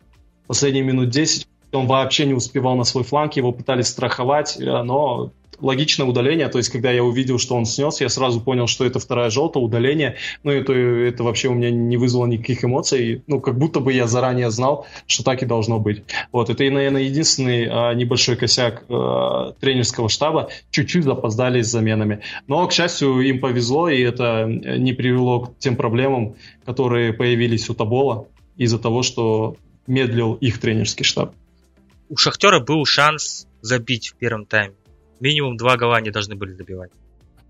Последние 0.48 0.82
минут 0.82 1.10
10 1.10 1.46
он 1.72 1.86
вообще 1.86 2.26
не 2.26 2.34
успевал 2.34 2.74
на 2.74 2.82
свой 2.82 3.04
фланг, 3.04 3.36
его 3.36 3.52
пытались 3.52 3.86
страховать, 3.86 4.60
э, 4.60 4.82
но 4.82 5.30
логичное 5.60 6.06
удаление, 6.06 6.48
то 6.48 6.58
есть 6.58 6.70
когда 6.70 6.90
я 6.90 7.02
увидел, 7.02 7.38
что 7.38 7.56
он 7.56 7.64
снес, 7.64 8.00
я 8.00 8.08
сразу 8.08 8.40
понял, 8.40 8.66
что 8.66 8.84
это 8.84 8.98
вторая 8.98 9.30
желтая, 9.30 9.62
удаление, 9.62 10.16
ну 10.42 10.52
это, 10.52 10.72
это 10.72 11.24
вообще 11.24 11.48
у 11.48 11.54
меня 11.54 11.70
не 11.70 11.96
вызвало 11.96 12.26
никаких 12.26 12.64
эмоций, 12.64 13.22
ну 13.26 13.40
как 13.40 13.58
будто 13.58 13.80
бы 13.80 13.92
я 13.92 14.06
заранее 14.06 14.50
знал, 14.50 14.86
что 15.06 15.24
так 15.24 15.42
и 15.42 15.46
должно 15.46 15.78
быть. 15.78 16.04
Вот, 16.32 16.50
это, 16.50 16.64
наверное, 16.64 17.02
единственный 17.02 17.68
а, 17.68 17.92
небольшой 17.94 18.36
косяк 18.36 18.84
а, 18.88 19.52
тренерского 19.60 20.08
штаба, 20.08 20.50
чуть-чуть 20.70 21.04
запоздали 21.04 21.62
с 21.62 21.68
заменами. 21.68 22.20
Но, 22.46 22.66
к 22.66 22.72
счастью, 22.72 23.20
им 23.20 23.40
повезло, 23.40 23.88
и 23.88 24.00
это 24.00 24.44
не 24.46 24.92
привело 24.92 25.40
к 25.40 25.58
тем 25.58 25.76
проблемам, 25.76 26.36
которые 26.64 27.12
появились 27.12 27.68
у 27.70 27.74
Табола 27.74 28.26
из-за 28.56 28.78
того, 28.78 29.02
что 29.02 29.56
медлил 29.86 30.34
их 30.34 30.60
тренерский 30.60 31.04
штаб. 31.04 31.32
У 32.08 32.16
Шахтера 32.16 32.60
был 32.60 32.84
шанс 32.84 33.46
забить 33.60 34.08
в 34.08 34.16
первом 34.16 34.46
тайме 34.46 34.74
минимум 35.20 35.56
два 35.56 35.76
гола 35.76 35.96
они 35.96 36.10
должны 36.10 36.34
были 36.34 36.52
забивать. 36.52 36.90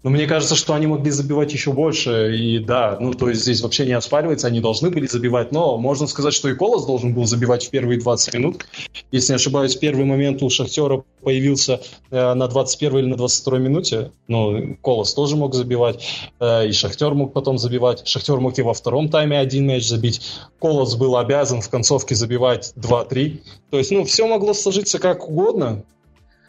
Но 0.04 0.10
мне 0.10 0.26
кажется, 0.26 0.54
что 0.54 0.74
они 0.74 0.86
могли 0.86 1.10
забивать 1.10 1.52
еще 1.52 1.72
больше. 1.72 2.36
И 2.36 2.60
да, 2.60 2.96
ну 3.00 3.14
то 3.14 3.28
есть 3.28 3.42
здесь 3.42 3.60
вообще 3.62 3.84
не 3.84 3.92
оспаривается, 3.92 4.46
они 4.46 4.60
должны 4.60 4.90
были 4.90 5.06
забивать. 5.06 5.50
Но 5.50 5.76
можно 5.76 6.06
сказать, 6.06 6.34
что 6.34 6.48
и 6.48 6.54
Колос 6.54 6.86
должен 6.86 7.14
был 7.14 7.24
забивать 7.24 7.66
в 7.66 7.70
первые 7.70 7.98
20 7.98 8.34
минут. 8.34 8.64
Если 9.10 9.32
не 9.32 9.36
ошибаюсь, 9.36 9.74
первый 9.74 10.04
момент 10.04 10.42
у 10.42 10.50
Шахтера 10.50 11.02
появился 11.20 11.80
э, 12.10 12.34
на 12.34 12.46
21 12.46 12.98
или 12.98 13.06
на 13.06 13.16
22 13.16 13.58
минуте. 13.58 14.12
Но 14.28 14.76
Колос 14.82 15.14
тоже 15.14 15.34
мог 15.34 15.54
забивать. 15.54 16.06
Э, 16.38 16.68
и 16.68 16.72
Шахтер 16.72 17.14
мог 17.14 17.32
потом 17.32 17.58
забивать. 17.58 18.06
Шахтер 18.06 18.38
мог 18.38 18.56
и 18.56 18.62
во 18.62 18.74
втором 18.74 19.08
тайме 19.08 19.38
один 19.38 19.66
мяч 19.66 19.84
забить. 19.88 20.22
Колос 20.60 20.94
был 20.94 21.16
обязан 21.16 21.60
в 21.60 21.68
концовке 21.70 22.14
забивать 22.14 22.72
2-3. 22.76 23.40
То 23.70 23.78
есть, 23.78 23.90
ну, 23.90 24.04
все 24.04 24.28
могло 24.28 24.54
сложиться 24.54 25.00
как 25.00 25.28
угодно. 25.28 25.82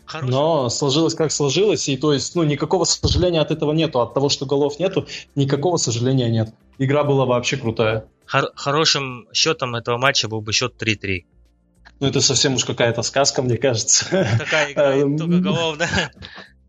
Хороший. 0.10 0.32
Но 0.32 0.70
сложилось 0.70 1.14
как 1.14 1.32
сложилось, 1.32 1.88
и 1.88 1.96
то 1.96 2.12
есть, 2.12 2.34
ну, 2.34 2.42
никакого 2.42 2.84
сожаления 2.84 3.42
от 3.42 3.52
этого 3.52 3.74
нету. 3.74 4.02
От 4.02 4.16
того, 4.16 4.30
что 4.30 4.48
голов 4.48 4.80
нету, 4.80 5.08
никакого 5.36 5.78
сожаления 5.78 6.30
нет. 6.30 6.50
Игра 6.80 7.04
была 7.04 7.26
вообще 7.26 7.58
крутая. 7.58 8.06
Хор- 8.26 8.52
хорошим 8.56 9.28
счетом 9.34 9.76
этого 9.76 10.00
матча 10.00 10.28
был 10.28 10.42
бы 10.42 10.52
счет 10.52 10.82
3-3. 10.82 11.26
Ну, 12.00 12.08
это 12.08 12.22
совсем 12.22 12.56
уж 12.56 12.66
какая-то 12.66 13.04
сказка, 13.04 13.44
мне 13.44 13.58
кажется. 13.58 14.06
Такая 14.40 14.72
игра, 14.72 14.96
эм, 14.96 15.16
только 15.16 15.42
голов, 15.42 15.78
да? 15.78 15.88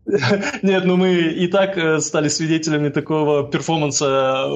Нет, 0.61 0.85
ну 0.85 0.97
мы 0.97 1.13
и 1.13 1.47
так 1.47 1.77
э, 1.77 1.99
стали 1.99 2.27
свидетелями 2.27 2.89
такого 2.89 3.49
перформанса 3.49 4.49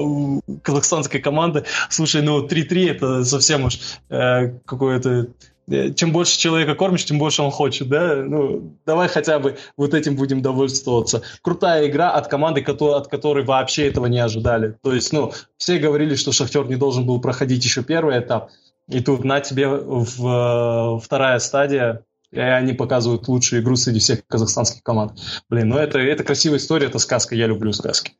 казахстанской 0.62 1.18
команды. 1.18 1.64
Слушай, 1.90 2.22
ну 2.22 2.46
3-3 2.46 2.90
это 2.90 3.24
совсем 3.24 3.64
уж 3.64 3.80
э, 4.10 4.58
какое-то 4.64 5.08
Э, 5.08 5.55
чем 5.68 6.12
больше 6.12 6.38
человека 6.38 6.74
кормишь, 6.74 7.04
тем 7.04 7.18
больше 7.18 7.42
он 7.42 7.50
хочет, 7.50 7.88
да? 7.88 8.16
Ну, 8.16 8.76
давай 8.86 9.08
хотя 9.08 9.38
бы 9.38 9.56
вот 9.76 9.94
этим 9.94 10.14
будем 10.14 10.40
довольствоваться. 10.40 11.22
Крутая 11.42 11.88
игра 11.88 12.10
от 12.12 12.28
команды, 12.28 12.62
от 12.62 13.08
которой 13.08 13.44
вообще 13.44 13.88
этого 13.88 14.06
не 14.06 14.18
ожидали. 14.18 14.76
То 14.82 14.92
есть, 14.92 15.12
ну, 15.12 15.32
все 15.56 15.78
говорили, 15.78 16.14
что 16.14 16.32
Шахтер 16.32 16.66
не 16.66 16.76
должен 16.76 17.04
был 17.04 17.20
проходить 17.20 17.64
еще 17.64 17.82
первый 17.82 18.18
этап, 18.20 18.50
и 18.88 19.00
тут 19.00 19.24
на 19.24 19.40
тебе 19.40 19.66
в, 19.68 21.00
вторая 21.02 21.38
стадия, 21.40 22.04
и 22.30 22.38
они 22.38 22.72
показывают 22.72 23.26
лучшую 23.26 23.62
игру 23.62 23.76
среди 23.76 23.98
всех 23.98 24.26
казахстанских 24.26 24.82
команд. 24.82 25.18
Блин, 25.48 25.68
ну 25.68 25.78
это, 25.78 25.98
это 25.98 26.22
красивая 26.22 26.58
история, 26.58 26.86
это 26.86 26.98
сказка, 26.98 27.34
я 27.34 27.46
люблю 27.46 27.72
сказки. 27.72 28.12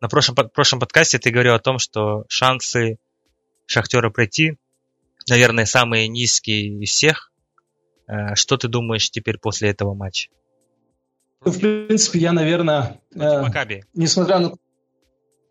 На 0.00 0.08
прошлом, 0.08 0.36
прошлом 0.52 0.80
подкасте 0.80 1.18
ты 1.18 1.30
говорил 1.30 1.54
о 1.54 1.58
том, 1.58 1.78
что 1.78 2.24
шансы 2.28 2.98
Шахтера 3.66 4.10
пройти 4.10 4.58
наверное, 5.28 5.64
самые 5.64 6.08
низкие 6.08 6.68
из 6.82 6.90
всех. 6.90 7.32
Э, 8.06 8.34
что 8.34 8.56
ты 8.56 8.68
думаешь 8.68 9.10
теперь 9.10 9.38
после 9.38 9.70
этого 9.70 9.94
матча? 9.94 10.28
Ну, 11.44 11.52
в 11.52 11.58
принципе, 11.58 12.18
я, 12.18 12.32
наверное... 12.32 13.00
Э, 13.14 13.42
Макаби. 13.42 13.84
Несмотря 13.94 14.38
на... 14.38 14.52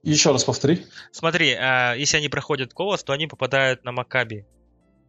Еще 0.01 0.31
раз 0.31 0.43
повтори. 0.43 0.85
Смотри, 1.11 1.51
э, 1.51 1.93
если 1.97 2.17
они 2.17 2.29
проходят 2.29 2.73
Колос, 2.73 3.03
то 3.03 3.13
они 3.13 3.27
попадают 3.27 3.83
на 3.83 3.91
Макаби. 3.91 4.45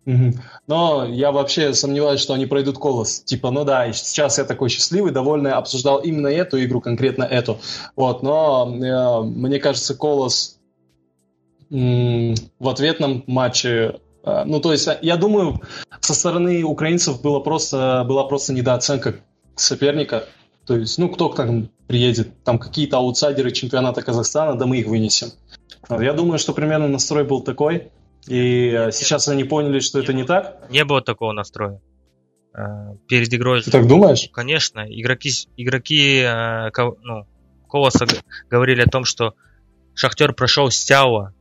Угу. 0.07 0.35
Но 0.67 1.07
я 1.07 1.33
вообще 1.33 1.73
сомневаюсь, 1.73 2.21
что 2.21 2.35
они 2.35 2.47
пройдут 2.47 2.79
Колос. 2.79 3.21
Типа, 3.21 3.51
ну 3.51 3.65
да, 3.65 3.91
сейчас 3.93 4.39
я 4.39 4.45
такой 4.45 4.69
счастливый, 4.69 5.13
довольный, 5.13 5.53
обсуждал 5.53 5.99
именно 5.99 6.29
эту 6.29 6.63
игру, 6.63 6.81
конкретно 6.81 7.25
эту. 7.25 7.59
Вот, 7.97 8.23
но 8.23 8.71
э, 8.71 9.25
мне 9.25 9.59
кажется, 9.59 9.95
Колос 9.95 10.61
в 11.71 12.69
ответном 12.69 13.25
матче 13.27 13.99
ну, 14.25 14.61
то 14.61 14.73
есть, 14.73 14.89
я 15.03 15.17
думаю, 15.17 15.61
со 16.01 16.15
стороны 16.15 16.63
украинцев 16.63 17.21
было 17.23 17.41
просто, 17.41 18.05
была 18.07 18.25
просто 18.25 18.53
недооценка 18.53 19.17
соперника. 19.57 20.25
То 20.67 20.77
есть, 20.77 20.99
ну, 20.99 21.09
кто 21.09 21.29
там 21.29 21.69
приедет, 21.87 22.43
там 22.43 22.59
какие-то 22.59 22.97
аутсайдеры 22.97 23.53
чемпионата 23.53 24.03
Казахстана, 24.03 24.57
да 24.59 24.67
мы 24.67 24.79
их 24.79 24.87
вынесем. 24.87 25.29
Я 25.91 26.15
думаю, 26.15 26.39
что 26.39 26.55
примерно 26.55 26.89
настрой 26.89 27.25
был 27.25 27.43
такой, 27.43 27.91
и 28.27 28.75
а, 28.75 28.91
сейчас 28.91 29.29
они 29.29 29.45
поняли, 29.45 29.81
что 29.81 29.99
это 29.99 30.13
не 30.13 30.25
так. 30.25 30.67
Не 30.71 30.85
было 30.85 31.03
такого 31.03 31.33
настроя. 31.33 31.81
А, 32.55 32.95
перед 33.07 33.33
игрой... 33.35 33.63
Ты 33.63 33.71
так 33.71 33.87
думаешь? 33.87 34.31
Конечно. 34.33 34.87
Игроки, 34.89 35.31
игроки 35.57 36.27
ну, 37.03 37.27
Колоса 37.69 38.07
говорили 38.49 38.81
о 38.81 38.89
том, 38.89 39.05
что 39.05 39.35
Шахтер 39.95 40.33
прошел 40.33 40.71
с 40.71 40.83
Тяуа, 40.85 41.35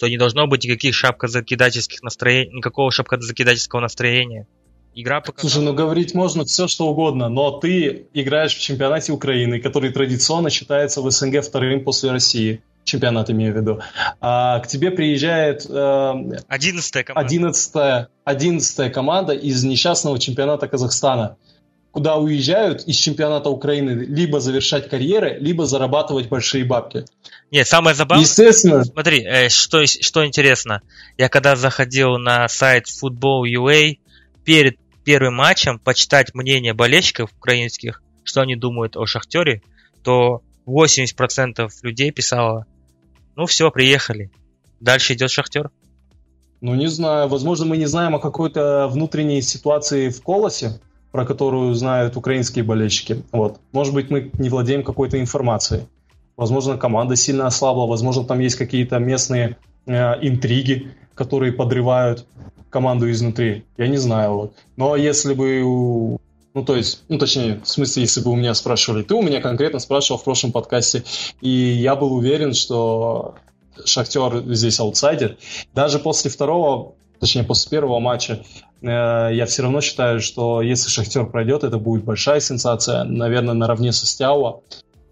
что 0.00 0.08
не 0.08 0.16
должно 0.16 0.46
быть 0.46 0.64
никаких 0.64 0.94
шапкозакидательских 0.94 2.02
настроений, 2.02 2.56
никакого 2.56 2.90
шапкозакидательского 2.90 3.80
настроения. 3.80 4.46
Игра 4.94 5.20
показала... 5.20 5.50
Слушай, 5.50 5.64
ну 5.66 5.74
говорить 5.74 6.14
можно 6.14 6.46
все, 6.46 6.68
что 6.68 6.88
угодно, 6.88 7.28
но 7.28 7.50
ты 7.58 8.06
играешь 8.14 8.56
в 8.56 8.60
чемпионате 8.60 9.12
Украины, 9.12 9.60
который 9.60 9.92
традиционно 9.92 10.48
считается 10.48 11.02
в 11.02 11.10
СНГ 11.10 11.44
вторым 11.44 11.84
после 11.84 12.12
России. 12.12 12.62
Чемпионат 12.84 13.28
имею 13.28 13.52
в 13.52 13.56
виду. 13.58 13.80
А 14.22 14.60
к 14.60 14.68
тебе 14.68 14.90
приезжает... 14.90 15.66
Э, 15.68 16.14
одиннадцатая 16.48 17.04
команда. 17.04 17.26
Одиннадцатая, 17.26 18.08
одиннадцатая 18.24 18.88
команда 18.88 19.34
из 19.34 19.62
несчастного 19.64 20.18
чемпионата 20.18 20.66
Казахстана 20.66 21.36
куда 21.92 22.16
уезжают 22.16 22.84
из 22.84 22.96
чемпионата 22.96 23.50
Украины 23.50 23.90
либо 23.90 24.40
завершать 24.40 24.88
карьеры, 24.88 25.38
либо 25.40 25.66
зарабатывать 25.66 26.28
большие 26.28 26.64
бабки. 26.64 27.04
Нет, 27.50 27.66
самое 27.66 27.96
забавное... 27.96 28.24
Естественно. 28.24 28.84
Смотри, 28.84 29.24
э, 29.24 29.48
что, 29.48 29.84
что 29.86 30.24
интересно. 30.24 30.82
Я 31.18 31.28
когда 31.28 31.56
заходил 31.56 32.18
на 32.18 32.46
сайт 32.48 32.84
Football.ua 32.86 33.98
перед 34.44 34.78
первым 35.04 35.34
матчем 35.34 35.78
почитать 35.78 36.34
мнение 36.34 36.74
болельщиков 36.74 37.30
украинских, 37.36 38.02
что 38.22 38.42
они 38.42 38.54
думают 38.54 38.96
о 38.96 39.06
Шахтере, 39.06 39.62
то 40.04 40.42
80% 40.66 41.68
людей 41.82 42.12
писало, 42.12 42.66
ну 43.34 43.46
все, 43.46 43.70
приехали. 43.70 44.30
Дальше 44.78 45.14
идет 45.14 45.30
Шахтер. 45.30 45.70
Ну, 46.60 46.74
не 46.74 46.88
знаю. 46.88 47.28
Возможно, 47.28 47.66
мы 47.66 47.78
не 47.78 47.86
знаем 47.86 48.14
о 48.14 48.18
какой-то 48.18 48.86
внутренней 48.88 49.42
ситуации 49.42 50.10
в 50.10 50.22
Колосе 50.22 50.80
про 51.12 51.24
которую 51.24 51.74
знают 51.74 52.16
украинские 52.16 52.64
болельщики. 52.64 53.22
Вот. 53.32 53.58
Может 53.72 53.94
быть, 53.94 54.10
мы 54.10 54.30
не 54.38 54.48
владеем 54.48 54.82
какой-то 54.82 55.20
информацией. 55.20 55.82
Возможно, 56.36 56.78
команда 56.78 57.16
сильно 57.16 57.46
ослабла, 57.46 57.86
возможно, 57.86 58.24
там 58.24 58.38
есть 58.38 58.56
какие-то 58.56 58.98
местные 58.98 59.56
э, 59.86 59.92
интриги, 60.22 60.92
которые 61.14 61.52
подрывают 61.52 62.26
команду 62.70 63.10
изнутри. 63.10 63.64
Я 63.76 63.88
не 63.88 63.98
знаю. 63.98 64.32
Вот. 64.34 64.54
Но 64.76 64.96
если 64.96 65.34
бы 65.34 66.18
ну, 66.52 66.64
то 66.64 66.74
есть, 66.74 67.02
ну, 67.08 67.18
точнее, 67.18 67.60
в 67.62 67.68
смысле, 67.68 68.02
если 68.02 68.20
бы 68.22 68.30
у 68.30 68.36
меня 68.36 68.54
спрашивали, 68.54 69.02
ты 69.02 69.14
у 69.14 69.22
меня 69.22 69.40
конкретно 69.40 69.78
спрашивал 69.78 70.18
в 70.18 70.24
прошлом 70.24 70.50
подкасте, 70.50 71.04
и 71.40 71.48
я 71.48 71.94
был 71.94 72.12
уверен, 72.12 72.54
что 72.54 73.36
Шахтер 73.84 74.42
здесь 74.52 74.80
аутсайдер. 74.80 75.36
Даже 75.74 76.00
после 76.00 76.30
второго, 76.30 76.94
точнее, 77.20 77.44
после 77.44 77.70
первого 77.70 78.00
матча 78.00 78.42
я 78.82 79.44
все 79.46 79.62
равно 79.62 79.80
считаю, 79.80 80.20
что 80.20 80.62
если 80.62 80.88
Шахтер 80.88 81.26
пройдет, 81.26 81.64
это 81.64 81.78
будет 81.78 82.04
большая 82.04 82.40
сенсация, 82.40 83.04
наверное, 83.04 83.54
наравне 83.54 83.92
со 83.92 84.06
Стяуа, 84.06 84.60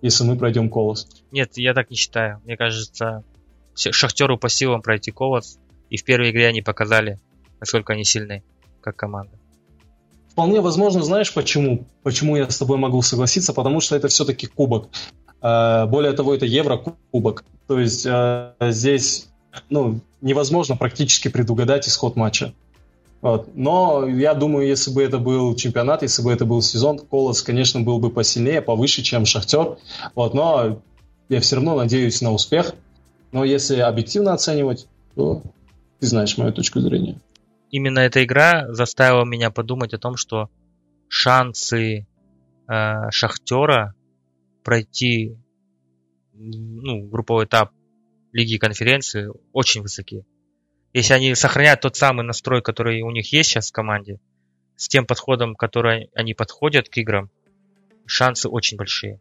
если 0.02 0.24
мы 0.24 0.36
пройдем 0.36 0.70
Колос. 0.70 1.06
Нет, 1.30 1.56
я 1.56 1.74
так 1.74 1.90
не 1.90 1.96
считаю. 1.96 2.40
Мне 2.44 2.56
кажется, 2.56 3.24
Шахтеру 3.74 4.38
по 4.38 4.48
силам 4.48 4.82
пройти 4.82 5.10
Колос, 5.10 5.58
и 5.90 5.96
в 5.96 6.04
первой 6.04 6.30
игре 6.30 6.48
они 6.48 6.62
показали, 6.62 7.18
насколько 7.60 7.92
они 7.92 8.04
сильны, 8.04 8.42
как 8.80 8.96
команда. 8.96 9.32
Вполне 10.30 10.60
возможно, 10.60 11.02
знаешь 11.02 11.34
почему? 11.34 11.86
Почему 12.02 12.36
я 12.36 12.48
с 12.48 12.58
тобой 12.58 12.78
могу 12.78 13.02
согласиться? 13.02 13.52
Потому 13.52 13.80
что 13.80 13.96
это 13.96 14.08
все-таки 14.08 14.46
кубок. 14.46 14.88
Э, 15.42 15.86
более 15.86 16.12
того, 16.12 16.34
это 16.34 16.46
Еврокубок. 16.46 17.44
То 17.66 17.80
есть 17.80 18.06
э, 18.06 18.52
здесь 18.60 19.28
ну, 19.68 20.00
невозможно 20.20 20.76
практически 20.76 21.28
предугадать 21.28 21.88
исход 21.88 22.16
матча. 22.16 22.54
Вот. 23.20 23.50
Но 23.54 24.06
я 24.06 24.34
думаю, 24.34 24.66
если 24.66 24.92
бы 24.92 25.02
это 25.02 25.18
был 25.18 25.54
чемпионат, 25.56 26.02
если 26.02 26.22
бы 26.22 26.32
это 26.32 26.44
был 26.44 26.62
сезон, 26.62 26.98
Колос, 26.98 27.42
конечно, 27.42 27.80
был 27.80 27.98
бы 27.98 28.10
посильнее, 28.10 28.62
повыше, 28.62 29.02
чем 29.02 29.26
Шахтер. 29.26 29.78
Вот. 30.14 30.34
Но 30.34 30.80
я 31.28 31.40
все 31.40 31.56
равно 31.56 31.76
надеюсь 31.76 32.20
на 32.20 32.32
успех. 32.32 32.74
Но 33.32 33.44
если 33.44 33.80
объективно 33.80 34.32
оценивать, 34.32 34.86
то 35.14 35.42
ты 36.00 36.06
знаешь 36.06 36.38
мою 36.38 36.52
точку 36.52 36.80
зрения. 36.80 37.20
Именно 37.70 37.98
эта 37.98 38.24
игра 38.24 38.72
заставила 38.72 39.24
меня 39.24 39.50
подумать 39.50 39.92
о 39.92 39.98
том, 39.98 40.16
что 40.16 40.48
шансы 41.08 42.06
э, 42.68 43.10
Шахтера 43.10 43.94
пройти 44.62 45.36
ну, 46.32 47.08
групповой 47.08 47.44
этап 47.44 47.72
Лиги 48.32 48.58
конференции 48.58 49.28
очень 49.52 49.82
высоки. 49.82 50.24
Если 50.98 51.14
они 51.14 51.34
сохранят 51.36 51.80
тот 51.80 51.94
самый 51.94 52.24
настрой, 52.24 52.60
который 52.60 53.02
у 53.02 53.10
них 53.12 53.32
есть 53.32 53.50
сейчас 53.50 53.68
в 53.68 53.72
команде, 53.72 54.18
с 54.74 54.88
тем 54.88 55.06
подходом, 55.06 55.54
который 55.54 56.10
они 56.12 56.34
подходят 56.34 56.88
к 56.88 56.96
играм, 56.96 57.30
шансы 58.04 58.48
очень 58.48 58.76
большие. 58.76 59.20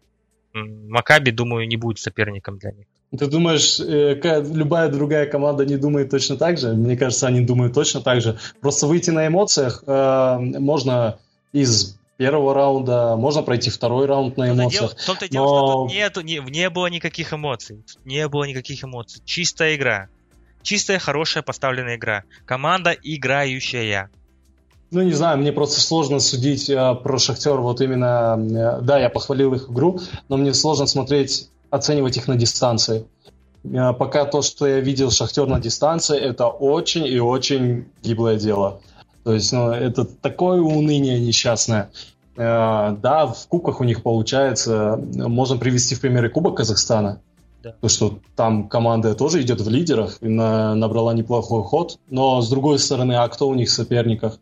Макаби, 0.53 1.29
думаю, 1.29 1.67
не 1.67 1.77
будет 1.77 1.99
соперником 1.99 2.57
для 2.57 2.71
них. 2.71 2.87
Ты 3.15 3.27
думаешь, 3.27 3.79
э, 3.79 4.19
любая 4.55 4.89
другая 4.89 5.27
команда 5.27 5.67
не 5.67 5.77
думает 5.77 6.09
точно 6.09 6.35
так 6.35 6.57
же? 6.57 6.73
Мне 6.73 6.97
кажется, 6.97 7.27
они 7.27 7.41
думают 7.41 7.75
точно 7.75 8.01
так 8.01 8.21
же. 8.21 8.39
Просто 8.59 8.87
выйти 8.87 9.11
на 9.11 9.27
эмоциях 9.27 9.83
э, 9.85 10.37
можно 10.39 11.19
из 11.53 11.95
первого 12.17 12.55
раунда, 12.55 13.15
можно 13.17 13.43
пройти 13.43 13.69
второй 13.69 14.07
раунд 14.07 14.35
на 14.37 14.49
эмоциях. 14.49 14.97
В 14.97 15.05
том-то 15.05 15.29
дело, 15.29 15.45
но... 15.45 15.57
что 15.57 15.83
тут 15.83 15.93
нету, 15.93 16.21
не, 16.21 16.41
не 16.49 16.71
было 16.71 16.87
никаких 16.87 17.33
эмоций. 17.33 17.83
Не 18.03 18.27
было 18.27 18.45
никаких 18.45 18.83
эмоций. 18.83 19.21
Чистая 19.23 19.75
игра. 19.75 20.09
Чистая, 20.61 20.99
хорошая 20.99 21.43
поставленная 21.43 21.95
игра. 21.95 22.23
Команда 22.45 22.91
играющая. 22.91 24.09
Ну, 24.89 25.01
не 25.01 25.13
знаю, 25.13 25.37
мне 25.37 25.51
просто 25.51 25.81
сложно 25.81 26.19
судить 26.19 26.69
э, 26.69 26.95
про 26.95 27.19
Шахтер 27.19 27.59
вот 27.59 27.81
именно... 27.81 28.37
Э, 28.39 28.81
да, 28.81 28.97
я 28.99 29.09
похвалил 29.09 29.53
их 29.53 29.69
игру, 29.69 29.99
но 30.29 30.37
мне 30.37 30.53
сложно 30.53 30.87
смотреть, 30.87 31.49
оценивать 31.69 32.15
их 32.15 32.27
на 32.29 32.35
дистанции. 32.35 33.05
Э, 33.65 33.93
пока 33.93 34.23
то, 34.25 34.41
что 34.41 34.65
я 34.65 34.79
видел 34.79 35.11
Шахтер 35.11 35.47
на 35.47 35.59
дистанции, 35.59 36.17
это 36.17 36.47
очень 36.47 37.05
и 37.05 37.19
очень 37.19 37.89
гиблое 38.01 38.37
дело. 38.37 38.79
То 39.25 39.33
есть, 39.33 39.51
ну, 39.51 39.71
это 39.71 40.05
такое 40.05 40.61
уныние 40.61 41.19
несчастное. 41.19 41.89
Э, 42.37 42.95
да, 43.01 43.25
в 43.27 43.47
кубках 43.47 43.81
у 43.81 43.83
них 43.83 44.03
получается. 44.03 44.97
Можно 45.13 45.57
привести 45.57 45.95
в 45.95 46.01
пример 46.01 46.25
и 46.25 46.29
Кубок 46.29 46.57
Казахстана. 46.57 47.19
Да. 47.67 47.75
То, 47.81 47.89
что 47.89 48.19
там 48.35 48.69
команда 48.69 49.13
тоже 49.15 49.41
идет 49.41 49.61
в 49.61 49.69
лидерах 49.69 50.17
и 50.21 50.27
на, 50.27 50.75
набрала 50.75 51.13
неплохой 51.13 51.63
ход. 51.63 51.99
Но, 52.09 52.41
с 52.41 52.49
другой 52.49 52.79
стороны, 52.79 53.13
а 53.13 53.27
кто 53.27 53.47
у 53.47 53.55
них 53.55 53.69
в 53.69 53.73
соперниках? 53.73 54.39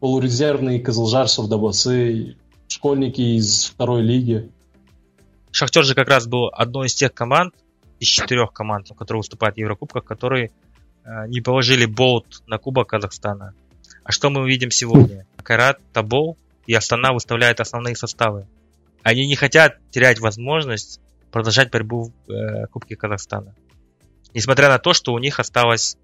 Полурезервные 0.00 0.80
Козылжар, 0.80 1.28
Совдобасы, 1.28 2.36
школьники 2.68 3.20
из 3.38 3.64
второй 3.64 4.02
лиги. 4.02 4.50
Шахтер 5.50 5.84
же 5.84 5.94
как 5.94 6.08
раз 6.08 6.26
был 6.26 6.50
одной 6.52 6.86
из 6.86 6.94
тех 6.94 7.12
команд, 7.12 7.54
из 7.98 8.08
четырех 8.08 8.52
команд, 8.52 8.88
которые 8.96 9.20
выступают 9.20 9.56
в 9.56 9.58
Еврокубках, 9.58 10.04
которые 10.04 10.50
э, 11.04 11.28
не 11.28 11.40
положили 11.40 11.86
болт 11.86 12.42
на 12.46 12.58
Кубок 12.58 12.88
Казахстана. 12.88 13.54
А 14.02 14.12
что 14.12 14.30
мы 14.30 14.42
увидим 14.42 14.70
сегодня? 14.70 15.26
Карат, 15.42 15.80
Табол 15.92 16.36
и 16.66 16.74
Астана 16.74 17.12
выставляют 17.12 17.60
основные 17.60 17.96
составы. 17.96 18.46
Они 19.02 19.26
не 19.26 19.36
хотят 19.36 19.78
терять 19.90 20.18
возможность 20.18 21.00
продолжать 21.34 21.72
борьбу 21.72 22.12
в 22.28 22.30
э, 22.30 22.68
Кубке 22.68 22.94
Казахстана. 22.94 23.56
Несмотря 24.34 24.68
на 24.68 24.78
то, 24.78 24.92
что 24.92 25.12
у 25.12 25.18
них 25.18 25.40
осталось 25.40 25.96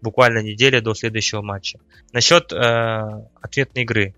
буквально 0.00 0.38
неделя 0.38 0.80
до 0.80 0.94
следующего 0.94 1.42
матча. 1.42 1.80
Насчет 2.12 2.52
э, 2.52 3.26
ответной 3.42 3.82
игры. 3.82 4.14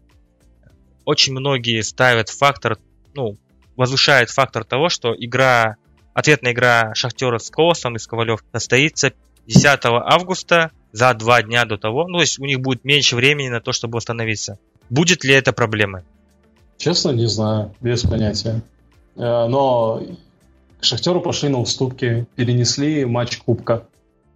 Очень 1.06 1.32
многие 1.32 1.80
ставят 1.80 2.28
фактор, 2.28 2.76
ну, 3.14 3.38
возвышают 3.76 4.28
фактор 4.28 4.62
того, 4.62 4.90
что 4.90 5.14
игра, 5.18 5.76
ответная 6.12 6.52
игра 6.52 6.94
Шахтера 6.94 7.38
с 7.38 7.48
Колосом 7.48 7.96
и 7.96 7.98
с 7.98 8.06
Ковалев 8.06 8.44
состоится 8.52 9.14
10 9.46 9.80
августа 9.84 10.70
за 10.92 11.14
два 11.14 11.42
дня 11.42 11.64
до 11.64 11.78
того. 11.78 12.06
Ну, 12.08 12.18
то 12.18 12.20
есть 12.20 12.38
у 12.38 12.44
них 12.44 12.60
будет 12.60 12.84
меньше 12.84 13.16
времени 13.16 13.48
на 13.48 13.62
то, 13.62 13.72
чтобы 13.72 13.96
восстановиться. 13.96 14.58
Будет 14.90 15.24
ли 15.24 15.32
это 15.32 15.54
проблемой? 15.54 16.02
Честно, 16.76 17.12
не 17.12 17.26
знаю, 17.26 17.74
без 17.80 18.02
понятия. 18.02 18.60
Э, 19.16 19.46
но 19.48 20.02
к 20.80 20.84
Шахтеру 20.84 21.20
пошли 21.20 21.48
на 21.48 21.60
уступки, 21.60 22.26
перенесли 22.36 23.04
матч 23.04 23.38
Кубка. 23.38 23.88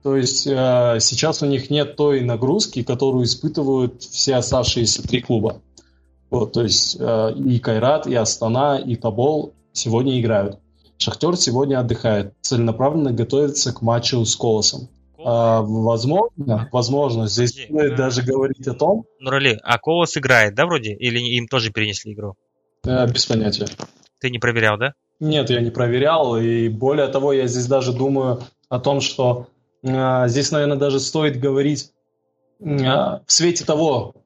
То 0.02 0.16
есть 0.16 0.46
э, 0.46 0.98
сейчас 1.00 1.42
у 1.42 1.46
них 1.46 1.70
нет 1.70 1.96
той 1.96 2.22
нагрузки, 2.22 2.82
которую 2.82 3.24
испытывают 3.24 4.02
все 4.02 4.34
оставшиеся 4.34 5.06
три 5.06 5.20
клуба. 5.20 5.62
Вот, 6.30 6.52
то 6.52 6.62
есть 6.62 6.96
э, 6.98 7.32
и 7.36 7.58
Кайрат, 7.60 8.06
и 8.06 8.14
Астана, 8.14 8.78
и 8.78 8.96
Табол 8.96 9.54
сегодня 9.72 10.20
играют. 10.20 10.58
Шахтер 10.98 11.36
сегодня 11.36 11.78
отдыхает, 11.78 12.34
целенаправленно 12.40 13.12
готовится 13.12 13.72
к 13.72 13.82
матчу 13.82 14.24
с 14.24 14.34
Колосом. 14.34 14.88
А, 15.24 15.62
возможно, 15.62 16.68
возможно. 16.72 17.28
Здесь 17.28 17.52
Подожди, 17.52 17.74
стоит 17.74 17.92
а... 17.92 17.96
даже 17.96 18.22
говорить 18.22 18.66
о 18.66 18.74
том... 18.74 19.04
Нурали, 19.20 19.58
а 19.62 19.78
Колос 19.78 20.16
играет, 20.16 20.54
да, 20.54 20.66
вроде? 20.66 20.94
Или 20.94 21.20
им 21.20 21.46
тоже 21.46 21.70
перенесли 21.70 22.12
игру? 22.12 22.34
Э, 22.84 23.06
без 23.06 23.26
понятия. 23.26 23.66
Ты 24.20 24.30
не 24.30 24.38
проверял, 24.38 24.78
да? 24.78 24.94
Нет, 25.22 25.50
я 25.50 25.60
не 25.60 25.70
проверял. 25.70 26.36
И 26.36 26.68
более 26.68 27.06
того, 27.06 27.32
я 27.32 27.46
здесь 27.46 27.66
даже 27.66 27.92
думаю 27.92 28.42
о 28.68 28.80
том, 28.80 29.00
что 29.00 29.46
э, 29.84 30.24
здесь, 30.26 30.50
наверное, 30.50 30.76
даже 30.76 30.98
стоит 30.98 31.38
говорить 31.38 31.92
э, 32.58 32.64
в 32.66 33.22
свете 33.28 33.64
того, 33.64 34.16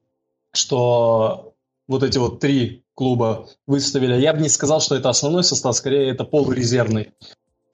что 0.53 1.53
вот 1.87 2.01
эти 2.01 2.17
вот 2.17 2.39
три 2.39 2.83
клуба 2.95 3.47
выставили. 3.67 4.19
Я 4.19 4.33
бы 4.33 4.41
не 4.41 4.49
сказал, 4.49 4.81
что 4.81 4.95
это 4.95 5.09
основной 5.09 5.43
состав, 5.43 5.75
скорее 5.75 6.09
это 6.09 6.23
полурезервный. 6.23 7.11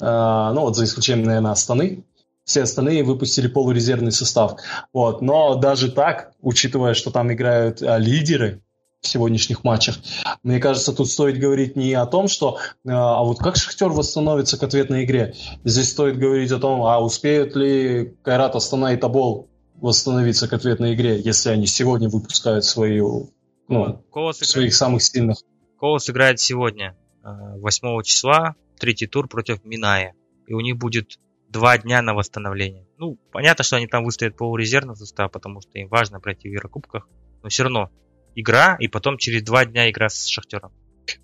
Э, 0.01 0.51
ну 0.53 0.59
вот 0.59 0.75
за 0.75 0.83
исключением, 0.83 1.27
наверное, 1.27 1.51
Астаны 1.51 2.03
все 2.43 2.63
остальные 2.63 3.05
выпустили 3.05 3.47
полурезервный 3.47 4.11
состав. 4.11 4.59
Вот. 4.91 5.21
Но 5.21 5.55
даже 5.55 5.89
так, 5.89 6.33
учитывая, 6.41 6.93
что 6.93 7.09
там 7.09 7.31
играют 7.31 7.81
а, 7.81 7.97
лидеры 7.99 8.61
в 9.03 9.07
сегодняшних 9.07 9.63
матчах, 9.63 9.97
мне 10.43 10.59
кажется, 10.59 10.93
тут 10.93 11.09
стоит 11.09 11.37
говорить 11.37 11.75
не 11.75 11.93
о 11.93 12.05
том, 12.05 12.27
что 12.27 12.57
а, 12.87 13.19
а 13.19 13.23
вот 13.23 13.37
как 13.39 13.57
Шахтер 13.57 13.89
восстановится 13.89 14.57
к 14.57 14.63
ответной 14.63 15.03
игре. 15.03 15.35
Здесь 15.65 15.89
стоит 15.89 16.17
говорить 16.17 16.51
о 16.51 16.59
том, 16.59 16.83
а 16.83 16.99
успеют 16.99 17.55
ли 17.55 18.15
Кайрат, 18.23 18.55
Астана 18.55 18.93
и 18.93 18.97
Табол 18.97 19.49
восстановиться 19.75 20.47
к 20.47 20.53
ответной 20.53 20.95
игре, 20.95 21.19
если 21.19 21.49
они 21.49 21.67
сегодня 21.67 22.07
выпускают 22.07 22.63
свою, 22.63 23.31
ну, 23.67 24.01
Колос 24.11 24.37
своих 24.37 24.67
играет, 24.67 24.73
самых 24.73 25.03
сильных. 25.03 25.37
Колос 25.77 26.09
играет 26.09 26.39
сегодня, 26.39 26.95
8 27.23 27.87
а, 27.87 28.03
числа, 28.03 28.55
третий 28.79 29.07
тур 29.07 29.27
против 29.27 29.65
Миная. 29.65 30.13
И 30.47 30.53
у 30.53 30.61
них 30.61 30.77
будет 30.77 31.19
два 31.49 31.77
дня 31.77 32.01
на 32.01 32.13
восстановление. 32.13 32.87
Ну, 32.97 33.17
понятно, 33.31 33.65
что 33.65 33.75
они 33.75 33.87
там 33.87 34.05
выставят 34.05 34.37
полурезервный 34.37 34.95
состав, 34.95 35.31
потому 35.31 35.59
что 35.59 35.77
им 35.77 35.89
важно 35.89 36.21
пройти 36.21 36.49
в 36.49 36.53
Еврокубках. 36.53 37.07
Но 37.43 37.49
все 37.49 37.63
равно 37.63 37.89
игра, 38.35 38.77
и 38.79 38.87
потом 38.87 39.17
через 39.17 39.43
два 39.43 39.65
дня 39.65 39.89
игра 39.89 40.09
с 40.09 40.27
Шахтером. 40.27 40.71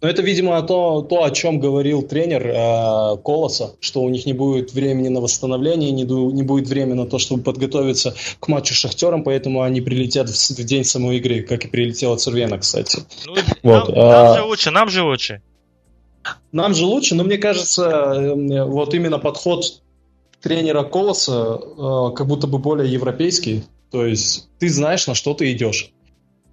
Но 0.01 0.10
это, 0.10 0.22
видимо, 0.22 0.62
то, 0.62 1.01
то 1.01 1.24
о 1.24 1.32
чем 1.32 1.60
говорил 1.60 2.01
тренер 2.03 2.47
э, 2.47 3.18
Колоса, 3.24 3.76
что 3.80 4.01
у 4.01 4.10
них 4.10 4.26
не 4.26 4.34
будет 4.34 4.74
времени 4.74 5.07
на 5.07 5.22
восстановление, 5.22 5.91
не, 5.91 6.03
не 6.03 6.43
будет 6.43 6.68
времени 6.68 6.93
на 6.93 7.05
то, 7.05 7.18
чтобы 7.18 7.43
подготовиться 7.43 8.16
к 8.39 8.47
матчу 8.47 8.74
с 8.74 8.78
Шахтером, 8.78 9.24
поэтому 9.24 9.62
они 9.62 9.82
прилетят 9.82 10.30
в, 10.30 10.34
в 10.34 10.64
день 10.64 10.84
самой 10.84 11.18
игры, 11.18 11.41
как 11.41 11.66
и 11.66 11.68
прилетела 11.68 12.18
Цервена, 12.18 12.57
кстати. 12.57 12.99
Ну, 13.26 13.36
вот, 13.64 13.89
нам, 13.89 13.97
а... 13.97 14.24
нам 14.24 14.36
же 14.36 14.43
лучше, 14.43 14.72
нам 14.72 14.89
же 14.89 15.03
лучше. 15.03 15.41
Нам 16.51 16.74
же 16.74 16.86
лучше, 16.86 17.16
но 17.16 17.24
мне 17.24 17.38
кажется, 17.38 17.84
э, 17.84 18.64
вот 18.66 18.93
именно 18.93 19.20
подход 19.20 19.82
тренера 20.41 20.84
Колоса 20.84 21.60
э, 21.60 22.16
как 22.16 22.28
будто 22.28 22.47
бы 22.47 22.57
более 22.57 22.91
европейский. 22.91 23.64
То 23.91 24.05
есть 24.05 24.49
ты 24.60 24.70
знаешь, 24.70 25.07
на 25.07 25.16
что 25.16 25.34
ты 25.34 25.51
идешь. 25.51 25.91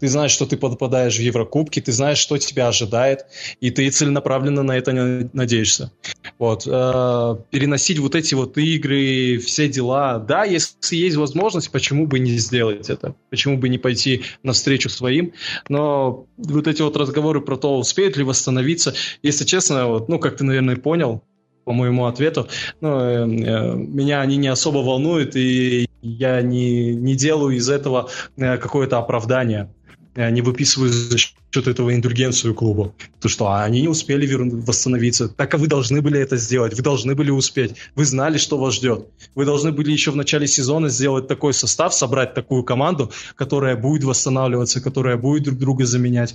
Ты 0.00 0.08
знаешь, 0.08 0.30
что 0.30 0.46
ты 0.46 0.56
попадаешь 0.56 1.16
в 1.16 1.22
Еврокубки, 1.22 1.80
ты 1.80 1.92
знаешь, 1.92 2.18
что 2.18 2.38
тебя 2.38 2.68
ожидает, 2.68 3.26
и 3.60 3.70
ты 3.70 3.88
целенаправленно 3.90 4.62
на 4.62 4.76
это 4.76 4.92
надеешься. 5.32 5.92
Вот. 6.38 6.66
Э, 6.66 7.36
переносить 7.50 7.98
вот 7.98 8.14
эти 8.14 8.34
вот 8.34 8.58
игры, 8.58 9.38
все 9.38 9.68
дела. 9.68 10.18
Да, 10.18 10.44
если 10.44 10.96
есть 10.96 11.16
возможность, 11.16 11.70
почему 11.70 12.06
бы 12.06 12.18
не 12.18 12.32
сделать 12.38 12.90
это? 12.90 13.14
Почему 13.30 13.58
бы 13.58 13.68
не 13.68 13.78
пойти 13.78 14.24
навстречу 14.42 14.88
своим? 14.88 15.32
Но 15.68 16.26
вот 16.36 16.66
эти 16.66 16.82
вот 16.82 16.96
разговоры 16.96 17.40
про 17.40 17.56
то, 17.56 17.78
успеют 17.78 18.16
ли 18.16 18.24
восстановиться, 18.24 18.94
если 19.22 19.44
честно, 19.44 19.86
вот, 19.86 20.08
ну, 20.08 20.18
как 20.18 20.36
ты, 20.36 20.44
наверное, 20.44 20.76
понял, 20.76 21.22
по 21.66 21.72
моему 21.72 22.06
ответу. 22.06 22.48
Но 22.80 23.00
э, 23.02 23.26
э, 23.26 23.74
меня 23.74 24.20
они 24.20 24.36
не 24.36 24.48
особо 24.48 24.78
волнуют, 24.78 25.34
и 25.34 25.88
я 26.00 26.40
не, 26.40 26.94
не 26.94 27.16
делаю 27.16 27.56
из 27.56 27.68
этого 27.68 28.08
э, 28.36 28.56
какое-то 28.56 28.98
оправдание. 28.98 29.68
Не 30.16 30.40
выписываю 30.40 30.90
за 30.90 31.18
счет 31.18 31.66
этого 31.66 31.94
индульгенцию 31.94 32.54
клубу. 32.54 32.94
То 33.20 33.28
что 33.28 33.52
они 33.52 33.82
не 33.82 33.88
успели 33.88 34.26
восстановиться. 34.66 35.28
Так 35.28 35.54
а 35.54 35.58
вы 35.58 35.66
должны 35.66 36.00
были 36.00 36.18
это 36.18 36.36
сделать, 36.36 36.74
вы 36.74 36.82
должны 36.82 37.14
были 37.14 37.30
успеть. 37.30 37.74
Вы 37.94 38.04
знали, 38.04 38.38
что 38.38 38.58
вас 38.58 38.74
ждет. 38.74 39.06
Вы 39.34 39.44
должны 39.44 39.72
были 39.72 39.92
еще 39.92 40.10
в 40.10 40.16
начале 40.16 40.46
сезона 40.46 40.88
сделать 40.88 41.28
такой 41.28 41.52
состав, 41.52 41.94
собрать 41.94 42.34
такую 42.34 42.64
команду, 42.64 43.12
которая 43.34 43.76
будет 43.76 44.04
восстанавливаться, 44.04 44.80
которая 44.80 45.16
будет 45.16 45.44
друг 45.44 45.58
друга 45.58 45.86
заменять, 45.86 46.34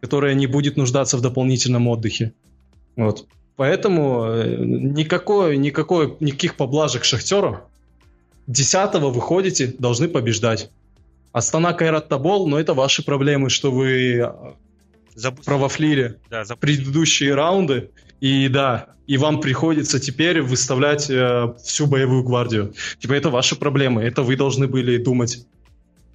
которая 0.00 0.34
не 0.34 0.46
будет 0.46 0.76
нуждаться 0.76 1.16
в 1.16 1.20
дополнительном 1.20 1.86
отдыхе. 1.88 2.32
Вот. 2.96 3.26
Поэтому 3.56 4.24
э, 4.24 4.56
никакой, 4.58 5.56
никакой, 5.56 6.16
никаких 6.20 6.56
поблажек 6.56 7.04
Шахтеру. 7.04 7.60
Десятого 8.46 9.10
выходите, 9.10 9.74
должны 9.78 10.08
побеждать. 10.08 10.70
Астана 11.32 11.72
Кайрат 11.72 12.08
Табол, 12.08 12.48
но 12.48 12.58
это 12.58 12.74
ваши 12.74 13.04
проблемы, 13.04 13.50
что 13.50 13.70
вы 13.70 14.18
э, 14.18 14.32
Забу... 15.14 15.42
провафлили 15.42 16.18
да, 16.30 16.44
предыдущие 16.58 17.34
раунды. 17.34 17.90
И 18.20 18.48
да, 18.48 18.88
и 19.06 19.16
вам 19.16 19.40
приходится 19.40 20.00
теперь 20.00 20.42
выставлять 20.42 21.08
э, 21.10 21.54
всю 21.62 21.86
боевую 21.86 22.24
гвардию. 22.24 22.74
Типа 22.98 23.12
это 23.12 23.30
ваши 23.30 23.56
проблемы, 23.56 24.02
это 24.02 24.22
вы 24.22 24.36
должны 24.36 24.66
были 24.66 24.96
думать. 24.96 25.46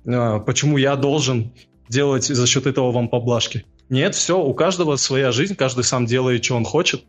Э, 0.06 0.40
почему 0.46 0.78
я 0.78 0.96
должен 0.96 1.52
делать 1.90 2.26
за 2.26 2.48
счет 2.48 2.66
этого 2.66 2.92
вам 2.92 3.08
поблажки? 3.08 3.66
Нет, 3.90 4.16
все, 4.16 4.40
у 4.40 4.54
каждого 4.54 4.96
своя 4.96 5.32
жизнь, 5.32 5.56
каждый 5.56 5.84
сам 5.84 6.06
делает, 6.06 6.44
что 6.44 6.56
он 6.56 6.66
хочет. 6.66 7.04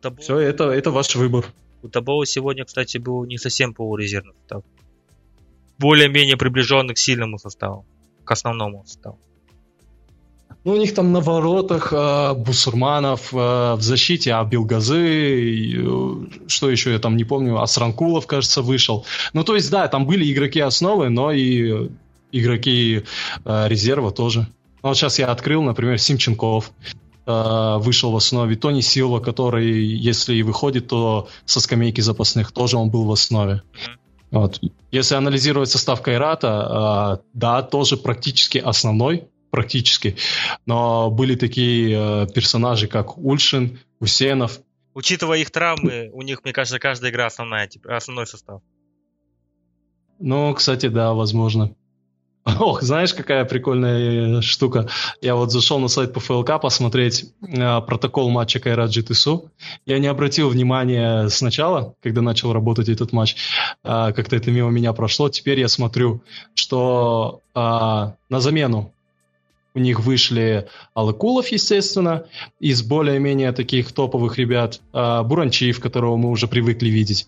Табо... 0.00 0.20
Все, 0.20 0.38
это, 0.38 0.70
это 0.70 0.90
ваш 0.90 1.14
выбор. 1.14 1.46
У 1.82 1.88
Табова 1.88 2.26
сегодня, 2.26 2.64
кстати, 2.64 2.98
был 2.98 3.24
не 3.24 3.38
совсем 3.38 3.72
полурезервный 3.72 4.34
состав 4.34 4.64
более-менее 5.78 6.36
приближенный 6.36 6.94
к 6.94 6.98
сильному 6.98 7.38
составу, 7.38 7.86
к 8.24 8.30
основному 8.30 8.84
составу. 8.86 9.18
Ну, 10.66 10.72
у 10.72 10.76
них 10.76 10.94
там 10.94 11.12
на 11.12 11.20
воротах 11.20 11.92
э, 11.92 12.34
Бусурманов, 12.34 13.32
э, 13.32 13.36
в 13.36 13.78
защите 13.80 14.34
Абилгазы, 14.34 15.76
э, 15.76 16.48
что 16.48 16.70
еще 16.70 16.90
я 16.90 16.98
там 16.98 17.16
не 17.16 17.22
помню, 17.22 17.60
Асранкулов, 17.60 18.26
кажется, 18.26 18.62
вышел. 18.62 19.06
Ну, 19.32 19.44
то 19.44 19.54
есть, 19.54 19.70
да, 19.70 19.86
там 19.86 20.06
были 20.06 20.32
игроки 20.32 20.58
основы, 20.58 21.08
но 21.08 21.30
и 21.30 21.88
игроки 22.32 23.04
э, 23.44 23.68
резерва 23.68 24.10
тоже. 24.10 24.48
Ну, 24.82 24.88
вот 24.88 24.96
сейчас 24.96 25.20
я 25.20 25.26
открыл, 25.26 25.62
например, 25.62 25.98
Симченков 25.98 26.72
э, 27.26 27.76
вышел 27.78 28.10
в 28.10 28.16
основе. 28.16 28.56
Тони 28.56 28.80
Силва, 28.80 29.20
который, 29.20 29.84
если 29.84 30.34
и 30.34 30.42
выходит, 30.42 30.88
то 30.88 31.28
со 31.44 31.60
скамейки 31.60 32.00
запасных 32.00 32.50
тоже 32.50 32.76
он 32.76 32.90
был 32.90 33.04
в 33.04 33.12
основе. 33.12 33.62
Mm-hmm. 33.72 34.05
Вот. 34.30 34.60
Если 34.90 35.14
анализировать 35.14 35.70
состав 35.70 36.02
Кайрата, 36.02 37.20
э, 37.22 37.26
да, 37.32 37.62
тоже 37.62 37.96
практически 37.96 38.58
основной, 38.58 39.28
практически. 39.50 40.16
Но 40.66 41.10
были 41.10 41.34
такие 41.36 41.96
э, 41.96 42.26
персонажи, 42.34 42.88
как 42.88 43.16
Ульшин, 43.18 43.78
Усенов. 44.00 44.60
Учитывая 44.94 45.38
их 45.38 45.50
травмы, 45.50 46.10
у 46.12 46.22
них, 46.22 46.42
мне 46.44 46.52
кажется, 46.52 46.78
каждая 46.78 47.10
игра 47.10 47.26
основная, 47.26 47.66
типа, 47.66 47.96
основной 47.96 48.26
состав. 48.26 48.62
Ну, 50.18 50.54
кстати, 50.54 50.88
да, 50.88 51.12
возможно. 51.12 51.74
Ох, 52.60 52.82
знаешь, 52.82 53.12
какая 53.12 53.44
прикольная 53.44 54.40
штука? 54.40 54.88
Я 55.20 55.34
вот 55.34 55.50
зашел 55.50 55.80
на 55.80 55.88
сайт 55.88 56.12
по 56.12 56.20
ФЛК 56.20 56.60
посмотреть 56.60 57.32
э, 57.42 57.80
протокол 57.80 58.30
матча 58.30 58.60
Кайрат 58.60 58.90
GTSU. 58.90 59.48
Я 59.84 59.98
не 59.98 60.06
обратил 60.06 60.48
внимания 60.48 61.28
сначала, 61.28 61.94
когда 62.02 62.22
начал 62.22 62.52
работать 62.52 62.88
этот 62.88 63.12
матч. 63.12 63.36
Э, 63.82 64.12
как-то 64.14 64.36
это 64.36 64.52
мимо 64.52 64.70
меня 64.70 64.92
прошло. 64.92 65.28
Теперь 65.28 65.58
я 65.58 65.66
смотрю, 65.66 66.22
что 66.54 67.40
э, 67.52 67.58
на 67.58 68.40
замену 68.40 68.92
у 69.74 69.80
них 69.80 70.00
вышли 70.00 70.68
Алыкулов, 70.94 71.48
естественно, 71.48 72.26
из 72.60 72.82
более-менее 72.82 73.50
таких 73.52 73.90
топовых 73.90 74.38
ребят. 74.38 74.80
Э, 74.92 75.22
Буранчиев, 75.24 75.80
которого 75.80 76.16
мы 76.16 76.30
уже 76.30 76.46
привыкли 76.46 76.90
видеть. 76.90 77.26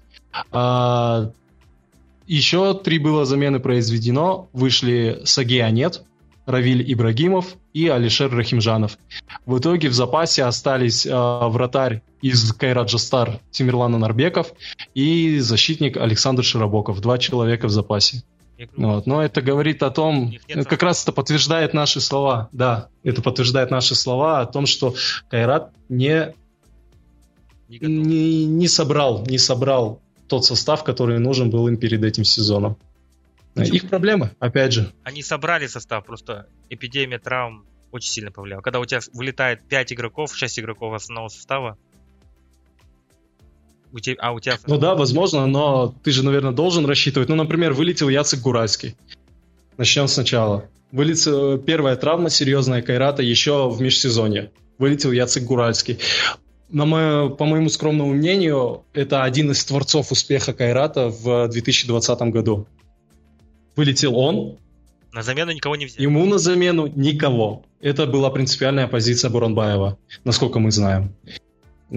Еще 2.29 2.75
три 2.75 2.99
было 2.99 3.25
замены 3.25 3.59
произведено. 3.59 4.51
Вышли 4.53 5.23
Саги 5.25 5.59
Анет, 5.61 6.03
Равиль 6.45 6.85
Ибрагимов 6.93 7.57
и 7.73 7.89
Алишер 7.89 8.31
Рахимжанов. 8.31 8.99
В 9.47 9.59
итоге 9.59 9.89
в 9.89 9.95
запасе 9.95 10.45
остались 10.45 11.07
э, 11.07 11.11
вратарь 11.11 12.03
из 12.21 12.53
Кайраджа 12.53 12.99
Стар 12.99 13.41
Тимирлана 13.51 13.97
Нарбеков 13.97 14.53
и 14.95 15.39
защитник 15.39 15.97
Александр 15.97 16.45
Широбоков. 16.45 17.01
Два 17.01 17.17
человека 17.17 17.67
в 17.67 17.71
запасе. 17.71 18.23
Вот. 18.77 19.07
Но 19.07 19.23
это 19.23 19.41
говорит 19.41 19.83
о 19.83 19.91
том, 19.91 20.35
как 20.69 20.83
раз 20.83 21.03
это 21.05 21.13
подтверждает 21.13 21.73
наши 21.73 21.99
слова, 22.01 22.51
да, 22.53 22.89
это 23.05 23.23
подтверждает 23.23 23.71
наши 23.71 23.95
слова 23.95 24.41
о 24.41 24.47
том, 24.47 24.67
что 24.67 24.95
Кайрат 25.31 25.73
не, 25.89 26.35
не, 27.69 27.79
не, 27.79 28.45
не 28.45 28.69
собрал, 28.69 29.25
не 29.27 29.39
собрал 29.39 30.03
тот 30.29 30.45
состав, 30.45 30.85
который 30.85 31.19
нужен 31.19 31.51
был 31.51 31.67
им 31.69 31.77
перед 31.77 32.05
этим 32.05 32.25
сезоном. 32.25 32.77
Почему? 33.55 33.77
Их 33.77 33.89
проблемы, 33.89 34.31
опять 34.39 34.73
же. 34.73 34.93
Они 35.03 35.23
собрали 35.23 35.67
состав, 35.67 36.05
просто 36.05 36.47
эпидемия 36.71 37.19
травм 37.19 37.65
очень 37.91 38.11
сильно 38.11 38.31
повлияла. 38.31 38.61
Когда 38.61 38.79
у 38.81 38.85
тебя 38.85 39.01
вылетает 39.13 39.67
5 39.69 39.95
игроков, 39.95 40.37
6 40.37 40.61
игроков 40.61 40.95
основного 40.95 41.29
состава, 41.29 41.77
у 43.91 43.99
тебя, 43.99 44.17
а 44.21 44.33
у 44.33 44.41
тебя... 44.41 44.59
Ну 44.67 44.79
да, 44.79 44.95
возможно, 44.95 45.47
но 45.47 45.95
ты 46.03 46.13
же, 46.13 46.23
наверное, 46.23 46.53
должен 46.53 46.85
рассчитывать. 46.85 47.29
Ну, 47.31 47.35
например, 47.35 47.73
вылетел 47.73 48.09
Яцек 48.11 48.41
Гуральский. 48.41 48.97
Начнем 49.79 50.09
сначала. 50.09 50.69
Вылетела 50.93 51.59
первая 51.59 51.97
травма 51.97 52.29
серьезная 52.29 52.83
Кайрата 52.83 53.23
еще 53.23 53.71
в 53.71 53.81
межсезонье. 53.81 54.53
Вылетел 54.79 55.11
Яцек 55.11 55.45
Гуральский 55.45 55.99
на 56.71 56.85
мое, 56.85 57.29
по 57.31 57.45
моему 57.45 57.69
скромному 57.69 58.13
мнению, 58.13 58.85
это 58.93 59.23
один 59.23 59.51
из 59.51 59.65
творцов 59.65 60.13
успеха 60.13 60.53
Кайрата 60.53 61.09
в 61.09 61.49
2020 61.49 62.21
году. 62.33 62.67
Вылетел 63.77 64.17
он. 64.17 64.59
На 65.13 65.23
замену 65.23 65.53
никого 65.53 65.77
не 65.77 65.87
взяли. 65.87 66.03
Ему 66.03 66.27
на 66.27 66.39
замену 66.39 66.87
никого. 66.87 67.65
Это 67.81 68.07
была 68.07 68.31
принципиальная 68.31 68.87
позиция 68.89 69.31
Буранбаева, 69.31 69.99
насколько 70.25 70.59
мы 70.59 70.71
знаем. 70.71 71.15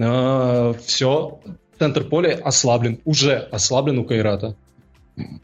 А, 0.00 0.74
все, 0.84 1.40
центр 1.78 2.04
поля 2.04 2.40
ослаблен, 2.42 3.00
уже 3.04 3.36
ослаблен 3.36 3.98
у 3.98 4.04
Кайрата. 4.04 4.56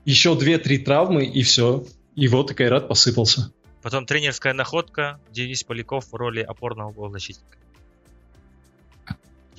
Еще 0.06 0.34
две-три 0.38 0.78
травмы 0.78 1.26
и 1.26 1.42
все. 1.42 1.84
И 2.16 2.28
вот 2.28 2.50
и 2.50 2.54
Кайрат 2.54 2.88
посыпался. 2.88 3.52
Потом 3.82 4.06
тренерская 4.06 4.54
находка, 4.54 5.20
Денис 5.30 5.62
Поляков 5.62 6.06
в 6.10 6.14
роли 6.14 6.40
опорного 6.40 6.92
полузащитника. 6.92 7.57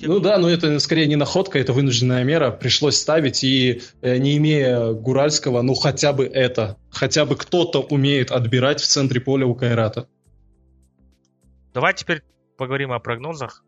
Ну 0.02 0.18
да, 0.18 0.38
но 0.38 0.48
это 0.48 0.78
скорее 0.78 1.06
не 1.06 1.16
находка, 1.16 1.58
это 1.58 1.72
вынужденная 1.72 2.24
мера. 2.24 2.50
Пришлось 2.50 2.96
ставить, 2.96 3.44
и 3.44 3.82
э, 4.00 4.16
не 4.18 4.36
имея 4.38 4.92
Гуральского, 4.92 5.62
ну 5.62 5.74
хотя 5.74 6.12
бы 6.12 6.24
это. 6.24 6.76
Хотя 6.90 7.26
бы 7.26 7.36
кто-то 7.36 7.80
умеет 7.82 8.30
отбирать 8.30 8.80
в 8.80 8.86
центре 8.86 9.20
поля 9.20 9.46
у 9.46 9.54
Кайрата. 9.54 10.08
Давай 11.74 11.94
теперь 11.94 12.22
поговорим 12.56 12.92
о 12.92 12.98
прогнозах. 12.98 13.64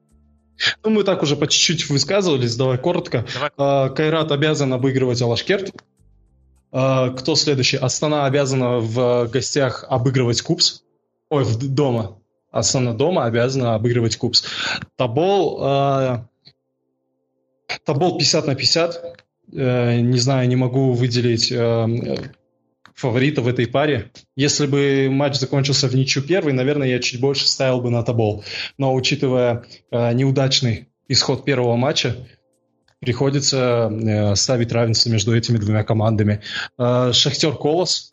Ну, 0.84 0.90
мы 0.90 1.04
так 1.04 1.22
уже 1.22 1.36
по 1.36 1.46
чуть-чуть 1.46 1.88
высказывались, 1.88 2.56
давай 2.56 2.78
коротко. 2.78 3.26
Давай. 3.34 3.50
А, 3.56 3.88
Кайрат 3.90 4.32
обязан 4.32 4.72
обыгрывать 4.72 5.20
Алашкерт. 5.20 5.72
А, 6.70 7.10
кто 7.10 7.34
следующий? 7.34 7.76
Астана 7.76 8.26
обязана 8.26 8.78
в 8.78 9.28
гостях 9.28 9.84
обыгрывать 9.88 10.42
Кубс. 10.42 10.82
Ой, 11.30 11.44
дома. 11.60 12.21
Астана 12.52 12.92
дома 12.94 13.24
обязана 13.24 13.74
обыгрывать 13.74 14.16
Кубс. 14.16 14.44
Табол, 14.96 15.58
э, 15.62 16.18
Табол 17.84 18.18
50 18.18 18.46
на 18.46 18.54
50. 18.54 19.18
Э, 19.54 20.00
не 20.00 20.18
знаю, 20.18 20.48
не 20.48 20.56
могу 20.56 20.92
выделить 20.92 21.50
э, 21.50 22.16
фаворита 22.94 23.40
в 23.40 23.48
этой 23.48 23.66
паре. 23.66 24.12
Если 24.36 24.66
бы 24.66 25.08
матч 25.10 25.36
закончился 25.36 25.88
в 25.88 25.94
ничью 25.94 26.22
первый, 26.22 26.52
наверное, 26.52 26.88
я 26.88 27.00
чуть 27.00 27.20
больше 27.20 27.48
ставил 27.48 27.80
бы 27.80 27.90
на 27.90 28.02
Табол. 28.02 28.44
Но 28.78 28.94
учитывая 28.94 29.64
э, 29.90 30.12
неудачный 30.12 30.88
исход 31.08 31.44
первого 31.44 31.76
матча, 31.76 32.16
приходится 33.00 33.90
э, 33.90 34.34
ставить 34.36 34.72
равенство 34.72 35.10
между 35.10 35.36
этими 35.36 35.56
двумя 35.58 35.84
командами. 35.84 36.42
Э, 36.78 37.12
Шахтер 37.12 37.56
Колос 37.56 38.11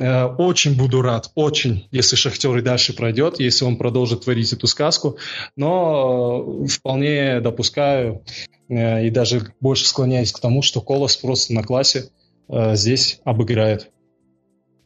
очень 0.00 0.76
буду 0.76 1.02
рад, 1.02 1.30
очень, 1.34 1.88
если 1.90 2.16
Шахтер 2.16 2.56
и 2.56 2.62
дальше 2.62 2.94
пройдет, 2.94 3.38
если 3.40 3.64
он 3.64 3.76
продолжит 3.76 4.24
творить 4.24 4.52
эту 4.52 4.66
сказку. 4.66 5.18
Но 5.56 6.62
э, 6.64 6.66
вполне 6.66 7.40
допускаю 7.40 8.24
э, 8.68 9.06
и 9.06 9.10
даже 9.10 9.52
больше 9.60 9.86
склоняюсь 9.86 10.32
к 10.32 10.40
тому, 10.40 10.62
что 10.62 10.80
Колос 10.80 11.16
просто 11.16 11.52
на 11.54 11.62
классе 11.62 12.10
здесь 12.48 13.20
обыграет. 13.24 13.92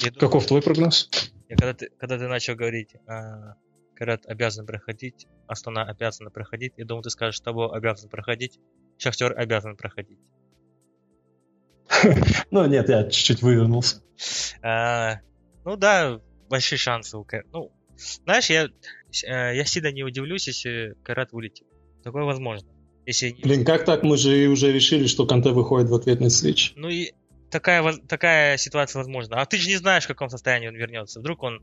Я 0.01 0.11
Каков 0.11 0.47
твой 0.47 0.61
прогноз? 0.61 1.09
Я, 1.49 1.57
когда, 1.57 1.75
ты, 1.75 1.91
когда 1.99 2.19
ты 2.19 2.29
начал 2.29 2.55
говорить, 2.55 2.97
а, 3.07 3.55
Карат 3.95 4.27
обязан 4.27 4.67
проходить, 4.67 5.27
Астана 5.47 5.85
обязана 5.85 6.31
проходить, 6.31 6.73
я 6.77 6.85
думал, 6.85 7.03
ты 7.03 7.11
скажешь, 7.11 7.37
что 7.37 7.73
обязан 7.73 8.11
проходить, 8.11 8.59
Шахтер 8.99 9.39
обязан 9.39 9.77
проходить. 9.77 10.19
Ну, 12.51 12.67
нет, 12.67 12.89
я 12.89 13.05
чуть-чуть 13.05 13.43
вывернулся. 13.43 14.03
А, 14.63 15.21
ну 15.65 15.77
да, 15.77 16.21
большие 16.49 16.79
шансы 16.79 17.17
у 17.17 17.27
Ну, 17.53 17.73
Знаешь, 18.25 18.51
я, 18.51 18.65
э, 18.65 19.57
я 19.57 19.65
сильно 19.65 19.93
не 19.93 20.03
удивлюсь, 20.03 20.47
если 20.47 20.95
Кайрат 21.03 21.33
вылетит. 21.33 21.67
Такое 22.03 22.25
возможно. 22.25 22.69
Если... 23.07 23.37
Блин, 23.43 23.65
как 23.65 23.85
так? 23.85 24.03
Мы 24.03 24.17
же 24.17 24.49
уже 24.49 24.73
решили, 24.73 25.07
что 25.07 25.27
Канте 25.27 25.51
выходит 25.51 25.91
в 25.91 25.95
ответный 25.95 26.31
свич. 26.31 26.73
Ну 26.77 26.89
и 26.89 27.13
такая, 27.51 27.93
такая 28.09 28.57
ситуация 28.57 29.01
возможна. 29.01 29.41
А 29.41 29.47
ты 29.47 29.59
же 29.59 29.69
не 29.69 29.77
знаешь, 29.77 30.05
в 30.05 30.09
каком 30.09 30.29
состоянии 30.29 30.69
он 30.69 30.75
вернется. 30.75 31.21
Вдруг 31.21 31.43
он 31.43 31.63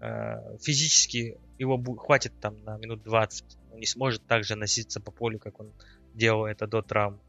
э, 0.00 0.58
физически, 0.60 1.38
его 1.58 1.82
хватит 1.96 2.32
там 2.40 2.62
на 2.64 2.76
минут 2.78 3.02
20. 3.02 3.44
Он 3.72 3.78
не 3.78 3.86
сможет 3.86 4.26
так 4.26 4.44
же 4.44 4.56
носиться 4.56 5.00
по 5.00 5.10
полю, 5.10 5.38
как 5.38 5.60
он 5.60 5.72
делал 6.14 6.46
это 6.46 6.66
до 6.66 6.82
травм. 6.82 7.20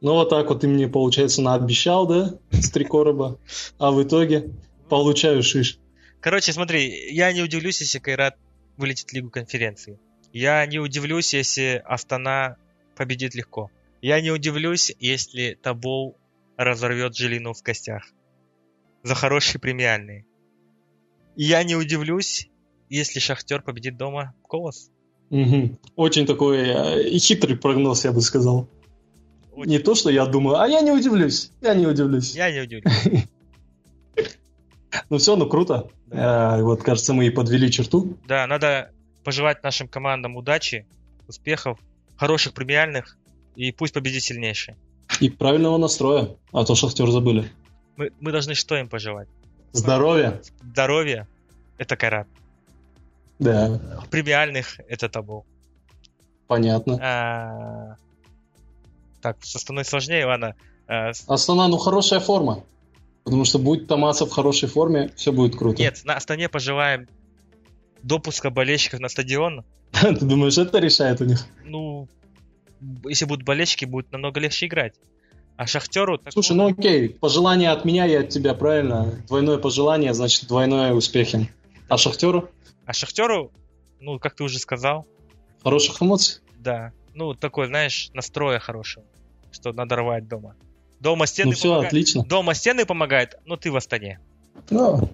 Ну 0.00 0.12
вот 0.12 0.28
так 0.28 0.48
вот 0.48 0.60
ты 0.60 0.68
мне, 0.68 0.88
получается, 0.88 1.42
наобещал, 1.42 2.06
да, 2.06 2.38
с 2.50 2.70
три 2.70 2.84
короба, 2.84 3.38
а 3.78 3.90
в 3.90 4.02
итоге 4.02 4.50
получаю 4.88 5.42
шиш. 5.42 5.78
Короче, 6.20 6.52
смотри, 6.52 7.12
я 7.12 7.32
не 7.32 7.42
удивлюсь, 7.42 7.80
если 7.80 7.98
Кайрат 7.98 8.36
вылетит 8.76 9.10
в 9.10 9.12
Лигу 9.12 9.30
конференции. 9.30 9.98
Я 10.32 10.64
не 10.66 10.78
удивлюсь, 10.78 11.32
если 11.32 11.82
Астана 11.84 12.56
победит 12.96 13.34
легко. 13.34 13.70
Я 14.02 14.20
не 14.20 14.30
удивлюсь, 14.30 14.92
если 14.98 15.58
Табол 15.62 16.16
разорвет 16.56 17.16
Жилину 17.16 17.52
в 17.52 17.62
костях. 17.62 18.04
За 19.02 19.14
хорошие 19.14 19.60
премиальные. 19.60 20.26
Я 21.36 21.62
не 21.62 21.76
удивлюсь, 21.76 22.48
если 22.88 23.20
Шахтер 23.20 23.62
победит 23.62 23.96
дома 23.96 24.34
Колос. 24.48 24.90
Мгм. 25.30 25.78
Очень 25.96 26.26
такой 26.26 26.58
э, 26.58 27.18
хитрый 27.18 27.56
прогноз, 27.56 28.04
я 28.04 28.12
бы 28.12 28.20
сказал. 28.20 28.68
Очень. 29.54 29.70
Не 29.70 29.78
то, 29.78 29.94
что 29.94 30.10
я 30.10 30.26
думаю, 30.26 30.58
а 30.60 30.68
я 30.68 30.80
не 30.80 30.90
удивлюсь. 30.90 31.50
Я 31.60 31.74
не 31.74 31.86
удивлюсь. 31.86 32.34
Я 32.34 32.50
не 32.50 32.60
удивлюсь. 32.60 33.24
Ну 35.10 35.18
все, 35.18 35.34
ну 35.34 35.48
круто. 35.48 35.88
Э, 36.10 36.62
вот, 36.62 36.84
кажется, 36.84 37.14
мы 37.14 37.26
и 37.26 37.30
подвели 37.30 37.68
черту. 37.68 38.16
Да, 38.28 38.46
надо 38.46 38.92
пожелать 39.24 39.62
нашим 39.64 39.88
командам 39.88 40.36
удачи, 40.36 40.86
успехов, 41.26 41.78
хороших 42.16 42.54
премиальных, 42.54 43.16
и 43.56 43.72
пусть 43.72 43.92
победит 43.92 44.22
сильнейший. 44.22 44.76
И 45.20 45.30
правильного 45.30 45.78
настроя, 45.78 46.36
а 46.52 46.64
то 46.64 46.74
шахтер 46.74 47.10
забыли. 47.10 47.50
Мы, 47.96 48.12
мы 48.20 48.32
должны 48.32 48.54
что 48.54 48.76
им 48.76 48.88
пожелать? 48.88 49.28
Здоровья. 49.72 50.40
Здоровья– 50.62 51.26
это 51.78 51.96
Кайрат. 51.96 52.28
Да, 53.40 53.80
Премиальных– 54.10 54.78
это 54.88 55.08
Табол. 55.08 55.44
понятно. 56.46 56.98
А, 57.02 57.96
Так, 59.24 59.38
с 59.42 59.56
Астаной 59.56 59.86
сложнее, 59.86 60.26
ладно. 60.26 60.54
С- 60.86 61.24
Астана, 61.26 61.66
ну 61.68 61.78
хорошая 61.78 62.20
форма. 62.20 62.62
Потому 63.24 63.46
что 63.46 63.58
будет 63.58 63.86
Томаса 63.88 64.26
в 64.26 64.30
хорошей 64.30 64.68
форме, 64.68 65.10
все 65.16 65.32
будет 65.32 65.56
круто. 65.56 65.80
Нет, 65.80 66.02
на 66.04 66.14
Астане 66.16 66.50
пожелаем 66.50 67.08
допуска 68.02 68.50
болельщиков 68.50 69.00
на 69.00 69.08
стадион. 69.08 69.64
Ты 69.92 70.14
думаешь, 70.26 70.58
это 70.58 70.78
решает 70.78 71.22
у 71.22 71.24
них? 71.24 71.46
Ну, 71.64 72.06
если 73.06 73.24
будут 73.24 73.46
болельщики, 73.46 73.86
будет 73.86 74.12
намного 74.12 74.40
легче 74.40 74.66
играть. 74.66 74.92
А 75.56 75.66
Шахтеру... 75.66 76.18
такого- 76.18 76.32
Слушай, 76.32 76.54
ну 76.54 76.66
окей, 76.68 77.08
пожелание 77.08 77.70
от 77.70 77.86
меня 77.86 78.06
и 78.06 78.14
от 78.14 78.28
тебя, 78.28 78.52
правильно? 78.52 79.22
Двойное 79.26 79.56
пожелание, 79.56 80.12
значит, 80.12 80.46
двойное 80.48 80.92
успехи. 80.92 81.50
А 81.88 81.96
Шахтеру? 81.96 82.50
А 82.84 82.92
Шахтеру, 82.92 83.50
ну, 84.00 84.18
как 84.18 84.34
ты 84.34 84.44
уже 84.44 84.58
сказал, 84.58 85.06
Хороших 85.62 86.02
эмоций? 86.02 86.42
да. 86.58 86.92
Ну, 87.14 87.32
такой, 87.32 87.68
знаешь, 87.68 88.10
настроя 88.12 88.58
хорошего, 88.58 89.06
что 89.54 89.72
надо 89.72 89.96
рвать 89.96 90.28
дома. 90.28 90.54
Дома 91.00 91.26
стены 91.26 91.50
Ну 91.50 91.52
все, 91.54 91.68
помогают. 91.68 91.86
отлично. 91.88 92.24
Дома 92.24 92.54
стены 92.54 92.86
помогает, 92.86 93.38
но 93.44 93.56
ты 93.56 93.70
в 93.70 93.76
Астане. 93.76 94.20
Ну, 94.70 95.08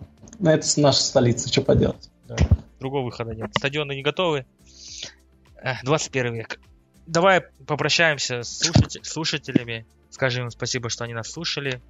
это 0.44 0.66
наша 0.80 1.02
столица, 1.02 1.48
что 1.48 1.62
поделать. 1.62 2.10
Другого 2.78 3.04
выхода 3.04 3.34
нет. 3.34 3.50
Стадионы 3.56 3.94
не 3.94 4.02
готовы. 4.02 4.46
Эх, 5.62 5.78
21 5.84 6.34
век. 6.34 6.60
Давай 7.06 7.42
попрощаемся 7.66 8.42
с 8.42 8.62
слушатель- 8.62 9.04
слушателями. 9.04 9.84
Скажем 10.10 10.44
им 10.44 10.50
спасибо, 10.50 10.88
что 10.88 11.04
они 11.04 11.12
нас 11.14 11.28
слушали. 11.30 11.80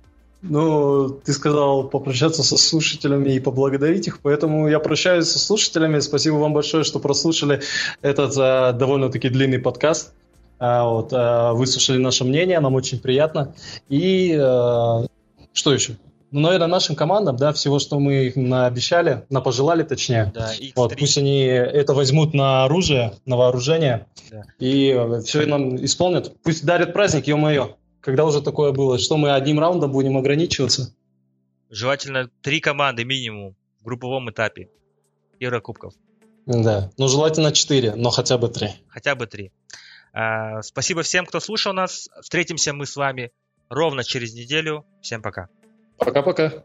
Ну, 0.42 1.10
ты 1.10 1.32
сказал 1.34 1.84
попрощаться 1.88 2.42
со 2.42 2.56
слушателями 2.56 3.30
и 3.34 3.40
поблагодарить 3.40 4.06
их, 4.06 4.20
поэтому 4.20 4.68
я 4.68 4.78
прощаюсь 4.80 5.26
со 5.28 5.38
слушателями. 5.38 6.00
Спасибо 6.00 6.36
вам 6.36 6.54
большое, 6.54 6.82
что 6.82 6.98
прослушали 6.98 7.60
этот 8.00 8.34
э, 8.38 8.72
довольно-таки 8.78 9.28
длинный 9.28 9.58
подкаст. 9.58 10.14
А, 10.60 10.84
вот, 10.84 11.12
э, 11.12 11.52
выслушали 11.52 11.96
наше 11.96 12.24
мнение, 12.24 12.60
нам 12.60 12.74
очень 12.74 13.00
приятно. 13.00 13.54
И 13.88 14.32
э, 14.38 15.06
что 15.54 15.72
еще? 15.72 15.96
Ну, 16.30 16.40
наверное, 16.40 16.68
нашим 16.68 16.94
командам, 16.94 17.36
да, 17.36 17.52
всего, 17.52 17.78
что 17.78 17.98
мы 17.98 18.26
им 18.26 18.48
наобещали, 18.48 19.24
напожелали 19.30 19.82
точнее. 19.82 20.30
Да, 20.34 20.52
Вот, 20.76 20.94
пусть 20.96 21.18
они 21.18 21.40
это 21.40 21.94
возьмут 21.94 22.34
на 22.34 22.64
оружие, 22.64 23.14
на 23.24 23.36
вооружение, 23.36 24.06
Да. 24.30 24.44
и 24.60 24.96
все 25.24 25.46
нам 25.46 25.82
исполнят. 25.84 26.32
Пусть 26.44 26.64
дарят 26.64 26.92
праздник, 26.92 27.26
ё-моё. 27.26 27.76
Когда 28.00 28.24
уже 28.24 28.42
такое 28.42 28.72
было? 28.72 28.98
Что 28.98 29.16
мы 29.16 29.32
одним 29.32 29.58
раундом 29.58 29.90
будем 29.92 30.16
ограничиваться? 30.16 30.94
желательно 31.70 32.28
три 32.42 32.60
команды 32.60 33.04
минимум 33.04 33.54
в 33.80 33.84
групповом 33.84 34.28
этапе 34.30 34.68
Еврокубков. 35.38 35.94
Да, 36.46 36.90
ну 36.98 37.08
желательно 37.08 37.52
4, 37.52 37.94
но 37.94 38.10
хотя 38.10 38.38
бы 38.38 38.48
3. 38.48 38.68
Хотя 38.88 39.14
бы 39.14 39.26
три. 39.26 39.52
А, 40.22 40.60
спасибо 40.60 41.02
всем, 41.02 41.24
кто 41.24 41.40
слушал 41.40 41.72
нас. 41.72 42.10
Встретимся 42.20 42.74
мы 42.74 42.84
с 42.84 42.94
вами 42.94 43.32
ровно 43.70 44.04
через 44.04 44.34
неделю. 44.34 44.84
Всем 45.00 45.22
пока. 45.22 45.48
Пока-пока. 45.96 46.62